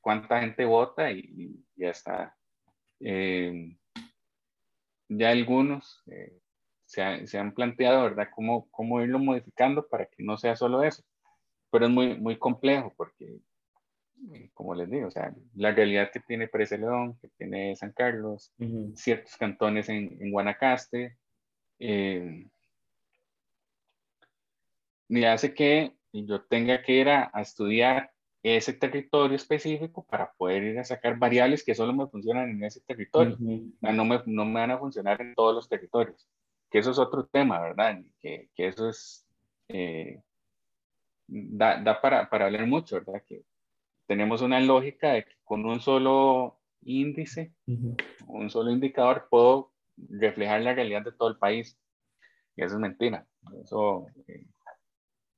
¿Cuánta 0.00 0.40
gente 0.40 0.64
vota? 0.64 1.10
Y, 1.10 1.64
ya 1.76 1.90
está. 1.90 2.36
Eh, 3.00 3.76
ya 5.08 5.30
algunos 5.30 6.02
eh, 6.06 6.38
se, 6.88 7.38
han 7.38 7.52
planteado, 7.52 8.02
¿verdad?, 8.02 8.28
cómo, 8.34 8.68
cómo 8.70 9.00
irlo 9.02 9.18
modificando 9.18 9.86
para 9.86 10.06
que 10.06 10.22
no 10.24 10.36
sea 10.36 10.56
solo 10.56 10.82
eso. 10.82 11.04
Pero 11.70 11.86
es 11.86 11.92
muy, 11.92 12.18
muy 12.18 12.36
complejo 12.38 12.92
porque 12.96 13.40
como 14.54 14.74
les 14.74 14.90
digo, 14.90 15.08
o 15.08 15.10
sea, 15.10 15.32
la 15.54 15.72
realidad 15.72 16.10
que 16.12 16.20
tiene 16.20 16.48
Pérez 16.48 16.72
León, 16.72 17.16
que 17.20 17.28
tiene 17.28 17.76
San 17.76 17.92
Carlos, 17.92 18.52
ciertos 18.94 19.36
cantones 19.36 19.88
en, 19.88 20.16
en 20.20 20.32
Guanacaste, 20.32 21.16
eh, 21.78 22.46
me 25.08 25.26
hace 25.26 25.54
que 25.54 25.94
yo 26.12 26.42
tenga 26.42 26.82
que 26.82 26.92
ir 26.92 27.08
a, 27.08 27.30
estudiar 27.40 28.10
ese 28.42 28.72
territorio 28.72 29.36
específico 29.36 30.04
para 30.04 30.32
poder 30.32 30.62
ir 30.62 30.78
a 30.78 30.84
sacar 30.84 31.18
variables 31.18 31.64
que 31.64 31.74
solo 31.74 31.92
me 31.92 32.06
funcionan 32.06 32.50
en 32.50 32.64
ese 32.64 32.80
territorio. 32.80 33.36
no, 33.38 34.04
me, 34.04 34.22
no 34.26 34.44
me 34.44 34.60
van 34.60 34.70
a 34.70 34.78
funcionar 34.78 35.20
en 35.20 35.34
todos 35.34 35.54
los 35.54 35.68
territorios. 35.68 36.28
Que 36.70 36.78
eso 36.78 36.90
es 36.90 36.98
otro 36.98 37.26
tema, 37.26 37.60
¿verdad? 37.60 38.00
Que, 38.20 38.50
que 38.54 38.68
eso 38.68 38.88
es... 38.88 39.26
Eh, 39.68 40.20
da, 41.26 41.80
da 41.82 42.00
para, 42.00 42.28
para, 42.30 42.46
hablar 42.46 42.66
mucho, 42.66 42.96
¿verdad? 42.96 43.22
Que 43.26 43.42
tenemos 44.06 44.42
una 44.42 44.60
lógica 44.60 45.12
de 45.12 45.24
que 45.24 45.34
con 45.44 45.64
un 45.66 45.80
solo 45.80 46.58
índice, 46.82 47.52
un 48.26 48.50
solo 48.50 48.70
indicador, 48.70 49.28
puedo 49.30 49.72
reflejar 49.96 50.62
la 50.62 50.74
realidad 50.74 51.04
de 51.04 51.12
todo 51.12 51.28
el 51.28 51.38
país. 51.38 51.78
Y 52.56 52.62
eso 52.62 52.74
es 52.74 52.80
mentira. 52.80 53.26
Eso 53.62 54.06
eh, 54.26 54.44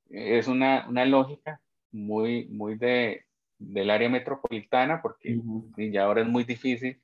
es 0.08 0.48
una, 0.48 0.88
una, 0.88 1.04
lógica 1.04 1.60
muy, 1.92 2.46
muy 2.48 2.76
de, 2.76 3.26
del 3.58 3.90
área 3.90 4.08
metropolitana, 4.08 5.02
porque 5.02 5.40
ya 5.90 6.04
ahora 6.04 6.22
es 6.22 6.28
muy 6.28 6.44
difícil 6.44 7.00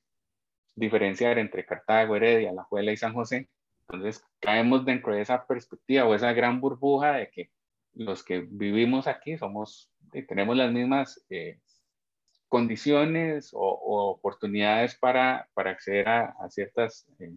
diferenciar 0.75 1.39
entre 1.39 1.65
Cartago, 1.65 2.17
Heredia, 2.17 2.53
La 2.53 2.65
Juela 2.65 2.93
y 2.93 2.97
San 2.97 3.15
José. 3.15 3.49
Entonces 3.89 4.25
caemos 4.41 4.85
dentro 4.85 5.15
de 5.15 5.23
esa 5.23 5.47
perspectiva 5.47 6.05
o 6.07 6.15
esa 6.15 6.33
gran 6.33 6.61
burbuja 6.61 7.13
de 7.13 7.31
que 7.31 7.51
los 7.95 8.25
que 8.25 8.41
vivimos 8.41 9.07
aquí 9.07 9.39
somos, 9.39 9.91
tenemos 10.29 10.57
las 10.57 10.73
mismas 10.73 11.25
eh, 11.31 11.61
condiciones 12.49 13.51
o, 13.53 14.11
oportunidades 14.11 14.97
para, 14.97 15.49
para 15.55 15.71
acceder 15.71 16.09
a, 16.09 16.35
a 16.41 16.51
ciertos 16.51 17.07
eh, 17.19 17.33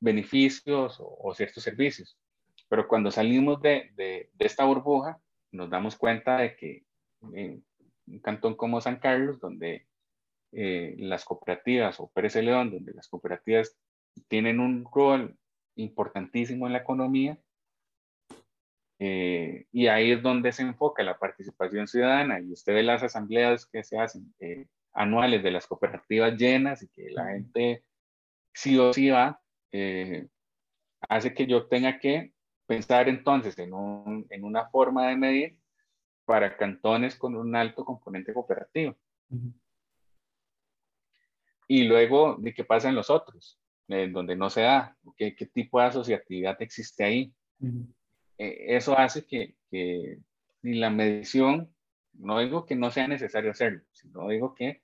beneficios 0.00 0.96
o, 1.00 1.34
ciertos 1.34 1.62
servicios. 1.62 2.18
Pero 2.68 2.88
cuando 2.88 3.10
salimos 3.10 3.60
de, 3.62 3.90
de, 3.94 4.30
esta 4.38 4.64
burbuja, 4.64 5.20
nos 5.52 5.70
damos 5.70 5.96
cuenta 5.96 6.38
de 6.38 6.56
que 6.56 6.84
en 7.32 7.64
un 8.06 8.18
cantón 8.20 8.56
como 8.56 8.80
San 8.80 8.98
Carlos, 8.98 9.38
donde 9.40 9.86
eh, 10.52 10.94
las 10.98 11.24
cooperativas, 11.24 12.00
o 12.00 12.08
Pérez 12.08 12.36
León, 12.36 12.70
donde 12.70 12.92
las 12.92 13.08
cooperativas 13.08 13.76
tienen 14.28 14.60
un 14.60 14.86
rol 14.92 15.36
importantísimo 15.76 16.66
en 16.66 16.72
la 16.72 16.80
economía, 16.80 17.38
eh, 18.98 19.66
y 19.72 19.88
ahí 19.88 20.12
es 20.12 20.22
donde 20.22 20.52
se 20.52 20.62
enfoca 20.62 21.02
la 21.02 21.18
participación 21.18 21.86
ciudadana 21.86 22.40
y 22.40 22.50
usted 22.52 22.72
ve 22.72 22.82
las 22.82 23.02
asambleas 23.02 23.66
que 23.66 23.84
se 23.84 23.98
hacen 23.98 24.34
eh, 24.40 24.68
anuales 24.94 25.42
de 25.42 25.50
las 25.50 25.66
cooperativas 25.66 26.34
llenas 26.38 26.82
y 26.82 26.88
que 26.88 27.10
la 27.10 27.26
gente 27.26 27.84
sí 28.54 28.78
o 28.78 28.94
sí 28.94 29.10
va, 29.10 29.38
hace 31.08 31.34
que 31.34 31.46
yo 31.46 31.66
tenga 31.66 31.98
que 31.98 32.32
pensar 32.66 33.08
entonces 33.08 33.58
en, 33.58 33.74
un, 33.74 34.26
en 34.30 34.44
una 34.44 34.68
forma 34.68 35.08
de 35.08 35.16
medir 35.16 35.58
para 36.24 36.56
cantones 36.56 37.16
con 37.16 37.36
un 37.36 37.54
alto 37.54 37.84
componente 37.84 38.34
cooperativo. 38.34 38.96
Y 41.68 41.84
luego, 41.84 42.36
¿de 42.38 42.52
qué 42.52 42.64
pasa 42.64 42.88
en 42.88 42.94
los 42.94 43.10
otros? 43.10 43.58
En 43.88 44.12
donde 44.12 44.36
no 44.36 44.50
se 44.50 44.62
da, 44.62 44.96
¿qué, 45.16 45.34
qué 45.36 45.46
tipo 45.46 45.80
de 45.80 45.86
asociatividad 45.86 46.60
existe 46.60 47.04
ahí? 47.04 47.32
Eh, 48.38 48.76
eso 48.76 48.98
hace 48.98 49.24
que, 49.24 49.54
que 49.70 50.18
la 50.62 50.90
medición, 50.90 51.72
no 52.14 52.40
digo 52.40 52.66
que 52.66 52.74
no 52.74 52.90
sea 52.90 53.06
necesario 53.06 53.52
hacerlo, 53.52 53.82
sino 53.92 54.28
digo 54.28 54.54
que 54.54 54.82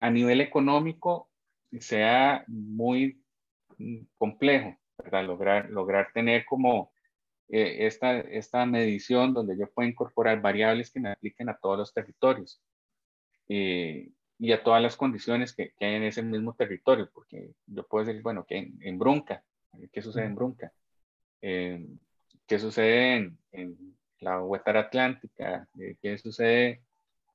a 0.00 0.10
nivel 0.10 0.40
económico 0.40 1.30
sea 1.78 2.44
muy 2.48 3.22
mm, 3.78 3.98
complejo, 4.18 4.76
¿verdad? 4.98 5.24
Lograr, 5.24 5.70
lograr 5.70 6.08
tener 6.12 6.44
como 6.44 6.92
eh, 7.48 7.86
esta, 7.86 8.18
esta 8.20 8.66
medición 8.66 9.32
donde 9.32 9.56
yo 9.56 9.70
puedo 9.72 9.88
incorporar 9.88 10.40
variables 10.40 10.90
que 10.90 11.00
me 11.00 11.10
apliquen 11.10 11.48
a 11.48 11.56
todos 11.56 11.78
los 11.78 11.92
territorios 11.92 12.60
eh, 13.48 14.10
y 14.38 14.52
a 14.52 14.62
todas 14.62 14.82
las 14.82 14.96
condiciones 14.96 15.54
que, 15.54 15.72
que, 15.78 15.86
hay 15.86 15.94
en 15.94 16.04
ese 16.04 16.22
mismo 16.22 16.54
territorio, 16.54 17.08
porque 17.12 17.52
yo 17.66 17.86
puedo 17.86 18.04
decir, 18.04 18.22
bueno, 18.22 18.44
que 18.44 18.72
en, 18.80 18.98
Brunca, 18.98 19.42
¿qué 19.92 20.02
sucede 20.02 20.26
en 20.26 20.34
Brunca? 20.34 20.72
Eh, 21.42 21.86
¿Qué 22.46 22.58
sucede 22.58 23.16
en, 23.16 23.38
en 23.52 23.96
la 24.20 24.42
Huetar 24.42 24.76
Atlántica? 24.76 25.68
¿Qué 26.02 26.18
sucede 26.18 26.82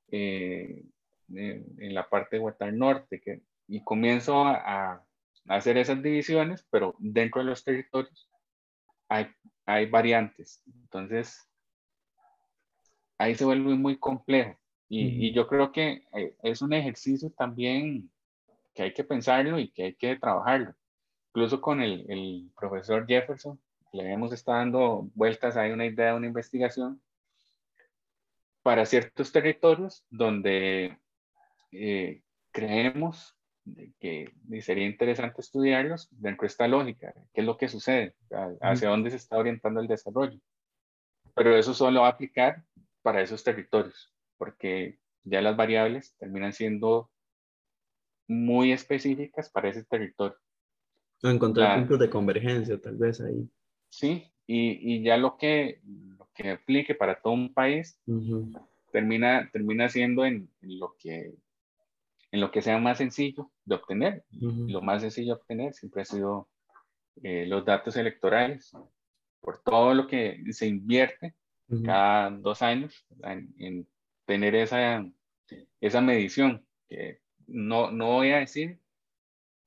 en, 0.10 0.92
en, 1.30 1.94
la 1.94 2.08
parte 2.08 2.38
de 2.38 2.44
Huetar 2.44 2.74
Norte? 2.74 3.20
Que, 3.22 3.42
y 3.68 3.84
comienzo 3.84 4.46
a, 4.46 4.56
a 4.94 5.06
hacer 5.48 5.78
esas 5.78 6.02
divisiones, 6.04 6.66
pero 6.70 6.96
dentro 7.00 7.42
de 7.42 7.48
los 7.48 7.64
territorios 7.64 8.30
hay 9.08 9.28
hay 9.70 9.86
variantes. 9.86 10.64
Entonces, 10.66 11.48
ahí 13.20 13.36
se 13.36 13.46
vuelve 13.46 13.76
muy 13.76 14.00
complejo. 14.00 14.59
Y, 14.90 15.32
yo 15.34 15.48
creo 15.48 15.72
que 15.72 16.04
eh, 16.14 16.36
es 16.42 16.62
un 16.64 16.74
ejercicio 16.74 17.30
también 17.32 18.10
que 18.74 18.84
hay 18.84 18.94
que 18.94 19.04
pensarlo 19.04 19.60
y 19.60 19.70
que 19.70 19.84
hay 19.84 19.94
que 19.94 20.16
trabajarlo. 20.18 20.74
Incluso 21.30 21.62
con 21.62 21.80
el, 21.82 22.50
profesor 22.60 23.06
Jefferson, 23.08 23.60
le 23.94 24.12
hemos 24.12 24.34
estado 24.34 24.58
dando 24.58 25.10
vueltas, 25.14 25.58
hay 25.58 25.72
una 25.72 25.86
idea 25.86 26.12
de 26.12 26.18
una 26.18 26.28
investigación 26.28 27.02
para 28.64 28.86
ciertos 28.86 29.32
territorios 29.32 30.04
donde 30.10 30.98
eh, 31.72 32.22
creemos 32.52 33.36
que 34.00 34.34
sería 34.62 34.86
interesante 34.86 35.42
estudiarlos 35.42 36.08
dentro 36.12 36.42
de 36.42 36.48
esta 36.48 36.68
lógica, 36.68 37.14
qué 37.34 37.42
es 37.42 37.46
lo 37.46 37.58
que 37.58 37.68
sucede, 37.68 38.16
hacia 38.62 38.90
dónde 38.90 39.12
se 39.12 39.18
está 39.18 39.38
orientando 39.38 39.80
el 39.80 39.88
desarrollo. 39.88 40.40
Pero 41.36 41.56
eso 41.56 41.74
solo 41.76 42.02
va 42.02 42.08
a 42.08 42.12
aplicar 42.12 42.64
para 43.02 43.22
esos 43.22 43.44
territorios, 43.44 44.12
porque 44.40 44.98
ya 45.24 45.42
las 45.44 45.56
variables 45.56 46.16
terminan 46.18 46.54
siendo 46.54 47.12
muy 48.28 48.72
específicas 48.72 49.50
para 49.52 49.70
ese 49.70 49.84
territorio. 49.84 50.38
encontrar 51.22 51.80
puntos 51.80 52.00
de 52.00 52.10
convergencia, 52.10 52.82
tal 52.82 52.96
vez 52.96 53.22
ahí. 53.22 53.48
Sí, 53.90 54.24
y, 54.48 54.96
y 54.96 55.04
ya 55.04 55.18
lo 55.18 55.38
que, 55.38 55.82
lo 55.84 56.28
que 56.34 56.52
aplique 56.52 56.96
para 56.96 57.22
todo 57.22 57.34
un 57.34 57.54
país 57.54 58.02
termina, 58.92 59.50
termina 59.52 59.90
siendo 59.90 60.26
en, 60.26 60.50
lo 60.62 60.96
que 60.98 61.36
en 62.32 62.42
lo 62.42 62.52
que 62.52 62.62
sea 62.62 62.78
más 62.78 63.00
sencillo 63.00 63.52
de 63.66 63.76
obtener. 63.76 64.24
Lo 64.32 64.82
más 64.82 65.02
sencillo 65.02 65.36
de 65.36 65.42
obtener 65.42 65.74
siempre 65.74 66.04
ha 66.04 66.06
sido 66.06 66.48
eh, 67.24 67.46
los 67.48 67.66
datos 67.66 67.98
electorales, 67.98 68.72
por 69.42 69.62
todo 69.64 69.94
lo 69.94 70.08
que 70.08 70.44
se 70.52 70.68
invierte 70.68 71.34
cada 71.84 72.30
dos 72.30 72.62
años 72.62 73.06
en, 73.24 73.88
tener 74.30 74.54
esa, 74.54 75.04
esa 75.82 76.02
medición. 76.02 76.64
Que 76.88 77.20
no, 77.48 77.90
no 77.90 78.06
voy 78.10 78.30
a 78.30 78.38
decir 78.38 78.80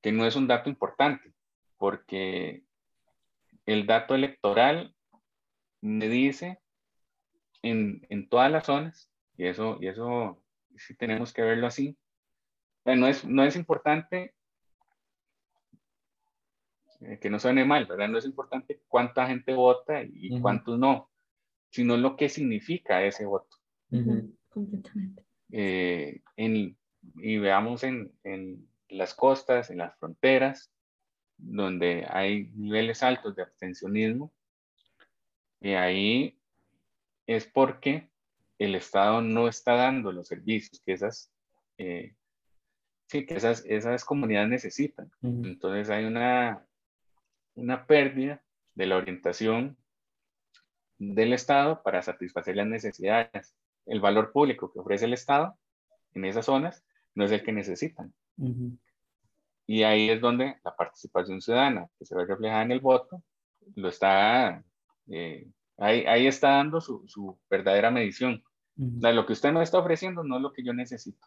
que 0.01 0.13
no 0.13 0.25
es 0.25 0.37
un 0.37 0.47
dato 0.47 0.71
importante, 0.71 1.33
porque 1.79 2.63
el 3.67 3.87
dato 3.87 4.15
electoral 4.15 4.95
me 5.81 6.09
dice 6.09 6.61
en, 7.63 8.07
en 8.09 8.29
todas 8.29 8.53
las 8.53 8.67
zonas, 8.67 9.11
y 9.37 9.47
eso, 9.47 9.79
y 9.81 9.89
eso 9.89 10.41
sí 10.77 10.95
tenemos 10.95 11.33
que 11.33 11.43
verlo 11.43 11.67
así, 11.67 11.99
no 12.85 13.09
es, 13.09 13.25
no 13.25 13.43
es 13.43 13.57
importante 13.57 14.35
eh, 17.01 17.19
que 17.21 17.31
no 17.31 17.41
suene 17.41 17.65
mal, 17.65 17.87
¿verdad? 17.87 18.09
No 18.09 18.19
es 18.19 18.27
importante 18.27 18.81
cuánta 18.87 19.27
gente 19.27 19.55
vota 19.55 20.05
y 20.05 20.41
cuántos 20.41 20.79
no, 20.79 21.11
sino 21.71 21.97
lo 21.97 22.15
que 22.17 22.29
significa 22.29 23.03
ese 23.03 23.27
voto. 23.27 23.57
Completamente. 24.53 25.25
Eh, 25.51 26.21
y 26.37 27.39
veamos 27.39 27.85
en, 27.85 28.13
en, 28.25 28.69
las 28.89 29.15
costas, 29.15 29.71
en 29.71 29.79
las 29.79 29.97
fronteras, 29.99 30.71
donde 31.39 32.07
hay 32.09 32.51
niveles 32.55 33.03
altos 33.03 33.35
de 33.35 33.43
abstencionismo, 33.43 34.33
y 35.61 35.73
ahí 35.73 36.39
es 37.27 37.47
porque 37.47 38.11
el 38.59 38.75
Estado 38.75 39.23
no 39.23 39.49
está 39.49 39.75
dando 39.75 40.13
los 40.13 40.29
servicios 40.29 40.81
que 40.85 40.93
esas 40.93 41.33
eh, 41.79 42.15
sí, 43.13 43.27
que 43.27 43.35
esas, 43.35 43.65
esas 43.67 44.05
comunidades 44.05 44.49
necesitan. 44.49 45.11
Entonces 45.23 45.91
hay 45.91 46.05
una, 46.05 46.67
una 47.55 47.87
pérdida 47.87 48.43
de 48.75 48.87
la 48.87 48.97
orientación 48.97 49.77
del 50.99 51.35
Estado 51.35 51.83
para 51.83 52.01
satisfacer 52.01 52.57
las 52.57 52.67
necesidades. 52.67 53.55
El 53.87 54.01
valor 54.01 54.33
público 54.33 54.73
que 54.73 54.81
ofrece 54.81 55.07
el 55.07 55.13
Estado 55.13 55.57
en 56.15 56.25
esas 56.25 56.47
zonas 56.47 56.85
no 57.15 57.25
es 57.25 57.33
el 57.33 57.43
que 57.43 57.53
necesitan. 57.53 58.13
Y 59.67 59.83
ahí 59.83 60.11
es 60.11 60.21
donde 60.21 60.57
la 60.65 60.75
participación 60.75 61.41
ciudadana, 61.41 61.89
que 61.99 62.05
se 62.05 62.15
ve 62.15 62.27
reflejada 62.27 62.63
en 62.63 62.73
el 62.73 62.81
voto, 62.81 63.23
lo 63.77 63.89
está, 63.89 64.65
eh, 65.09 65.49
ahí, 65.79 66.05
ahí, 66.07 66.27
está 66.27 66.51
dando 66.57 66.81
su, 66.81 67.05
su, 67.07 67.39
verdadera 67.49 67.91
medición. 67.91 68.43
Lo 68.77 69.27
que 69.27 69.33
usted 69.35 69.53
me 69.53 69.63
está 69.63 69.79
ofreciendo 69.79 70.25
no 70.25 70.37
es 70.37 70.43
lo 70.43 70.53
que 70.53 70.65
yo 70.65 70.73
necesito. 70.73 71.27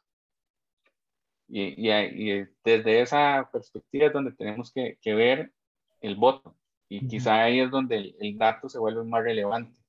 Y, 1.47 1.89
y, 1.89 2.47
desde 2.63 3.01
esa 3.01 3.49
perspectiva 3.51 4.07
es 4.07 4.13
donde 4.13 4.33
tenemos 4.33 4.71
que, 4.71 4.97
que 5.01 5.13
ver 5.13 5.53
el 6.01 6.15
voto. 6.15 6.55
Y 6.89 7.07
quizá 7.07 7.43
ahí 7.43 7.59
es 7.59 7.71
donde 7.71 8.15
el, 8.19 8.37
dato 8.37 8.69
se 8.69 8.79
vuelve 8.79 9.03
más 9.03 9.23
relevante. 9.23 9.79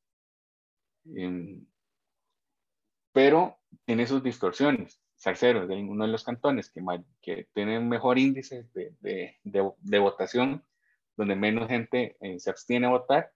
Em, 1.14 1.64
pero 3.16 3.58
tiene 3.86 4.06
sus 4.06 4.22
distorsiones. 4.22 5.00
Salcero 5.14 5.62
es 5.62 5.70
uno 5.70 6.04
de 6.04 6.12
los 6.12 6.22
cantones 6.22 6.68
que, 6.68 6.82
que 7.22 7.48
tiene 7.54 7.80
mejor 7.80 8.18
índice 8.18 8.68
de, 8.74 8.94
de, 9.00 9.38
de, 9.42 9.98
votación, 9.98 10.62
donde 11.16 11.34
menos 11.34 11.66
gente 11.66 12.18
eh, 12.20 12.38
se 12.38 12.50
abstiene 12.50 12.88
a 12.88 12.90
votar, 12.90 13.32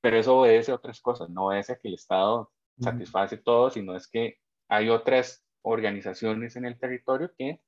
pero 0.00 0.16
eso 0.16 0.38
obedece 0.38 0.72
a 0.72 0.76
otras 0.76 1.02
cosas, 1.02 1.28
no 1.28 1.48
obedece 1.48 1.74
a 1.74 1.76
que 1.76 1.88
el 1.88 1.94
Estado 1.96 2.50
satisface 2.80 3.36
todo, 3.36 3.68
sino 3.68 3.94
es 3.94 4.08
que 4.08 4.38
hay 4.68 4.88
otras 4.88 5.44
organizaciones 5.60 6.56
en 6.56 6.64
el 6.64 6.78
territorio 6.78 7.30
que 7.36 7.60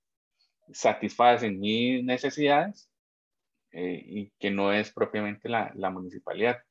satisfacen 0.73 1.61
mis 1.61 2.03
necesidades 2.03 2.91
eh, 3.73 4.03
y 4.07 4.33
que 4.39 4.51
no 4.51 4.73
es 4.73 4.91
propiamente 4.91 5.51
la, 5.51 5.71
la 5.75 5.91
municipalidad. 5.91 6.63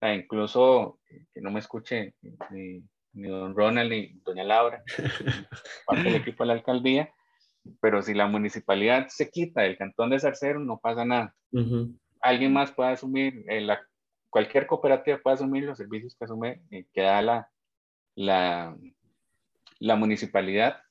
incluso 0.00 1.00
eh, 1.10 1.26
que 1.34 1.42
no 1.42 1.50
me 1.50 1.60
escuche 1.60 2.14
ni, 2.48 2.82
ni, 3.16 3.28
don 3.28 3.56
Ronald 3.56 3.90
ni 3.90 4.20
doña 4.24 4.44
Laura, 4.44 4.82
parte 5.86 6.02
del 6.02 6.16
equipo 6.16 6.44
de 6.44 6.48
la 6.48 6.52
alcaldía, 6.54 7.12
pero 7.80 8.02
si 8.02 8.14
la 8.14 8.26
municipalidad 8.26 9.08
se 9.08 9.30
quita 9.30 9.62
del 9.62 9.76
cantón 9.76 10.10
de 10.10 10.20
Zarcero, 10.20 10.60
no 10.60 10.78
pasa 10.78 11.04
nada. 11.04 11.34
Alguien 12.20 12.52
más 12.52 12.72
puede 12.72 12.90
asumir, 12.90 13.44
eh, 13.48 13.60
la, 13.60 13.80
cualquier 14.30 14.66
cooperativa 14.66 15.18
puede 15.18 15.34
asumir 15.34 15.64
los 15.64 15.78
servicios 15.78 16.14
que 16.14 16.24
asume, 16.24 16.62
que 16.70 17.00
da 17.00 17.22
la, 17.22 17.50
la, 18.14 18.76
la 19.78 19.96
municipalidad 19.96 20.82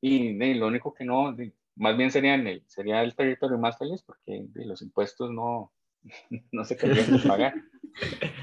y 0.00 0.54
lo 0.54 0.66
único 0.66 0.92
que 0.94 1.04
no, 1.04 1.36
más 1.76 1.96
bien 1.96 2.10
sería, 2.10 2.34
el, 2.34 2.62
sería 2.66 3.02
el 3.02 3.14
territorio 3.14 3.58
más 3.58 3.78
feliz 3.78 4.02
porque 4.02 4.46
los 4.54 4.82
impuestos 4.82 5.30
no, 5.30 5.72
no 6.52 6.64
se 6.64 6.76
querían 6.76 7.20
pagar. 7.26 7.54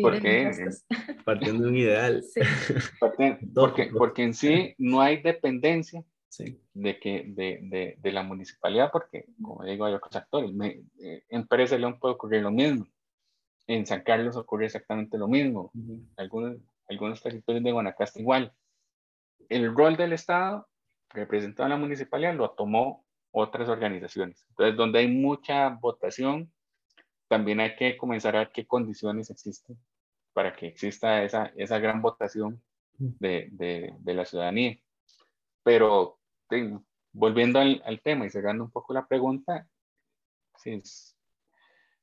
porque, 0.00 0.50
partiendo 1.24 1.64
de 1.64 1.70
un 1.70 1.76
ideal. 1.76 2.24
Porque, 3.00 3.38
porque, 3.98 4.22
en 4.22 4.34
sí 4.34 4.74
no 4.78 5.00
hay 5.00 5.22
dependencia 5.22 6.04
de, 6.74 6.98
que, 6.98 7.24
de, 7.28 7.60
de, 7.62 7.96
de, 7.98 8.12
la 8.12 8.22
municipalidad, 8.22 8.90
porque, 8.92 9.26
como 9.40 9.64
digo, 9.64 9.84
hay 9.84 9.94
otros 9.94 10.16
actores. 10.16 10.50
Eh, 11.00 11.24
en 11.28 11.46
Pérez 11.46 11.70
de 11.70 11.78
León 11.78 11.98
puede 11.98 12.14
ocurrir 12.14 12.42
lo 12.42 12.50
mismo. 12.50 12.86
En 13.66 13.86
San 13.86 14.02
Carlos 14.02 14.36
ocurre 14.36 14.66
exactamente 14.66 15.16
lo 15.16 15.28
mismo. 15.28 15.70
algunos, 16.16 16.56
algunos 16.88 17.22
territorios 17.22 17.64
de 17.64 17.72
Guanacaste 17.72 18.20
igual 18.20 18.52
el 19.48 19.74
rol 19.74 19.96
del 19.96 20.12
Estado 20.12 20.68
representado 21.10 21.66
en 21.66 21.70
la 21.70 21.76
municipalidad 21.78 22.34
lo 22.34 22.50
tomó 22.50 23.04
otras 23.30 23.68
organizaciones. 23.68 24.44
Entonces, 24.50 24.76
donde 24.76 25.00
hay 25.00 25.08
mucha 25.08 25.68
votación, 25.70 26.52
también 27.34 27.58
hay 27.58 27.74
que 27.74 27.96
comenzar 27.96 28.36
a 28.36 28.38
ver 28.38 28.52
qué 28.52 28.64
condiciones 28.64 29.28
existen 29.28 29.76
para 30.32 30.54
que 30.54 30.68
exista 30.68 31.24
esa, 31.24 31.46
esa 31.56 31.80
gran 31.80 32.00
votación 32.00 32.62
de, 32.96 33.48
de, 33.50 33.92
de 33.98 34.14
la 34.14 34.24
ciudadanía. 34.24 34.78
Pero 35.64 36.20
volviendo 37.12 37.58
al, 37.58 37.82
al, 37.84 38.00
tema 38.02 38.24
y 38.24 38.30
cerrando 38.30 38.62
un 38.62 38.70
poco 38.70 38.94
la 38.94 39.08
pregunta, 39.08 39.68
sí, 40.58 40.80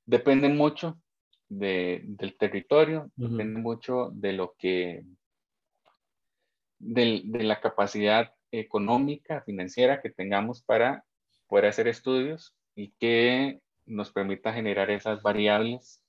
depende 0.05 0.49
mucho 0.49 0.99
de, 1.47 2.01
del 2.03 2.35
territorio, 2.35 3.09
depende 3.15 3.57
mucho 3.57 4.09
de 4.11 4.33
lo 4.33 4.53
que 4.57 5.05
de, 6.77 7.21
la 7.23 7.61
capacidad 7.61 8.33
económica, 8.51 9.43
financiera 9.43 10.01
que 10.01 10.09
tengamos 10.09 10.61
para 10.61 11.05
poder 11.47 11.67
hacer 11.67 11.87
estudios 11.87 12.53
y 12.75 12.91
que 12.99 13.61
nos 13.85 14.11
permita 14.11 14.53
generar 14.53 14.89
esas 14.89 15.21
variables 15.21 16.03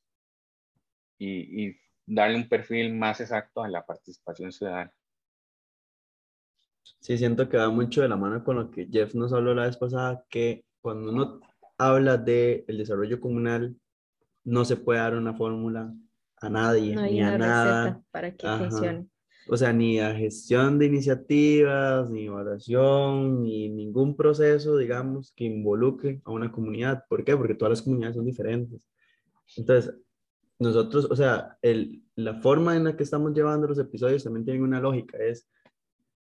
y, 1.18 1.76
darle 2.04 2.36
un 2.36 2.48
perfil 2.48 2.92
más 2.94 3.20
exacto 3.20 3.62
a 3.62 3.68
la 3.68 3.86
participación 3.86 4.50
ciudadana. 4.52 4.92
Sí, 6.98 7.16
siento 7.16 7.48
que 7.48 7.56
va 7.56 7.70
mucho 7.70 8.02
de 8.02 8.08
la 8.08 8.16
mano 8.16 8.42
con 8.42 8.56
lo 8.56 8.70
que 8.70 8.88
Jeff 8.90 9.14
nos 9.14 9.32
habló 9.32 9.54
la 9.54 9.66
vez 9.66 9.76
pasada, 9.76 10.24
que 10.28 10.64
cuando 10.80 11.12
uno 11.12 11.40
habla 11.78 12.16
del 12.16 12.64
el 12.66 12.78
desarrollo 12.78 13.20
comunal, 13.20 13.76
no 14.44 14.64
se 14.64 14.76
puede 14.76 14.98
dar 14.98 15.14
una 15.14 15.32
fórmula 15.32 15.94
a 16.38 16.48
nadie, 16.50 16.96
ni 16.96 17.22
a 17.22 17.38
nada. 17.38 18.02
para 18.10 18.34
que 18.34 18.48
funcione 18.48 19.06
o 19.48 19.56
sea, 19.56 19.72
ni 19.72 19.98
a 20.00 20.14
gestión 20.14 20.78
de 20.78 20.86
iniciativas, 20.86 22.10
ni 22.10 22.26
evaluación, 22.26 23.42
ni 23.42 23.68
ningún 23.68 24.16
proceso, 24.16 24.76
digamos, 24.76 25.32
que 25.36 25.44
involucre 25.44 26.20
a 26.24 26.30
una 26.30 26.52
comunidad. 26.52 27.04
¿Por 27.08 27.24
qué? 27.24 27.36
Porque 27.36 27.54
todas 27.54 27.70
las 27.70 27.82
comunidades 27.82 28.16
son 28.16 28.24
diferentes. 28.24 28.80
Entonces, 29.56 29.94
nosotros, 30.58 31.08
o 31.10 31.16
sea, 31.16 31.58
el, 31.60 32.02
la 32.14 32.34
forma 32.40 32.76
en 32.76 32.84
la 32.84 32.96
que 32.96 33.02
estamos 33.02 33.34
llevando 33.34 33.66
los 33.66 33.78
episodios 33.78 34.24
también 34.24 34.44
tiene 34.44 34.62
una 34.62 34.80
lógica, 34.80 35.18
es 35.18 35.48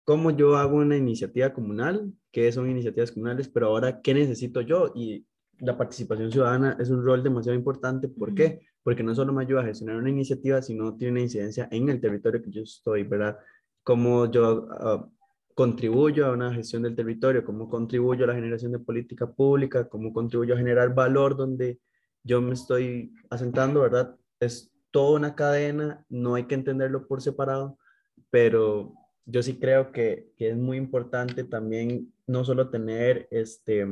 cómo 0.04 0.30
yo 0.30 0.56
hago 0.56 0.76
una 0.76 0.96
iniciativa 0.96 1.52
comunal, 1.52 2.12
qué 2.30 2.50
son 2.52 2.70
iniciativas 2.70 3.12
comunales, 3.12 3.48
pero 3.48 3.66
ahora, 3.66 4.00
¿qué 4.00 4.14
necesito 4.14 4.60
yo? 4.60 4.92
Y 4.94 5.26
la 5.58 5.76
participación 5.76 6.30
ciudadana 6.30 6.76
es 6.78 6.90
un 6.90 7.04
rol 7.04 7.22
demasiado 7.22 7.56
importante. 7.56 8.08
¿Por 8.08 8.34
qué? 8.34 8.60
Porque 8.82 9.02
no 9.02 9.14
solo 9.14 9.32
me 9.32 9.42
ayuda 9.42 9.62
a 9.62 9.66
gestionar 9.66 9.96
una 9.96 10.10
iniciativa, 10.10 10.62
sino 10.62 10.96
tiene 10.96 11.12
una 11.12 11.20
incidencia 11.22 11.68
en 11.70 11.88
el 11.88 12.00
territorio 12.00 12.42
que 12.42 12.50
yo 12.50 12.62
estoy, 12.62 13.02
¿verdad? 13.04 13.38
Cómo 13.82 14.30
yo 14.30 14.68
ah, 14.70 15.08
contribuyo 15.54 16.26
a 16.26 16.32
una 16.32 16.52
gestión 16.54 16.82
del 16.82 16.96
territorio, 16.96 17.44
cómo 17.44 17.68
contribuyo 17.68 18.24
a 18.24 18.28
la 18.28 18.34
generación 18.34 18.72
de 18.72 18.78
política 18.78 19.30
pública, 19.30 19.88
cómo 19.88 20.12
contribuyo 20.12 20.54
a 20.54 20.58
generar 20.58 20.94
valor 20.94 21.36
donde 21.36 21.78
yo 22.22 22.40
me 22.40 22.54
estoy 22.54 23.12
asentando, 23.30 23.80
¿verdad? 23.80 24.16
Es 24.40 24.72
toda 24.90 25.18
una 25.18 25.34
cadena, 25.34 26.04
no 26.08 26.34
hay 26.34 26.44
que 26.44 26.54
entenderlo 26.54 27.06
por 27.06 27.22
separado, 27.22 27.78
pero 28.30 28.94
yo 29.26 29.42
sí 29.42 29.58
creo 29.58 29.92
que, 29.92 30.32
que 30.36 30.50
es 30.50 30.56
muy 30.56 30.76
importante 30.76 31.44
también 31.44 32.12
no 32.26 32.44
solo 32.44 32.70
tener 32.70 33.28
este 33.30 33.86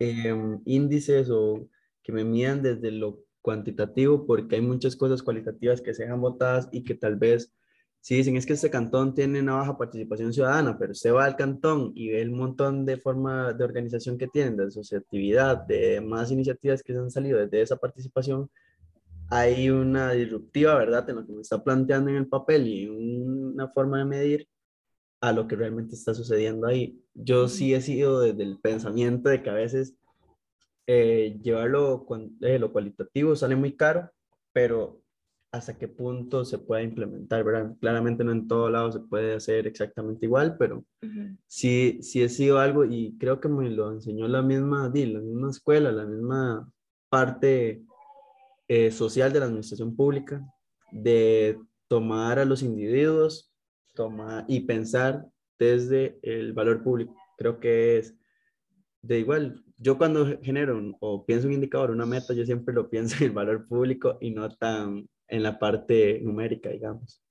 Em, 0.00 0.60
índices 0.64 1.30
o 1.30 1.68
que 2.02 2.12
me 2.12 2.24
midan 2.24 2.62
desde 2.62 2.90
lo 2.90 3.20
cuantitativo, 3.44 4.26
porque 4.26 4.56
hay 4.56 4.62
muchas 4.62 4.96
cosas 4.96 5.22
cualitativas 5.22 5.82
que 5.82 5.92
se 5.92 6.04
dejan 6.04 6.22
votadas 6.22 6.66
y 6.72 6.82
que 6.82 6.94
tal 6.94 7.16
vez, 7.16 7.52
si 8.00 8.16
dicen 8.16 8.36
es 8.36 8.46
que 8.46 8.54
este 8.54 8.70
cantón 8.70 9.14
tiene 9.14 9.40
una 9.40 9.56
baja 9.56 9.76
participación 9.76 10.32
ciudadana, 10.32 10.78
pero 10.78 10.94
se 10.94 11.10
va 11.10 11.26
al 11.26 11.36
cantón 11.36 11.92
y 11.94 12.08
ve 12.08 12.22
el 12.22 12.30
montón 12.30 12.86
de 12.86 12.96
forma 12.96 13.52
de 13.52 13.62
organización 13.62 14.16
que 14.16 14.28
tienen, 14.28 14.56
de 14.56 14.64
asociatividad, 14.64 15.58
de 15.66 16.00
más 16.00 16.30
iniciativas 16.30 16.82
que 16.82 16.94
se 16.94 16.98
han 16.98 17.10
salido 17.10 17.38
desde 17.38 17.60
esa 17.60 17.76
participación, 17.76 18.50
hay 19.28 19.68
una 19.68 20.12
disruptiva, 20.12 20.76
¿verdad?, 20.76 21.08
en 21.10 21.16
lo 21.16 21.26
que 21.26 21.32
me 21.32 21.42
está 21.42 21.62
planteando 21.62 22.10
en 22.10 22.16
el 22.16 22.28
papel 22.28 22.66
y 22.66 22.88
una 22.88 23.68
forma 23.68 23.98
de 23.98 24.04
medir 24.06 24.48
a 25.20 25.32
lo 25.32 25.46
que 25.46 25.56
realmente 25.56 25.94
está 25.94 26.14
sucediendo 26.14 26.66
ahí. 26.66 26.98
Yo 27.12 27.48
sí 27.48 27.74
he 27.74 27.80
sido 27.82 28.20
desde 28.20 28.42
el 28.42 28.58
pensamiento 28.58 29.28
de 29.28 29.42
que 29.42 29.50
a 29.50 29.54
veces 29.54 29.96
eh, 30.86 31.38
llevarlo 31.42 32.04
con 32.06 32.36
eh, 32.40 32.58
lo 32.58 32.72
cualitativo 32.72 33.34
sale 33.36 33.56
muy 33.56 33.76
caro, 33.76 34.10
pero 34.52 35.00
hasta 35.52 35.78
qué 35.78 35.86
punto 35.86 36.44
se 36.44 36.58
puede 36.58 36.82
implementar, 36.82 37.44
¿verdad? 37.44 37.76
Claramente 37.80 38.24
no 38.24 38.32
en 38.32 38.48
todo 38.48 38.68
lado 38.68 38.90
se 38.90 39.00
puede 39.00 39.34
hacer 39.34 39.66
exactamente 39.66 40.26
igual, 40.26 40.56
pero 40.58 40.84
sí, 41.46 42.00
sí 42.02 42.22
he 42.22 42.28
sido 42.28 42.58
algo 42.58 42.84
y 42.84 43.16
creo 43.18 43.40
que 43.40 43.48
me 43.48 43.70
lo 43.70 43.92
enseñó 43.92 44.26
la 44.26 44.42
misma, 44.42 44.90
la 44.92 45.20
misma 45.20 45.50
escuela, 45.50 45.92
la 45.92 46.06
misma 46.06 46.68
parte 47.08 47.84
eh, 48.66 48.90
social 48.90 49.32
de 49.32 49.38
la 49.38 49.46
administración 49.46 49.94
pública, 49.94 50.44
de 50.90 51.56
tomar 51.86 52.40
a 52.40 52.44
los 52.44 52.62
individuos 52.62 53.54
tomar 53.94 54.44
y 54.48 54.60
pensar 54.60 55.26
desde 55.58 56.18
el 56.22 56.52
valor 56.52 56.82
público. 56.82 57.16
Creo 57.38 57.58
que 57.58 57.98
es 57.98 58.14
de 59.02 59.20
igual. 59.20 59.63
Yo 59.76 59.98
cuando 59.98 60.38
genero 60.42 60.80
o 61.00 61.24
pienso 61.24 61.46
un 61.46 61.54
indicador, 61.54 61.90
una 61.90 62.06
meta, 62.06 62.32
yo 62.34 62.44
siempre 62.44 62.74
lo 62.74 62.88
pienso 62.88 63.16
en 63.20 63.24
el 63.24 63.32
valor 63.32 63.66
público 63.66 64.18
y 64.20 64.30
no 64.30 64.48
tan 64.50 65.08
en 65.28 65.42
la 65.42 65.58
parte 65.58 66.20
numérica, 66.20 66.70
digamos. 66.70 67.22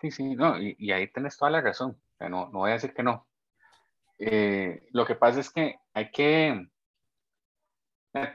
Sí, 0.00 0.10
sí, 0.10 0.34
no, 0.34 0.60
y, 0.60 0.90
ahí 0.92 1.10
tienes 1.10 1.36
toda 1.36 1.50
la 1.50 1.60
razón. 1.60 1.96
no, 2.20 2.50
no 2.50 2.58
voy 2.60 2.70
a 2.70 2.74
decir 2.74 2.92
que 2.92 3.02
no. 3.02 3.26
Eh, 4.18 4.86
lo 4.92 5.06
que 5.06 5.14
pasa 5.14 5.40
es 5.40 5.50
que 5.50 5.76
hay 5.92 6.10
que, 6.10 6.68
eh, 8.14 8.32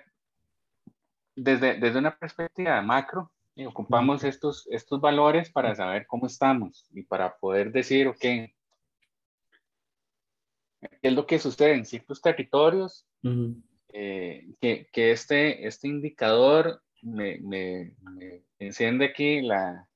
desde, 1.36 1.80
desde 1.80 2.00
una 2.00 2.18
perspectiva 2.18 2.82
macro, 2.82 3.32
y 3.60 3.66
ocupamos 3.66 4.24
estos, 4.24 4.66
estos 4.72 5.02
valores 5.02 5.52
para 5.52 5.76
saber 5.76 6.08
cómo 6.08 6.28
estamos 6.28 6.88
y 6.92 7.04
para 7.04 7.36
poder 7.38 7.74
decir, 7.74 8.08
ok, 8.08 8.18
¿qué 8.20 8.56
es 11.02 11.14
lo 11.14 11.26
que 11.26 11.40
sucede 11.40 11.74
en 11.74 11.86
ciertos 11.86 12.22
territorios? 12.22 13.06
Eh, 13.92 14.48
que, 14.62 14.88
que, 14.92 15.12
este, 15.12 15.68
este 15.68 15.88
indicador 15.88 16.82
me, 17.02 17.40
me, 17.40 17.96
enciende 18.60 19.06
aquí 19.06 19.42
la, 19.42 19.88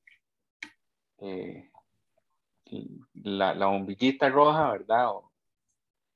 eh, 1.20 1.70
la, 3.14 3.54
la, 3.54 3.66
bombillita 3.66 4.28
roja, 4.28 4.72
¿verdad? 4.72 5.10
O, 5.10 5.30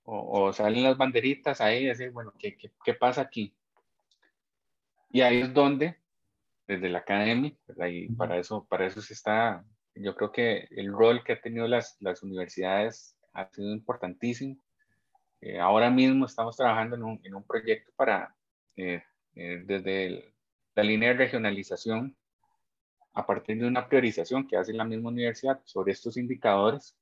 o, 0.05 0.53
salen 0.53 0.83
las 0.83 0.97
banderitas 0.97 1.61
ahí 1.61 1.85
y 1.85 1.87
decir, 1.87 2.11
bueno, 2.11 2.33
¿qué, 2.39 2.57
¿qué, 2.57 2.73
qué, 2.85 2.95
pasa 2.95 3.23
aquí? 3.23 3.55
Y 5.11 5.21
ahí 5.21 5.43
es 5.43 5.55
donde, 5.55 5.97
desde 6.67 6.89
la 6.89 6.99
academia, 6.99 7.53
y 7.91 8.09
para 8.13 8.39
eso, 8.39 8.67
para 8.69 8.87
eso 8.87 9.01
se 9.01 9.15
está, 9.15 9.65
yo 9.95 10.15
creo 10.17 10.33
que 10.33 10.69
el 10.71 10.93
rol 10.93 11.23
que 11.25 11.33
ha 11.33 11.41
tenido 11.41 11.69
las, 11.69 11.97
las 12.01 12.23
universidades 12.23 13.18
ha 13.33 13.49
sido 13.51 13.73
importantísimo. 13.73 14.57
Eh, 15.41 15.59
ahora 15.59 15.91
mismo 15.91 16.27
estamos 16.27 16.57
trabajando 16.57 16.97
en 16.97 17.03
un, 17.03 17.21
en 17.23 17.35
un 17.35 17.45
proyecto 17.45 17.93
para, 17.95 18.35
eh, 18.77 19.03
eh, 19.35 19.63
desde 19.65 20.33
la 20.75 20.83
línea 20.83 21.11
de 21.11 21.15
regionalización, 21.15 22.17
a 23.13 23.27
partir 23.27 23.59
de 23.59 23.67
una 23.67 23.89
priorización 23.89 24.47
que 24.47 24.57
hace 24.57 24.73
la 24.73 24.85
misma 24.85 25.09
universidad 25.09 25.61
sobre 25.65 25.93
estos 25.93 26.17
indicadores, 26.17 26.95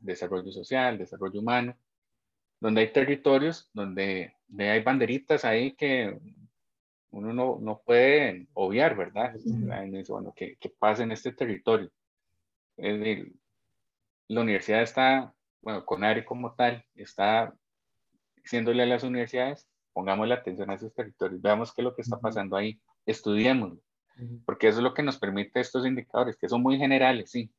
desarrollo 0.00 0.50
social, 0.52 0.98
desarrollo 0.98 1.40
humano, 1.40 1.76
donde 2.60 2.80
hay 2.80 2.92
territorios 2.92 3.70
donde, 3.72 4.34
hay 4.58 4.82
banderitas 4.82 5.44
ahí 5.44 5.72
que 5.72 6.18
uno 7.10 7.32
no, 7.32 7.58
no 7.60 7.80
puede 7.84 8.46
obviar, 8.54 8.96
¿verdad? 8.96 9.34
Bueno, 10.08 10.32
¿qué, 10.36 10.56
¿qué, 10.58 10.68
pasa 10.68 11.02
en 11.02 11.12
este 11.12 11.32
territorio? 11.32 11.90
Es 12.76 12.98
decir, 12.98 13.32
la 14.28 14.42
universidad 14.42 14.82
está, 14.82 15.34
bueno, 15.62 15.84
CONARE 15.84 16.24
como 16.24 16.54
tal, 16.54 16.84
está 16.94 17.54
diciéndole 18.36 18.82
a 18.82 18.86
las 18.86 19.02
universidades, 19.02 19.68
pongamos 19.92 20.28
la 20.28 20.36
atención 20.36 20.70
a 20.70 20.74
esos 20.74 20.94
territorios, 20.94 21.42
veamos 21.42 21.72
qué 21.72 21.80
es 21.80 21.84
lo 21.84 21.94
que 21.94 22.02
está 22.02 22.20
pasando 22.20 22.56
ahí, 22.56 22.80
estudiémoslo, 23.06 23.80
porque 24.44 24.68
eso 24.68 24.78
es 24.78 24.84
lo 24.84 24.94
que 24.94 25.02
nos 25.02 25.18
permite 25.18 25.60
estos 25.60 25.86
indicadores, 25.86 26.36
que 26.36 26.48
son 26.48 26.62
muy 26.62 26.78
generales, 26.78 27.30
sí, 27.30 27.50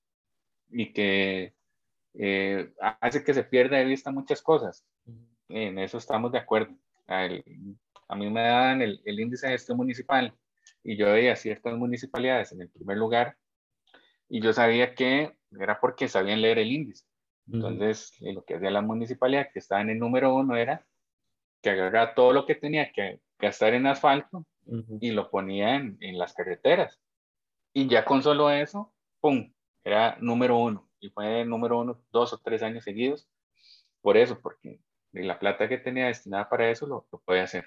y 0.69 0.93
que 0.93 1.53
eh, 2.13 2.71
hace 3.01 3.23
que 3.23 3.33
se 3.33 3.43
pierda 3.43 3.77
de 3.77 3.85
vista 3.85 4.11
muchas 4.11 4.41
cosas. 4.41 4.85
En 5.47 5.79
eso 5.79 5.97
estamos 5.97 6.31
de 6.31 6.37
acuerdo. 6.37 6.75
a 7.07 8.15
mí 8.15 8.29
me 8.29 8.41
dan 8.41 8.81
el, 8.81 9.01
el 9.05 9.19
índice 9.19 9.47
de 9.47 9.53
gestión 9.53 9.77
municipal 9.77 10.33
y 10.83 10.95
yo 10.95 11.07
veía 11.11 11.35
ciertas 11.35 11.75
municipalidades 11.75 12.51
en 12.51 12.61
el 12.61 12.69
primer 12.69 12.97
lugar 12.97 13.35
y 14.29 14.41
yo 14.41 14.53
sabía 14.53 14.93
que 14.95 15.35
era 15.59 15.79
porque 15.79 16.07
sabían 16.07 16.41
leer 16.41 16.59
el 16.59 16.71
índice. 16.71 17.05
Entonces, 17.51 18.15
lo 18.21 18.43
que 18.45 18.55
hacía 18.55 18.69
la 18.69 18.83
municipalidad, 18.83 19.49
que 19.51 19.59
estaba 19.59 19.81
en 19.81 19.89
el 19.89 19.99
número 19.99 20.35
uno, 20.35 20.55
era 20.55 20.85
que 21.61 21.71
agarraba 21.71 22.13
todo 22.13 22.31
lo 22.31 22.45
que 22.45 22.55
tenía 22.55 22.91
que 22.91 23.19
gastar 23.39 23.73
en 23.73 23.87
asfalto 23.87 24.45
y 25.01 25.11
lo 25.11 25.31
ponía 25.31 25.75
en, 25.75 25.97
en, 25.99 26.19
las 26.19 26.33
carreteras. 26.33 27.01
Y 27.73 27.87
ya 27.87 28.05
con 28.05 28.21
solo 28.21 28.51
eso, 28.51 28.93
¡pum! 29.19 29.51
Era 29.83 30.17
número 30.21 30.57
uno. 30.57 30.87
Y 30.99 31.09
fue 31.09 31.43
número 31.43 31.79
uno 31.79 31.99
dos 32.11 32.33
o 32.33 32.37
tres 32.37 32.61
años 32.61 32.83
seguidos. 32.83 33.27
Por 34.01 34.15
eso, 34.15 34.39
porque 34.39 34.79
la 35.11 35.39
plata 35.39 35.67
que 35.67 35.79
tenía 35.79 36.05
destinada 36.05 36.47
para 36.47 36.69
eso 36.69 36.85
lo, 36.85 37.07
lo 37.11 37.19
puede 37.19 37.41
hacer. 37.41 37.65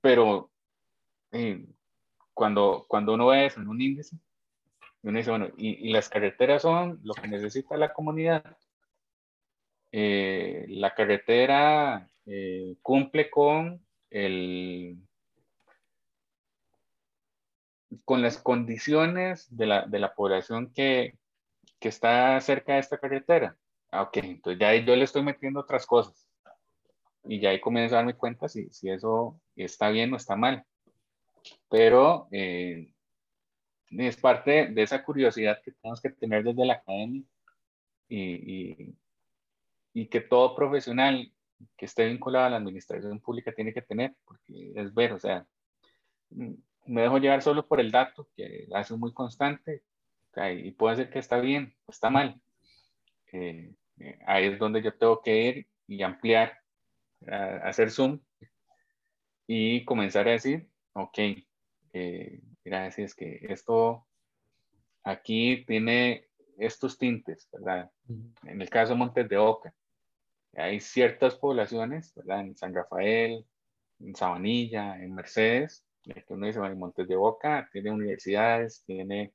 Pero 0.00 0.50
eh, 1.30 1.64
cuando, 2.34 2.84
cuando 2.88 3.14
uno 3.14 3.28
ve 3.28 3.46
eso 3.46 3.60
en 3.60 3.68
un 3.68 3.80
índice, 3.80 4.16
uno 5.08 5.18
dice, 5.18 5.30
bueno, 5.30 5.48
y, 5.56 5.92
las 5.92 6.08
carreteras 6.08 6.62
son 6.62 7.00
lo 7.04 7.14
que 7.14 7.28
necesita 7.28 7.76
la 7.76 7.92
comunidad. 7.92 8.56
Eh, 9.92 10.66
la 10.68 10.94
carretera 10.94 12.10
eh, 12.26 12.76
cumple 12.82 13.30
con 13.30 13.86
el 14.10 14.98
con 18.04 18.20
las 18.20 18.38
condiciones 18.38 19.46
de 19.56 19.66
la, 19.66 19.86
de 19.86 19.98
la 20.00 20.14
población 20.14 20.72
que, 20.74 21.16
que, 21.78 21.88
está 21.88 22.40
cerca 22.40 22.74
de 22.74 22.80
esta 22.80 22.98
carretera. 22.98 23.56
Ah, 23.90 24.02
ok, 24.02 24.16
entonces 24.18 24.60
ya 24.60 24.74
yo 24.74 24.96
le 24.96 25.04
estoy 25.04 25.22
metiendo 25.22 25.60
otras 25.60 25.86
cosas. 25.86 26.28
Y 27.24 27.40
ya 27.40 27.50
ahí 27.50 27.60
comienzo 27.60 27.94
a 27.94 27.98
darme 27.98 28.14
cuenta 28.14 28.48
si, 28.48 28.68
si 28.70 28.90
eso 28.90 29.40
está 29.54 29.90
bien 29.90 30.12
o 30.12 30.16
está 30.16 30.36
mal. 30.36 30.64
Pero 31.70 32.28
eh, 32.32 32.92
es 33.90 34.16
parte 34.16 34.68
de 34.68 34.82
esa 34.82 35.02
curiosidad 35.04 35.60
que 35.62 35.72
tenemos 35.72 36.00
que 36.00 36.10
tener 36.10 36.44
desde 36.44 36.64
la 36.64 36.74
academia 36.74 37.22
y, 38.08 38.94
y, 39.92 40.06
que 40.08 40.20
todo 40.20 40.54
profesional 40.54 41.32
que 41.76 41.86
esté 41.86 42.06
vinculado 42.06 42.46
a 42.46 42.50
la 42.50 42.56
administración 42.56 43.20
pública 43.20 43.52
tiene 43.52 43.72
que 43.72 43.82
tener, 43.82 44.14
porque 44.24 44.72
es 44.74 44.94
ver, 44.94 45.12
o 45.12 45.18
sea, 45.18 45.46
mm, 46.30 46.54
me 46.86 47.02
dejo 47.02 47.18
llevar 47.18 47.42
solo 47.42 47.66
por 47.66 47.80
el 47.80 47.90
dato, 47.90 48.28
que 48.36 48.68
hace 48.72 48.94
muy 48.96 49.12
constante, 49.12 49.82
y 50.36 50.70
puede 50.72 50.96
ser 50.96 51.10
que 51.10 51.18
está 51.18 51.38
bien, 51.40 51.74
está 51.88 52.10
mal. 52.10 52.40
Eh, 53.32 53.74
eh, 53.98 54.18
ahí 54.26 54.46
es 54.46 54.58
donde 54.58 54.82
yo 54.82 54.94
tengo 54.94 55.22
que 55.22 55.42
ir 55.42 55.66
y 55.86 56.02
ampliar, 56.02 56.58
hacer 57.62 57.90
zoom 57.90 58.20
y 59.46 59.84
comenzar 59.84 60.28
a 60.28 60.32
decir, 60.32 60.68
ok, 60.92 61.18
eh, 61.92 62.40
mira, 62.66 62.88
es 62.88 63.14
que 63.14 63.38
esto 63.48 64.04
aquí 65.04 65.64
tiene 65.66 66.26
estos 66.58 66.98
tintes, 66.98 67.48
¿verdad? 67.52 67.92
En 68.42 68.60
el 68.60 68.68
caso 68.68 68.92
de 68.92 68.98
Montes 68.98 69.28
de 69.28 69.38
Oca, 69.38 69.72
hay 70.56 70.80
ciertas 70.80 71.36
poblaciones, 71.36 72.12
¿verdad? 72.16 72.40
En 72.40 72.56
San 72.56 72.74
Rafael, 72.74 73.46
en 74.00 74.16
Sabanilla, 74.16 75.00
en 75.00 75.14
Mercedes, 75.14 75.86
que 76.02 76.24
uno 76.28 76.46
dice, 76.46 76.58
Montes 76.58 77.06
de 77.06 77.14
Oca 77.14 77.68
tiene 77.72 77.92
universidades, 77.92 78.82
tiene 78.84 79.32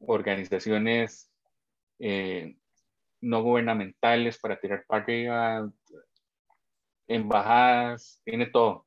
organizaciones 0.00 1.30
eh, 2.00 2.56
no 3.20 3.44
gubernamentales 3.44 4.38
para 4.38 4.58
tirar 4.58 4.84
para 4.88 5.04
arriba, 5.04 5.72
embajadas, 7.06 8.20
tiene 8.24 8.46
todo. 8.46 8.86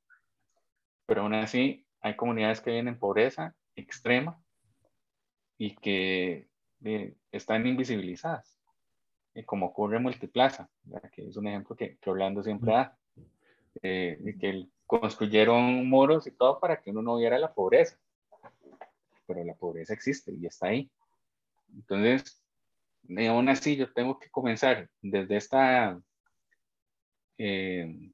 Pero 1.06 1.22
aún 1.22 1.34
así, 1.34 1.86
hay 2.02 2.18
comunidades 2.18 2.60
que 2.60 2.72
viven 2.72 2.90
en 2.90 3.00
pobreza 3.00 3.56
extrema 3.80 4.42
y 5.58 5.76
que 5.76 6.48
eh, 6.84 7.16
están 7.32 7.68
invisibilizadas, 7.68 8.58
y 9.34 9.44
como 9.44 9.68
ocurre 9.68 9.98
en 9.98 10.04
Multiplaza, 10.04 10.70
que 11.12 11.28
es 11.28 11.38
un 11.38 11.48
ejemplo 11.48 11.76
que, 11.76 11.98
que 11.98 12.10
Orlando 12.10 12.42
siempre 12.44 12.72
da, 12.72 12.98
eh, 13.82 14.36
que 14.40 14.68
construyeron 14.86 15.88
muros 15.88 16.26
y 16.28 16.32
todo 16.32 16.60
para 16.60 16.82
que 16.82 16.92
uno 16.92 17.02
no 17.02 17.18
viera 17.18 17.38
la 17.38 17.54
pobreza, 17.54 17.98
pero 19.28 19.44
la 19.44 19.54
pobreza 19.54 19.94
existe 19.94 20.34
y 20.34 20.46
está 20.46 20.68
ahí. 20.68 20.90
Entonces, 21.76 22.42
aún 23.28 23.50
así 23.50 23.76
yo 23.76 23.92
tengo 23.94 24.18
que 24.18 24.30
comenzar 24.30 24.90
desde 25.02 25.38
esta 25.38 26.02
eh, 27.38 28.12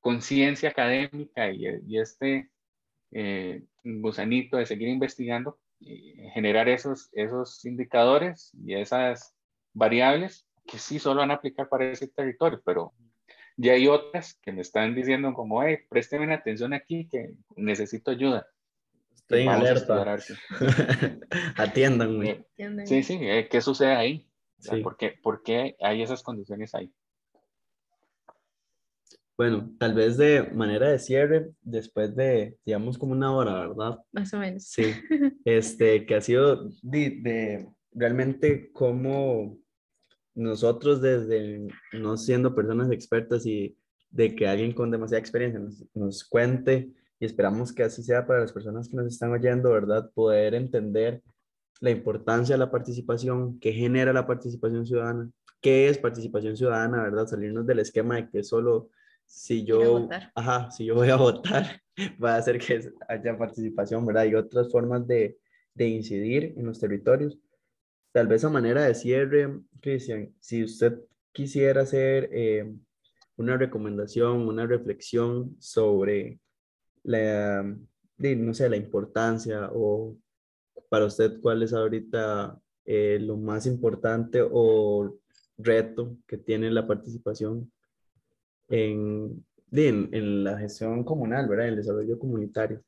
conciencia 0.00 0.68
académica 0.68 1.50
y, 1.50 1.66
y 1.86 1.98
este 1.98 2.50
eh, 3.12 3.62
gusanito 3.84 4.56
de 4.56 4.66
seguir 4.66 4.88
investigando, 4.88 5.58
generar 6.34 6.68
esos, 6.68 7.08
esos 7.12 7.64
indicadores 7.64 8.52
y 8.64 8.74
esas 8.74 9.34
variables 9.72 10.46
que 10.66 10.78
sí 10.78 10.98
solo 10.98 11.20
van 11.20 11.30
a 11.30 11.34
aplicar 11.34 11.68
para 11.68 11.90
ese 11.90 12.08
territorio, 12.08 12.62
pero 12.64 12.92
ya 13.56 13.72
hay 13.72 13.86
otras 13.88 14.38
que 14.42 14.52
me 14.52 14.62
están 14.62 14.94
diciendo 14.94 15.32
como, 15.34 15.62
hey, 15.62 15.78
présteme 15.88 16.32
atención 16.32 16.72
aquí 16.72 17.08
que 17.08 17.34
necesito 17.56 18.10
ayuda. 18.10 18.46
Estoy 19.14 19.42
en 19.42 19.48
alerta. 19.48 20.18
Atiéndanme. 21.56 22.44
Eh, 22.56 22.86
sí, 22.86 23.02
sí, 23.02 23.18
eh, 23.20 23.48
¿qué 23.50 23.60
sucede 23.60 23.94
ahí? 23.94 24.28
¿Por, 24.82 24.96
qué, 24.96 25.10
¿Por 25.10 25.42
qué 25.42 25.76
hay 25.80 26.02
esas 26.02 26.22
condiciones 26.22 26.74
ahí? 26.74 26.92
Bueno, 29.36 29.74
tal 29.78 29.94
vez 29.94 30.18
de 30.18 30.50
manera 30.52 30.90
de 30.90 30.98
cierre, 30.98 31.50
después 31.62 32.14
de, 32.14 32.58
digamos, 32.66 32.98
como 32.98 33.12
una 33.12 33.34
hora, 33.34 33.66
¿verdad? 33.66 33.98
Más 34.12 34.32
o 34.34 34.38
menos. 34.38 34.64
Sí, 34.64 34.84
este, 35.44 36.04
que 36.04 36.14
ha 36.14 36.20
sido 36.20 36.68
de, 36.82 37.68
realmente 37.92 38.70
como 38.72 39.58
nosotros 40.34 41.00
desde 41.00 41.66
no 41.92 42.16
siendo 42.16 42.54
personas 42.54 42.90
expertas 42.90 43.46
y 43.46 43.76
de 44.10 44.34
que 44.34 44.46
alguien 44.46 44.72
con 44.72 44.90
demasiada 44.90 45.20
experiencia 45.20 45.60
nos, 45.60 45.84
nos, 45.94 46.24
cuente 46.24 46.90
y 47.18 47.24
esperamos 47.24 47.72
que 47.72 47.82
así 47.82 48.02
sea 48.02 48.26
para 48.26 48.40
las 48.40 48.52
personas 48.52 48.88
que 48.88 48.96
nos 48.96 49.06
están 49.06 49.32
oyendo, 49.32 49.70
¿verdad? 49.70 50.10
Poder 50.14 50.54
entender 50.54 51.22
la 51.80 51.90
importancia 51.90 52.54
de 52.54 52.58
la 52.58 52.70
participación, 52.70 53.58
qué 53.58 53.72
genera 53.72 54.12
la 54.12 54.26
participación 54.26 54.86
ciudadana, 54.86 55.30
qué 55.60 55.88
es 55.88 55.98
participación 55.98 56.56
ciudadana, 56.56 57.02
¿verdad? 57.02 57.26
Salirnos 57.26 57.66
del 57.66 57.80
esquema 57.80 58.16
de 58.16 58.28
que 58.28 58.44
solo 58.44 58.90
si 59.32 59.64
yo, 59.64 60.08
ajá, 60.34 60.70
si 60.70 60.84
yo 60.84 60.94
voy 60.94 61.08
a 61.08 61.16
votar, 61.26 61.80
va 62.22 62.34
a 62.34 62.36
hacer 62.36 62.58
que 62.58 62.92
haya 63.08 63.38
participación, 63.38 64.04
¿verdad? 64.04 64.26
Y 64.26 64.34
otras 64.34 64.70
formas 64.70 65.06
de, 65.06 65.38
de 65.74 65.88
incidir 65.88 66.52
en 66.56 66.66
los 66.66 66.78
territorios. 66.78 67.38
Tal 68.12 68.26
vez 68.26 68.44
a 68.44 68.50
manera 68.50 68.82
de 68.82 68.94
cierre, 68.94 69.58
Cristian, 69.80 70.34
si 70.38 70.62
usted 70.62 71.00
quisiera 71.32 71.80
hacer 71.80 72.28
eh, 72.30 72.74
una 73.36 73.56
recomendación, 73.56 74.46
una 74.46 74.66
reflexión 74.66 75.56
sobre 75.58 76.38
la, 77.02 77.62
no 78.18 78.54
sé, 78.54 78.68
la 78.68 78.76
importancia 78.76 79.70
o 79.72 80.14
para 80.90 81.06
usted, 81.06 81.40
¿cuál 81.40 81.62
es 81.62 81.72
ahorita 81.72 82.60
eh, 82.84 83.18
lo 83.18 83.38
más 83.38 83.64
importante 83.64 84.42
o 84.42 85.16
reto 85.56 86.18
que 86.26 86.36
tiene 86.36 86.70
la 86.70 86.86
participación 86.86 87.72
en, 88.72 89.44
en, 89.70 90.44
la 90.44 90.58
gestión 90.58 91.04
comunal, 91.04 91.46
¿verdad? 91.46 91.66
En 91.66 91.72
el 91.72 91.76
desarrollo 91.76 92.18
comunitario. 92.18 92.82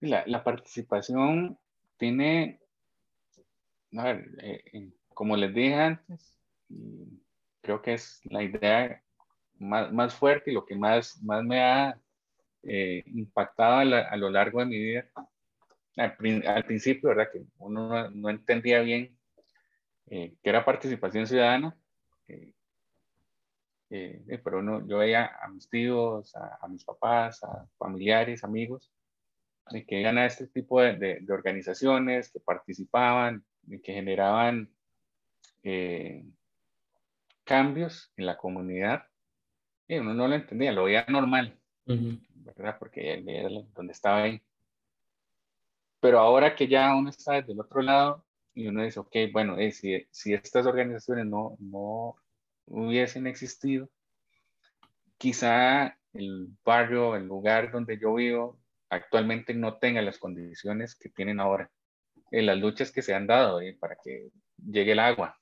La, 0.00 0.24
la 0.26 0.42
participación 0.42 1.58
tiene, 1.96 2.60
a 3.96 4.04
ver, 4.04 4.28
eh, 4.42 4.90
como 5.14 5.36
les 5.36 5.54
dije 5.54 5.74
antes, 5.74 6.36
creo 7.60 7.82
que 7.82 7.94
es 7.94 8.20
la 8.24 8.42
idea 8.42 9.02
más, 9.58 9.92
más 9.92 10.14
fuerte 10.14 10.50
y 10.50 10.54
lo 10.54 10.64
que 10.64 10.74
más, 10.74 11.22
más 11.22 11.44
me 11.44 11.60
ha 11.60 12.00
eh, 12.62 13.04
impactado 13.06 13.78
a, 13.78 14.16
lo 14.16 14.30
largo 14.30 14.60
de 14.60 14.66
mi 14.66 14.78
vida. 14.78 15.08
Al, 15.96 16.16
al 16.46 16.64
principio, 16.64 17.10
¿verdad? 17.10 17.28
Que 17.32 17.42
uno 17.58 17.88
no, 17.88 18.10
no 18.10 18.30
entendía 18.30 18.80
bien 18.80 19.16
eh, 20.06 20.34
que 20.42 20.50
era 20.50 20.64
participación 20.64 21.26
ciudadana. 21.26 21.76
Eh, 22.26 22.54
eh, 23.90 24.40
pero 24.42 24.60
uno, 24.60 24.86
yo 24.86 24.98
veía 24.98 25.32
a 25.42 25.48
mis 25.48 25.68
tíos, 25.68 26.34
a, 26.36 26.66
mis 26.68 26.84
papás, 26.84 27.42
a 27.42 27.66
familiares, 27.76 28.44
amigos, 28.44 28.90
que 29.86 30.00
iban 30.00 30.18
a 30.18 30.26
este 30.26 30.46
tipo 30.48 30.80
de, 30.80 31.20
de, 31.20 31.32
organizaciones, 31.32 32.30
que 32.30 32.40
participaban, 32.40 33.44
que 33.82 33.92
generaban 33.92 34.70
cambios 37.44 38.12
en 38.16 38.26
la 38.26 38.36
comunidad. 38.36 39.06
Y 39.88 39.98
uno 39.98 40.14
no 40.14 40.28
lo 40.28 40.36
entendía, 40.36 40.70
lo 40.70 40.84
veía 40.84 41.04
normal, 41.08 41.58
¿verdad? 41.84 42.76
Porque 42.78 43.24
era 43.26 43.48
donde 43.74 43.92
estaba 43.92 44.22
ahí. 44.22 44.40
Pero 45.98 46.20
ahora 46.20 46.54
que 46.54 46.68
ya 46.68 46.94
uno 46.94 47.10
está 47.10 47.34
desde 47.34 47.52
el 47.52 47.60
otro 47.60 47.82
lado, 47.82 48.24
y 48.54 48.68
uno 48.68 48.84
dice, 48.84 49.00
ok, 49.00 49.16
bueno, 49.32 49.58
eh, 49.58 49.72
si, 49.72 50.06
si, 50.10 50.32
estas 50.32 50.66
organizaciones 50.66 51.26
no, 51.26 51.56
no 51.58 52.16
hubiesen 52.70 53.26
existido, 53.26 53.90
quizá 55.18 55.98
el 56.14 56.48
barrio, 56.64 57.16
el 57.16 57.26
lugar 57.26 57.70
donde 57.70 57.98
yo 57.98 58.14
vivo, 58.14 58.58
actualmente 58.88 59.54
no 59.54 59.78
tenga 59.78 60.00
las 60.02 60.18
condiciones 60.18 60.94
que 60.94 61.10
tienen 61.10 61.40
ahora. 61.40 61.70
En 62.30 62.46
las 62.46 62.58
luchas 62.58 62.92
que 62.92 63.02
se 63.02 63.14
han 63.14 63.26
dado 63.26 63.60
eh, 63.60 63.76
para 63.78 63.96
que 64.02 64.28
llegue 64.56 64.92
el 64.92 65.00
agua, 65.00 65.38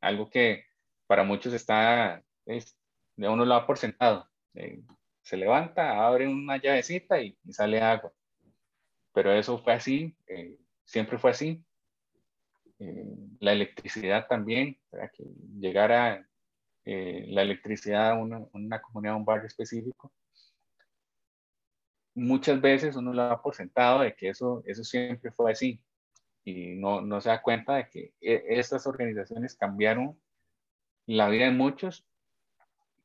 algo 0.00 0.28
que 0.28 0.64
para 1.06 1.22
muchos 1.22 1.52
está, 1.54 2.22
es, 2.44 2.76
de 3.16 3.28
uno 3.28 3.44
lo 3.44 3.54
ha 3.54 3.66
por 3.66 3.78
sentado. 3.78 4.28
Eh, 4.54 4.82
se 5.22 5.36
levanta, 5.36 6.06
abre 6.06 6.28
una 6.28 6.56
llavecita 6.56 7.20
y, 7.20 7.36
sale 7.50 7.80
agua. 7.80 8.12
Pero 9.12 9.32
eso 9.32 9.58
fue 9.58 9.72
así, 9.72 10.16
siempre 10.84 11.18
fue 11.18 11.30
así. 11.30 11.64
Eh, 12.78 13.16
la 13.40 13.52
electricidad 13.52 14.26
también, 14.28 14.78
para 14.90 15.08
que 15.08 15.24
llegara 15.58 16.26
eh, 16.86 17.24
la 17.28 17.42
electricidad 17.42 18.10
a 18.10 18.14
una, 18.14 18.46
una, 18.52 18.80
comunidad, 18.80 19.14
a 19.14 19.18
un 19.18 19.24
barrio 19.24 19.48
específico. 19.48 20.12
Muchas 22.14 22.60
veces 22.60 22.94
uno 22.94 23.12
lo 23.12 23.24
da 23.24 23.42
por 23.42 23.56
sentado 23.56 24.00
de 24.00 24.14
que 24.14 24.28
eso, 24.28 24.62
eso 24.64 24.84
siempre 24.84 25.32
fue 25.32 25.50
así 25.50 25.82
y 26.44 26.76
no, 26.76 27.00
no 27.00 27.20
se 27.20 27.28
da 27.28 27.42
cuenta 27.42 27.74
de 27.74 27.88
que 27.88 28.14
e, 28.20 28.44
estas 28.50 28.86
organizaciones 28.86 29.56
cambiaron 29.56 30.16
la 31.06 31.28
vida 31.28 31.46
de 31.46 31.50
muchos 31.50 32.06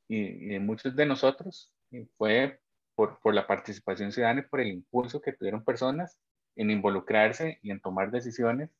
y, 0.06 0.46
de 0.46 0.60
muchos 0.60 0.94
de 0.94 1.04
nosotros 1.04 1.72
y 1.90 2.04
fue 2.16 2.60
por, 2.94 3.18
por, 3.18 3.34
la 3.34 3.48
participación 3.48 4.12
ciudadana 4.12 4.40
y 4.40 4.48
por 4.48 4.60
el 4.60 4.68
impulso 4.68 5.20
que 5.20 5.32
tuvieron 5.32 5.64
personas 5.64 6.18
en 6.54 6.70
involucrarse 6.70 7.58
y 7.62 7.72
en 7.72 7.80
tomar 7.80 8.12
decisiones 8.12 8.70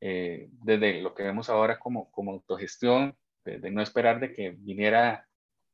eh, 0.00 0.48
desde 0.62 1.02
lo 1.02 1.14
que 1.14 1.24
vemos 1.24 1.50
ahora 1.50 1.78
como, 1.78 2.10
como 2.10 2.32
autogestión, 2.32 3.14
de, 3.44 3.70
no 3.70 3.82
esperar 3.82 4.20
de 4.20 4.32
que 4.32 4.50
viniera 4.50 5.26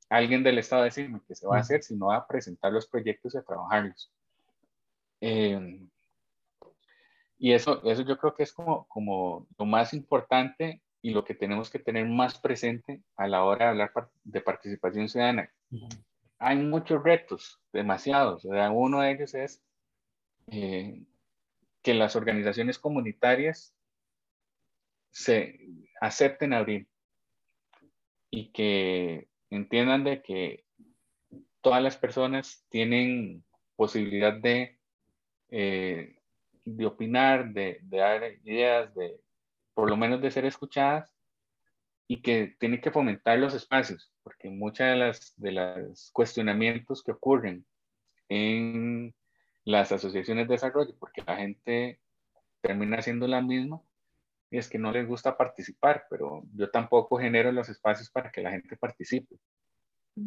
alguien 0.09 0.43
del 0.43 0.59
Estado 0.59 0.83
a 0.83 0.87
decirme 0.87 1.21
que 1.27 1.35
se 1.35 1.47
va 1.47 1.57
a 1.57 1.61
hacer, 1.61 1.83
sino 1.83 2.13
a 2.13 2.27
presentar 2.27 2.73
los 2.73 2.87
proyectos 2.87 3.35
y 3.35 3.39
a 3.39 3.43
trabajarlos. 3.43 4.13
Eh, 5.21 5.81
y 7.39 7.53
eso, 7.53 7.83
eso 7.85 8.03
yo 8.03 8.17
creo 8.19 8.35
que 8.35 8.45
es 8.45 8.53
como, 8.53 8.87
como 8.87 9.47
lo 9.59 9.67
más 9.67 9.93
importante 9.93 10.83
y 11.03 11.11
lo 11.11 11.25
que 11.25 11.35
tenemos 11.35 11.71
que 11.71 11.79
tener 11.79 12.07
más 12.07 12.39
presente 12.39 13.03
a 13.17 13.29
la 13.29 13.45
hora 13.45 13.67
de 13.67 13.71
hablar 13.71 13.93
de 14.25 14.41
participación 14.41 15.09
ciudadana. 15.09 15.51
Hay 16.39 16.57
muchos 16.57 17.03
retos, 17.03 17.61
demasiados. 17.73 18.45
Uno 18.45 19.01
de 19.01 19.13
ellos 19.13 19.35
es 19.35 19.63
eh, 20.49 21.03
que 21.83 21.95
las 21.95 22.17
organizaciones 22.17 22.79
comunitarias 22.79 23.75
se 25.11 25.61
acepten 26.01 26.53
abrir 26.53 26.89
y 28.37 28.49
que 28.49 29.29
entiendan 29.49 30.05
de 30.05 30.21
que 30.21 30.67
todas 31.63 31.83
las 31.83 31.97
personas 31.97 32.67
tienen 32.69 33.43
posibilidad 33.77 34.35
de, 34.35 34.79
eh, 35.49 36.19
de 36.67 36.85
opinar, 36.85 37.55
de, 37.55 37.79
de, 37.81 37.97
dar 37.97 38.23
ideas, 38.45 38.95
de 38.95 39.19
por 39.73 39.89
lo 39.89 39.97
menos 39.97 40.21
de 40.21 40.31
ser 40.31 40.45
escuchadas 40.45 41.11
y 42.07 42.21
que 42.21 42.55
tienen 42.61 42.83
que 42.83 42.91
fomentar 42.91 43.39
los 43.39 43.55
espacios, 43.55 44.13
porque 44.23 44.51
muchas 44.51 44.91
de 44.91 44.97
las 44.97 45.35
de 45.39 45.53
los 45.53 46.11
cuestionamientos 46.13 47.03
que 47.03 47.13
ocurren 47.13 47.65
en 48.29 49.15
las 49.65 49.93
asociaciones 49.93 50.47
de 50.47 50.57
desarrollo, 50.57 50.95
porque 50.99 51.23
la 51.27 51.37
gente 51.37 52.01
termina 52.61 52.99
haciendo 52.99 53.27
la 53.29 53.41
misma, 53.41 53.81
es 54.51 54.69
que 54.69 54.79
no 54.79 54.93
les 54.93 55.07
gusta 55.07 55.37
participar, 55.37 56.07
pero 56.09 56.43
yo 56.55 56.71
tampoco 56.71 57.19
genero 57.19 57.53
los 57.53 57.69
espacios 57.69 58.11
para 58.11 58.31
que 58.31 58.43
la 58.43 58.51
gente 58.51 58.77
participe. 58.77 59.37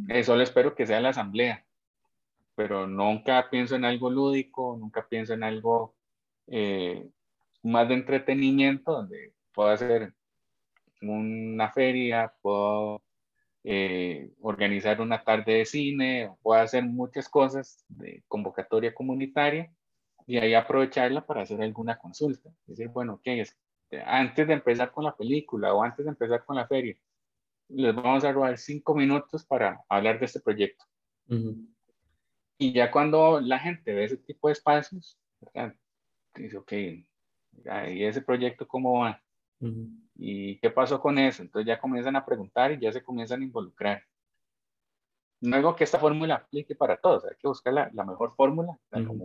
Eh, 0.09 0.23
solo 0.23 0.43
espero 0.43 0.75
que 0.75 0.85
sea 0.85 1.01
la 1.01 1.09
asamblea, 1.09 1.65
pero 2.55 2.85
nunca 2.85 3.49
pienso 3.49 3.75
en 3.75 3.85
algo 3.85 4.09
lúdico, 4.09 4.77
nunca 4.79 5.07
pienso 5.07 5.33
en 5.33 5.43
algo 5.43 5.95
eh, 6.47 7.09
más 7.63 7.87
de 7.87 7.95
entretenimiento, 7.95 8.91
donde 8.91 9.33
puedo 9.53 9.69
hacer 9.69 10.13
una 11.01 11.71
feria, 11.71 12.33
puedo 12.41 13.01
eh, 13.63 14.31
organizar 14.41 15.01
una 15.01 15.23
tarde 15.23 15.53
de 15.53 15.65
cine, 15.65 16.31
puedo 16.41 16.61
hacer 16.61 16.83
muchas 16.83 17.27
cosas 17.29 17.83
de 17.87 18.23
convocatoria 18.27 18.93
comunitaria 18.93 19.71
y 20.27 20.37
ahí 20.37 20.53
aprovecharla 20.53 21.25
para 21.25 21.41
hacer 21.41 21.61
alguna 21.61 21.97
consulta. 21.97 22.49
Es 22.67 22.77
decir, 22.77 22.89
bueno, 22.89 23.13
ok, 23.15 23.27
es 23.27 23.57
antes 24.05 24.47
de 24.47 24.53
empezar 24.53 24.91
con 24.91 25.03
la 25.03 25.15
película 25.15 25.73
o 25.73 25.83
antes 25.83 26.05
de 26.05 26.11
empezar 26.11 26.43
con 26.45 26.55
la 26.55 26.67
feria, 26.67 26.95
les 27.69 27.95
vamos 27.95 28.23
a 28.23 28.31
robar 28.31 28.57
cinco 28.57 28.95
minutos 28.95 29.45
para 29.45 29.83
hablar 29.89 30.19
de 30.19 30.25
este 30.25 30.39
proyecto. 30.39 30.85
Y 32.57 32.73
ya 32.73 32.91
cuando 32.91 33.39
la 33.39 33.59
gente 33.59 33.93
ve 33.93 34.05
ese 34.05 34.17
tipo 34.17 34.47
de 34.47 34.53
espacios, 34.53 35.17
dice, 36.35 36.57
ok, 36.57 36.71
¿y 36.73 38.03
ese 38.03 38.21
proyecto 38.21 38.67
cómo 38.67 38.99
va? 38.99 39.21
¿Y 40.15 40.59
qué 40.59 40.69
pasó 40.69 40.99
con 40.99 41.17
eso? 41.17 41.41
Entonces 41.41 41.67
ya 41.67 41.79
comienzan 41.79 42.15
a 42.15 42.25
preguntar 42.25 42.71
y 42.71 42.79
ya 42.79 42.91
se 42.91 43.03
comienzan 43.03 43.41
a 43.41 43.45
involucrar. 43.45 44.03
No 45.41 45.55
digo 45.55 45.75
que 45.75 45.85
esta 45.85 45.99
fórmula 45.99 46.35
aplique 46.35 46.75
para 46.75 46.97
todos, 46.97 47.23
hay 47.23 47.37
que 47.39 47.47
buscar 47.47 47.73
la, 47.73 47.89
la 47.93 48.03
mejor 48.03 48.35
fórmula, 48.35 48.77
como 48.91 49.23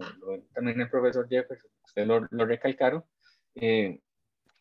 también 0.53 0.81
el 0.81 0.89
profesor 0.89 1.29
Jefferson, 1.29 1.71
usted 1.85 2.07
lo, 2.07 2.29
lo 2.31 2.47
recalcaron, 2.47 3.05
eh, 3.57 4.01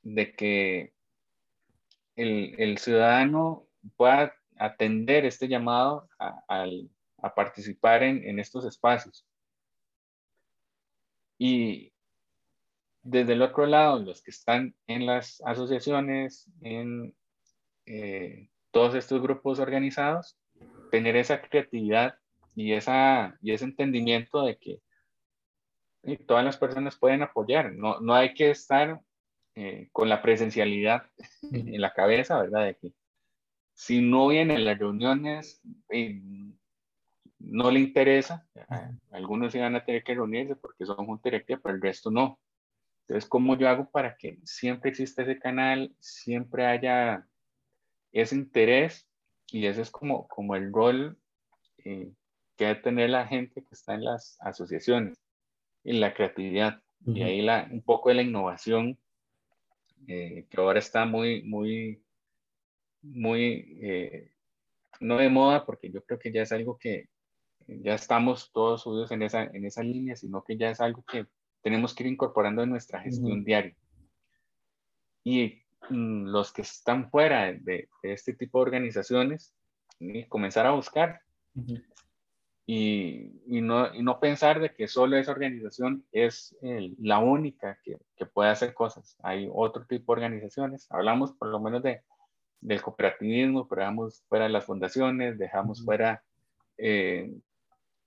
de 0.04 0.36
que 0.36 0.94
el, 2.16 2.56
el 2.60 2.78
ciudadano 2.78 3.66
pueda 3.98 4.36
atender 4.58 5.26
este 5.26 5.48
llamado 5.48 6.08
a, 6.20 6.44
a, 7.22 7.36
participar 7.36 8.04
en, 8.04 8.24
en, 8.24 8.40
estos 8.40 8.66
espacios. 8.66 9.26
Y 11.38 11.92
desde 13.02 13.34
el 13.34 13.42
otro 13.42 13.66
lado, 13.66 14.00
los 14.00 14.22
que 14.22 14.32
están 14.32 14.76
en 14.88 15.06
las 15.06 15.42
asociaciones, 15.46 16.50
en 16.62 17.14
eh, 17.86 18.50
todos 18.72 18.96
estos 18.96 19.22
grupos 19.22 19.60
organizados, 19.60 20.38
tener 20.92 21.16
esa 21.16 21.42
creatividad 21.42 22.16
y, 22.56 22.74
esa, 22.74 23.38
y 23.42 23.52
ese 23.52 23.66
entendimiento 23.66 24.44
de 24.46 24.58
que 24.58 24.80
todas 26.26 26.46
las 26.46 26.58
personas 26.58 26.98
pueden 26.98 27.24
apoyar. 27.24 27.74
No, 27.74 28.00
no 28.00 28.14
hay 28.14 28.34
que 28.34 28.52
estar 28.52 29.02
eh, 29.56 29.90
con 29.92 30.10
la 30.10 30.22
presencialidad 30.22 31.04
en 31.52 31.80
la 31.82 31.94
cabeza, 31.94 32.42
¿verdad? 32.42 32.66
De 32.66 32.76
que 32.76 32.94
si 33.74 34.02
no 34.02 34.28
viene 34.28 34.56
a 34.56 34.60
las 34.60 34.78
reuniones, 34.78 35.62
eh, 35.90 36.22
no 37.40 37.72
le 37.72 37.80
interesa, 37.80 38.48
algunos 39.12 39.52
se 39.52 39.60
van 39.60 39.76
a 39.76 39.84
tener 39.84 40.04
que 40.04 40.16
reunirse 40.16 40.56
porque 40.56 40.86
son 40.86 41.10
un 41.10 41.20
directiva, 41.22 41.60
pero 41.62 41.76
el 41.76 41.82
resto 41.82 42.10
no. 42.10 42.40
Entonces, 43.02 43.30
¿cómo 43.30 43.58
yo 43.58 43.68
hago 43.68 43.90
para 43.90 44.16
que 44.16 44.40
siempre 44.44 44.90
exista 44.90 45.24
ese 45.24 45.38
canal, 45.38 45.94
siempre 46.00 46.66
haya 46.66 47.28
ese 48.12 48.36
interés? 48.36 49.10
Y 49.52 49.66
ese 49.66 49.82
es 49.82 49.92
como, 49.92 50.28
como 50.28 50.56
el 50.56 50.72
rol 50.72 51.18
eh, 51.80 52.14
que 52.56 52.66
debe 52.66 52.80
tener 52.82 53.10
la 53.10 53.28
gente 53.28 53.62
que 53.62 53.76
está 53.76 53.94
en 53.94 54.06
las 54.06 54.38
asociaciones, 54.40 55.22
en 55.84 56.00
la 56.00 56.14
creatividad 56.14 56.82
Y 57.06 57.22
ahí 57.24 57.42
la, 57.42 57.68
un 57.70 57.82
poco 57.82 58.10
de 58.10 58.16
la 58.16 58.22
innovación, 58.22 58.98
eh, 60.08 60.46
que 60.50 60.62
ahora 60.62 60.80
está 60.80 61.06
muy, 61.06 61.44
muy, 61.44 62.04
muy, 63.02 63.78
eh, 63.82 64.32
no 65.00 65.18
de 65.18 65.30
moda, 65.30 65.66
porque 65.66 65.92
yo 65.92 66.04
creo 66.04 66.20
que 66.20 66.32
ya 66.32 66.42
es 66.42 66.52
algo 66.52 66.78
que 66.78 67.10
ya 67.68 67.96
estamos 67.96 68.52
todos 68.52 68.82
subidos 68.84 69.12
en 69.12 69.22
esa, 69.24 69.44
en 69.44 69.66
esa 69.66 69.84
línea, 69.84 70.16
sino 70.16 70.44
que 70.44 70.58
ya 70.58 70.70
es 70.70 70.82
algo 70.82 71.04
que 71.04 71.28
tenemos 71.62 71.96
que 71.96 72.04
ir 72.04 72.12
incorporando 72.12 72.62
en 72.64 72.70
nuestra 72.70 73.00
gestión 73.02 73.44
diaria. 73.44 73.76
Y 75.24 75.64
mm, 75.90 76.26
los 76.26 76.52
que 76.52 76.62
están 76.62 77.10
fuera 77.10 77.54
de, 77.54 77.90
este 78.04 78.34
tipo 78.34 78.60
de 78.60 78.64
organizaciones, 78.64 79.56
y 80.00 80.26
comenzar 80.26 80.66
a 80.66 80.72
buscar 80.72 81.22
y, 82.66 83.42
y, 83.46 83.62
no, 83.62 83.94
y, 83.94 84.02
no, 84.02 84.20
pensar 84.20 84.60
de 84.62 84.74
que 84.74 84.88
solo 84.88 85.18
esa 85.18 85.32
organización 85.32 86.06
es 86.12 86.56
la 87.00 87.20
única 87.20 87.78
que, 87.84 87.98
que, 88.16 88.26
puede 88.26 88.50
hacer 88.50 88.74
cosas. 88.74 89.18
Hay 89.22 89.50
otro 89.54 89.86
tipo 89.86 90.14
de 90.14 90.22
organizaciones. 90.22 90.88
Hablamos 90.90 91.34
por 91.34 91.50
lo 91.50 91.60
menos 91.60 91.84
de, 91.84 92.02
del 92.62 92.82
cooperativismo, 92.82 93.68
pero 93.68 93.82
dejamos 93.82 94.24
fuera 94.30 94.48
las 94.48 94.66
fundaciones, 94.66 95.38
dejamos 95.38 95.84
fuera 95.84 96.24
eh, 96.78 97.32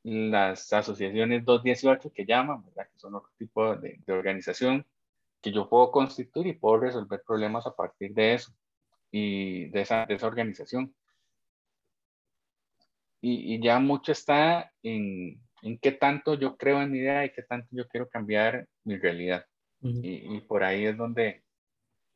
las 0.03 0.73
asociaciones 0.73 1.45
218 1.45 2.13
que 2.13 2.25
llaman, 2.25 2.65
¿verdad? 2.65 2.89
que 2.91 2.99
son 2.99 3.15
otro 3.15 3.31
tipo 3.37 3.77
de, 3.77 4.01
de, 4.07 4.13
organización 4.13 4.87
que 5.43 5.53
yo 5.53 5.69
puedo 5.69 5.91
constituir 5.91 6.47
y 6.47 6.53
puedo 6.55 6.79
resolver 6.79 7.23
problemas 7.27 7.67
a 7.67 7.75
partir 7.75 8.15
de 8.15 8.35
eso 8.35 8.53
y 9.11 9.67
de 9.67 9.83
esa, 9.83 10.07
de 10.07 10.15
esa 10.15 10.27
organización 10.27 10.95
y, 13.21 13.61
ya 13.63 13.79
mucho 13.79 14.13
está 14.13 14.73
en, 14.83 15.41
en, 15.63 15.79
qué 15.79 15.93
tanto 15.93 16.35
yo 16.35 16.57
creo 16.57 16.81
en 16.83 16.91
mi 16.93 16.99
idea 16.99 17.25
y 17.25 17.33
qué 17.33 17.43
tanto 17.43 17.69
yo 17.71 17.89
quiero 17.89 18.09
cambiar 18.09 18.67
mi 18.85 18.97
realidad. 18.97 19.45
y, 19.81 20.37
y, 20.37 20.41
por 20.43 20.65
ahí 20.65 20.87
es 20.87 20.97
donde 20.97 21.43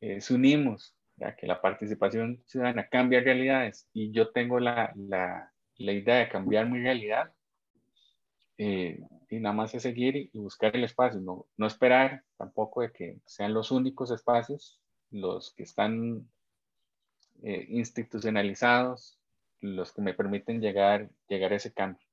eh, 0.01 0.19
se 0.19 0.33
unimos, 0.33 0.95
ya 1.15 1.35
que 1.35 1.47
la 1.47 1.61
participación 1.61 2.43
ciudadana 2.47 2.87
cambia 2.87 3.21
realidades 3.21 3.87
y 3.93 4.11
yo 4.11 4.31
tengo 4.31 4.59
la, 4.59 4.91
la, 4.95 5.51
la 5.77 5.91
idea 5.91 6.15
de 6.15 6.29
cambiar 6.29 6.69
mi 6.69 6.79
realidad. 6.79 7.31
Eh, 8.57 8.99
y 9.29 9.39
nada 9.39 9.55
más 9.55 9.73
es 9.73 9.83
seguir 9.83 10.15
y, 10.15 10.37
buscar 10.37 10.75
el 10.75 10.83
espacio, 10.83 11.19
no, 11.21 11.47
no 11.57 11.67
esperar 11.67 12.23
tampoco 12.37 12.81
de 12.81 12.91
que 12.91 13.19
sean 13.25 13.53
los 13.53 13.71
únicos 13.71 14.11
espacios 14.11 14.79
los 15.09 15.53
que 15.53 15.63
están 15.63 16.29
eh, 17.43 17.65
institucionalizados 17.69 19.20
los 19.61 19.93
que 19.93 20.01
me 20.01 20.13
permiten 20.13 20.59
llegar, 20.59 21.09
llegar 21.27 21.53
a 21.53 21.55
ese 21.55 21.71
cambio. 21.71 22.05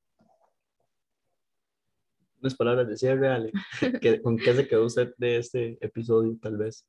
Unas 2.41 2.55
palabras 2.55 2.87
de 2.89 2.97
cierre, 2.97 3.29
Ale. 3.29 3.53
¿Con 4.23 4.37
qué 4.37 4.55
se 4.55 4.69
quedó 4.69 4.87
usted 4.87 5.13
de 5.19 5.39
este 5.39 5.79
episodio, 5.85 6.39
tal 6.41 6.57
vez? 6.57 6.87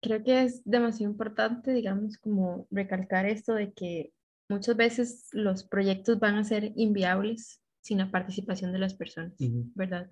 Creo 0.00 0.22
que 0.22 0.44
es 0.44 0.62
demasiado 0.64 1.10
importante, 1.10 1.72
digamos, 1.72 2.16
como 2.18 2.66
recalcar 2.70 3.26
esto 3.26 3.54
de 3.54 3.72
que 3.72 4.12
muchas 4.48 4.76
veces 4.76 5.28
los 5.32 5.64
proyectos 5.64 6.18
van 6.18 6.36
a 6.36 6.44
ser 6.44 6.72
inviables 6.76 7.60
sin 7.80 7.98
la 7.98 8.10
participación 8.10 8.72
de 8.72 8.78
las 8.78 8.94
personas, 8.94 9.34
¿verdad? 9.74 10.10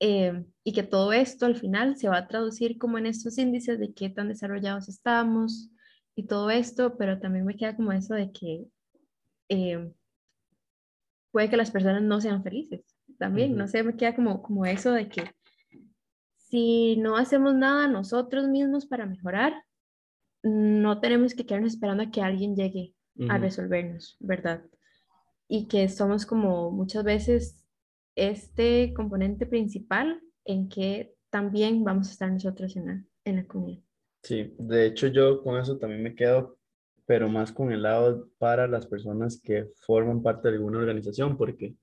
Eh, 0.00 0.44
y 0.62 0.72
que 0.72 0.82
todo 0.82 1.12
esto 1.12 1.46
al 1.46 1.56
final 1.56 1.96
se 1.96 2.08
va 2.08 2.18
a 2.18 2.28
traducir 2.28 2.76
como 2.76 2.98
en 2.98 3.06
estos 3.06 3.38
índices 3.38 3.78
de 3.78 3.94
qué 3.94 4.10
tan 4.10 4.28
desarrollados 4.28 4.88
estamos, 4.88 5.70
y 6.16 6.24
todo 6.24 6.50
esto, 6.50 6.96
pero 6.96 7.20
también 7.20 7.44
me 7.44 7.56
queda 7.56 7.76
como 7.76 7.92
eso 7.92 8.14
de 8.14 8.32
que 8.32 8.66
eh, 9.50 9.92
puede 11.30 11.50
que 11.50 11.58
las 11.58 11.70
personas 11.70 12.02
no 12.02 12.20
sean 12.20 12.42
felices. 12.42 12.96
También, 13.18 13.54
no 13.56 13.68
sé, 13.68 13.82
me 13.82 13.96
queda 13.96 14.16
como, 14.16 14.42
como 14.42 14.66
eso 14.66 14.92
de 14.92 15.08
que 15.08 15.30
si 16.36 16.96
no 16.96 17.16
hacemos 17.16 17.54
nada 17.54 17.86
nosotros 17.86 18.48
mismos 18.48 18.86
para 18.86 19.06
mejorar, 19.06 19.62
no 20.42 21.00
tenemos 21.00 21.34
que 21.34 21.44
quedarnos 21.44 21.74
esperando 21.74 22.04
a 22.04 22.10
que 22.10 22.22
alguien 22.22 22.56
llegue 22.56 22.94
a 23.28 23.38
resolvernos, 23.38 24.16
¿verdad? 24.20 24.64
Y 25.48 25.66
que 25.68 25.88
somos 25.88 26.24
como 26.24 26.70
muchas 26.70 27.04
veces 27.04 27.64
este 28.14 28.94
componente 28.94 29.46
principal 29.46 30.22
en 30.44 30.68
que 30.68 31.14
también 31.30 31.84
vamos 31.84 32.08
a 32.08 32.12
estar 32.12 32.30
nosotros 32.30 32.76
en 32.76 32.86
la, 32.86 33.04
en 33.24 33.36
la 33.36 33.46
comunidad. 33.46 33.85
Sí, 34.26 34.52
de 34.58 34.86
hecho 34.86 35.06
yo 35.06 35.40
con 35.40 35.56
eso 35.56 35.78
también 35.78 36.02
me 36.02 36.16
quedo, 36.16 36.58
pero 37.06 37.28
más 37.28 37.52
con 37.52 37.70
el 37.70 37.82
lado 37.82 38.28
para 38.38 38.66
las 38.66 38.84
personas 38.84 39.40
que 39.40 39.68
forman 39.86 40.20
parte 40.20 40.48
de 40.48 40.54
alguna 40.56 40.78
organización, 40.78 41.36
porque 41.36 41.76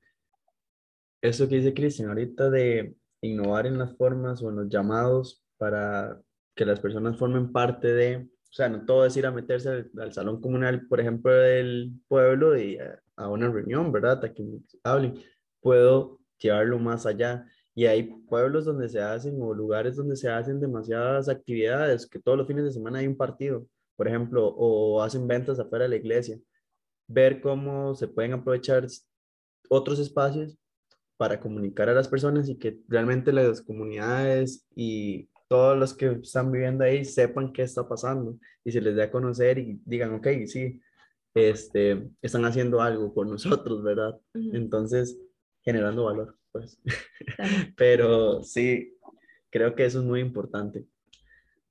eso 1.22 1.48
que 1.48 1.56
dice 1.56 1.74
Cristian 1.74 2.10
ahorita 2.10 2.50
de 2.50 2.98
innovar 3.22 3.66
en 3.66 3.78
las 3.78 3.96
formas 3.96 4.44
o 4.44 4.50
en 4.50 4.58
los 4.58 4.68
llamados 4.68 5.42
para 5.58 6.20
que 6.54 6.66
las 6.66 6.82
personas 6.82 7.18
formen 7.18 7.54
parte 7.54 7.94
de, 7.94 8.18
o 8.18 8.54
sea, 8.54 8.68
no 8.68 8.86
todo 8.86 9.06
es 9.06 9.16
ir 9.16 9.26
a 9.26 9.32
meterse 9.32 9.90
al, 9.98 10.12
salón 10.12 10.42
comunal, 10.42 10.86
por 10.88 11.00
ejemplo, 11.00 11.32
del 11.32 11.94
pueblo 12.10 12.58
y 12.58 12.78
a, 13.16 13.30
una 13.30 13.50
reunión, 13.50 13.90
¿verdad? 13.94 14.22
A 14.26 14.34
que 14.34 14.44
hablen. 14.84 15.18
Puedo 15.62 16.20
llevarlo 16.40 16.78
más 16.78 17.06
allá 17.06 17.46
y 17.76 17.86
hay 17.86 18.04
pueblos 18.04 18.66
donde 18.66 18.88
se 18.88 19.00
hacen 19.00 19.42
o 19.42 19.54
lugares 19.54 19.96
donde 19.96 20.16
se 20.16 20.30
hacen 20.30 20.60
demasiadas 20.60 21.28
actividades, 21.28 22.08
que 22.08 22.20
todos 22.20 22.38
los 22.38 22.48
fines 22.48 22.64
de 22.66 22.72
semana 22.72 23.00
hay 23.00 23.08
un 23.08 23.18
partido, 23.18 23.66
por 23.96 24.08
ejemplo, 24.08 24.48
o 24.48 25.02
hacen 25.02 25.28
ventas 25.28 25.60
afuera 25.60 25.84
de 25.84 25.90
la 25.90 25.96
iglesia. 25.96 26.40
Ver 27.08 27.42
cómo 27.42 27.96
se 27.96 28.08
pueden 28.08 28.34
aprovechar 28.34 28.86
otros 29.70 30.00
espacios 30.00 30.58
para 31.18 31.40
comunicar 31.40 31.90
a 31.90 31.94
las 31.94 32.08
personas 32.08 32.48
y 32.50 32.58
que 32.58 32.80
realmente 32.88 33.32
las 33.32 33.62
comunidades 33.62 34.66
y 34.76 35.30
todos 35.48 35.78
los 35.78 35.94
que 35.96 36.20
están 36.22 36.52
viviendo 36.52 36.84
ahí 36.84 37.06
sepan 37.06 37.54
qué 37.54 37.64
está 37.64 37.88
pasando 37.88 38.38
y 38.64 38.72
se 38.72 38.82
les 38.82 38.96
dé 38.96 39.04
a 39.04 39.12
conocer 39.12 39.58
y 39.60 39.82
digan, 39.86 40.14
ok, 40.16 40.28
sí, 40.46 40.82
este, 41.34 42.10
están 42.22 42.46
haciendo 42.46 42.82
algo 42.82 43.14
por 43.14 43.28
nosotros, 43.28 43.84
¿verdad? 43.84 44.20
Entonces, 44.34 45.18
generando 45.64 46.06
valor 46.06 46.38
pues. 46.54 46.80
Pero 47.76 48.44
sí, 48.44 48.98
creo 49.50 49.76
que 49.76 49.86
eso 49.86 50.00
es 50.00 50.06
muy 50.06 50.22
importante. 50.22 50.86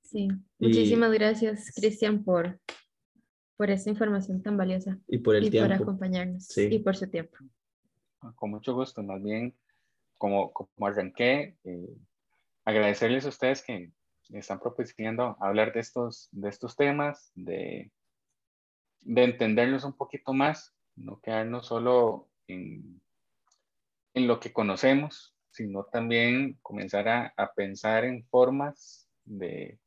Sí, 0.03 0.29
muchísimas 0.59 1.11
gracias, 1.13 1.73
Cristian, 1.75 2.23
por, 2.23 2.61
por 3.57 3.71
esta 3.71 3.89
información 3.89 4.43
tan 4.43 4.59
valiosa. 4.59 4.99
Y 5.09 5.19
por 5.19 5.37
el 5.37 5.49
tiempo. 5.49 5.69
por 5.69 5.83
acompañarnos. 5.83 6.59
Y 6.59 6.79
por 6.81 6.95
su 6.95 7.09
tiempo. 7.09 7.39
Con 8.35 8.51
mucho 8.51 8.75
gusto, 8.75 9.03
más 9.03 9.23
bien, 9.23 9.57
como, 10.19 10.53
como 10.53 10.87
arranqué, 10.87 11.57
eh, 11.65 11.97
agradecerles 12.65 13.25
a 13.25 13.31
ustedes 13.31 13.63
que 13.63 13.91
están 14.29 14.61
propiciando 14.61 15.37
hablar 15.41 15.73
de 15.73 15.81
estos, 15.81 16.29
de 16.31 16.49
estos 16.49 16.77
temas, 16.77 17.33
de, 17.35 17.91
de 19.01 19.25
entenderlos 19.25 19.85
un 19.85 19.97
poquito 19.97 20.33
más, 20.33 20.75
no 20.95 21.21
quedarnos 21.21 21.67
solo 21.67 22.29
en 22.47 23.02
en 24.15 24.27
lo 24.27 24.41
que 24.41 24.53
conocemos, 24.53 25.35
sino 25.51 25.85
también 25.85 26.59
comenzar 26.63 27.09
a, 27.09 27.35
a 27.37 27.53
pensar 27.53 28.05
en 28.05 28.25
formas 28.27 29.09
de, 29.25 29.79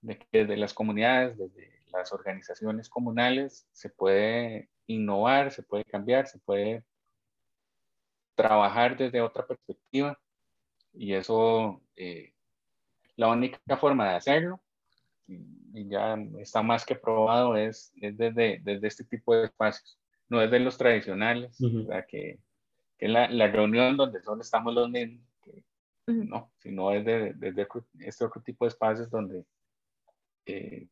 de 0.00 0.18
que 0.18 0.26
desde 0.32 0.56
las 0.56 0.74
comunidades, 0.74 1.38
desde 1.38 1.82
las 1.92 2.12
organizaciones 2.12 2.88
comunales, 2.88 3.66
se 3.72 3.90
puede 3.90 4.68
innovar, 4.86 5.50
se 5.52 5.62
puede 5.62 5.84
cambiar, 5.84 6.26
se 6.26 6.38
puede 6.38 6.84
trabajar 8.34 8.96
desde 8.96 9.20
otra 9.20 9.46
perspectiva. 9.46 10.18
Y 10.92 11.14
eso, 11.14 11.80
eh, 11.96 12.32
la 13.16 13.28
única 13.28 13.76
forma 13.76 14.08
de 14.08 14.16
hacerlo, 14.16 14.60
y 15.28 15.88
ya 15.88 16.16
está 16.40 16.62
más 16.62 16.84
que 16.84 16.96
probado, 16.96 17.56
es, 17.56 17.92
es 18.00 18.16
desde, 18.16 18.60
desde 18.62 18.88
este 18.88 19.04
tipo 19.04 19.34
de 19.34 19.44
espacios, 19.44 20.00
no 20.28 20.40
desde 20.40 20.58
los 20.58 20.76
tradicionales, 20.76 21.56
que 22.08 22.40
que 23.00 23.06
es 23.06 23.12
la, 23.12 23.30
la, 23.30 23.48
reunión 23.48 23.96
donde 23.96 24.20
solo 24.20 24.42
estamos 24.42 24.74
los 24.74 24.90
mismos, 24.90 25.24
no, 26.06 26.52
sino 26.58 26.92
es 26.92 27.04
de, 27.04 27.32
de, 27.32 27.66
este 28.00 28.24
otro 28.24 28.42
tipo 28.42 28.64
de 28.66 28.68
espacios 28.68 29.10
donde 29.10 29.44
eh, 30.44 30.86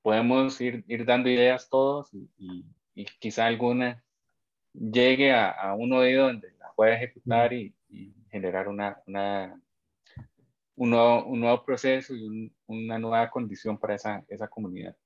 podemos 0.00 0.58
ir, 0.62 0.82
ir, 0.88 1.04
dando 1.04 1.28
ideas 1.28 1.68
todos 1.68 2.12
y, 2.14 2.30
y, 2.94 3.04
quizá 3.18 3.46
alguna 3.46 4.02
llegue 4.72 5.32
a, 5.32 5.50
a, 5.50 5.74
un 5.74 5.92
oído 5.92 6.26
donde 6.26 6.52
la 6.58 6.72
pueda 6.74 6.94
ejecutar 6.94 7.52
y, 7.52 7.74
y, 7.90 8.14
generar 8.30 8.68
una, 8.68 9.02
una 9.06 9.60
un, 10.76 10.90
nuevo, 10.90 11.26
un, 11.26 11.40
nuevo, 11.40 11.64
proceso 11.64 12.14
y 12.14 12.50
una 12.66 12.98
nueva 12.98 13.28
condición 13.30 13.78
para 13.78 13.96
esa, 13.96 14.24
esa 14.28 14.48
comunidad. 14.48 14.96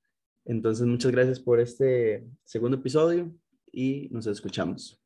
Entonces, 0.46 0.88
muchas 0.88 1.12
gracias 1.12 1.40
por 1.40 1.60
este 1.60 2.26
segundo 2.44 2.78
episodio 2.78 3.32
y 3.72 4.10
nos 4.10 4.26
escuchamos. 4.26 5.03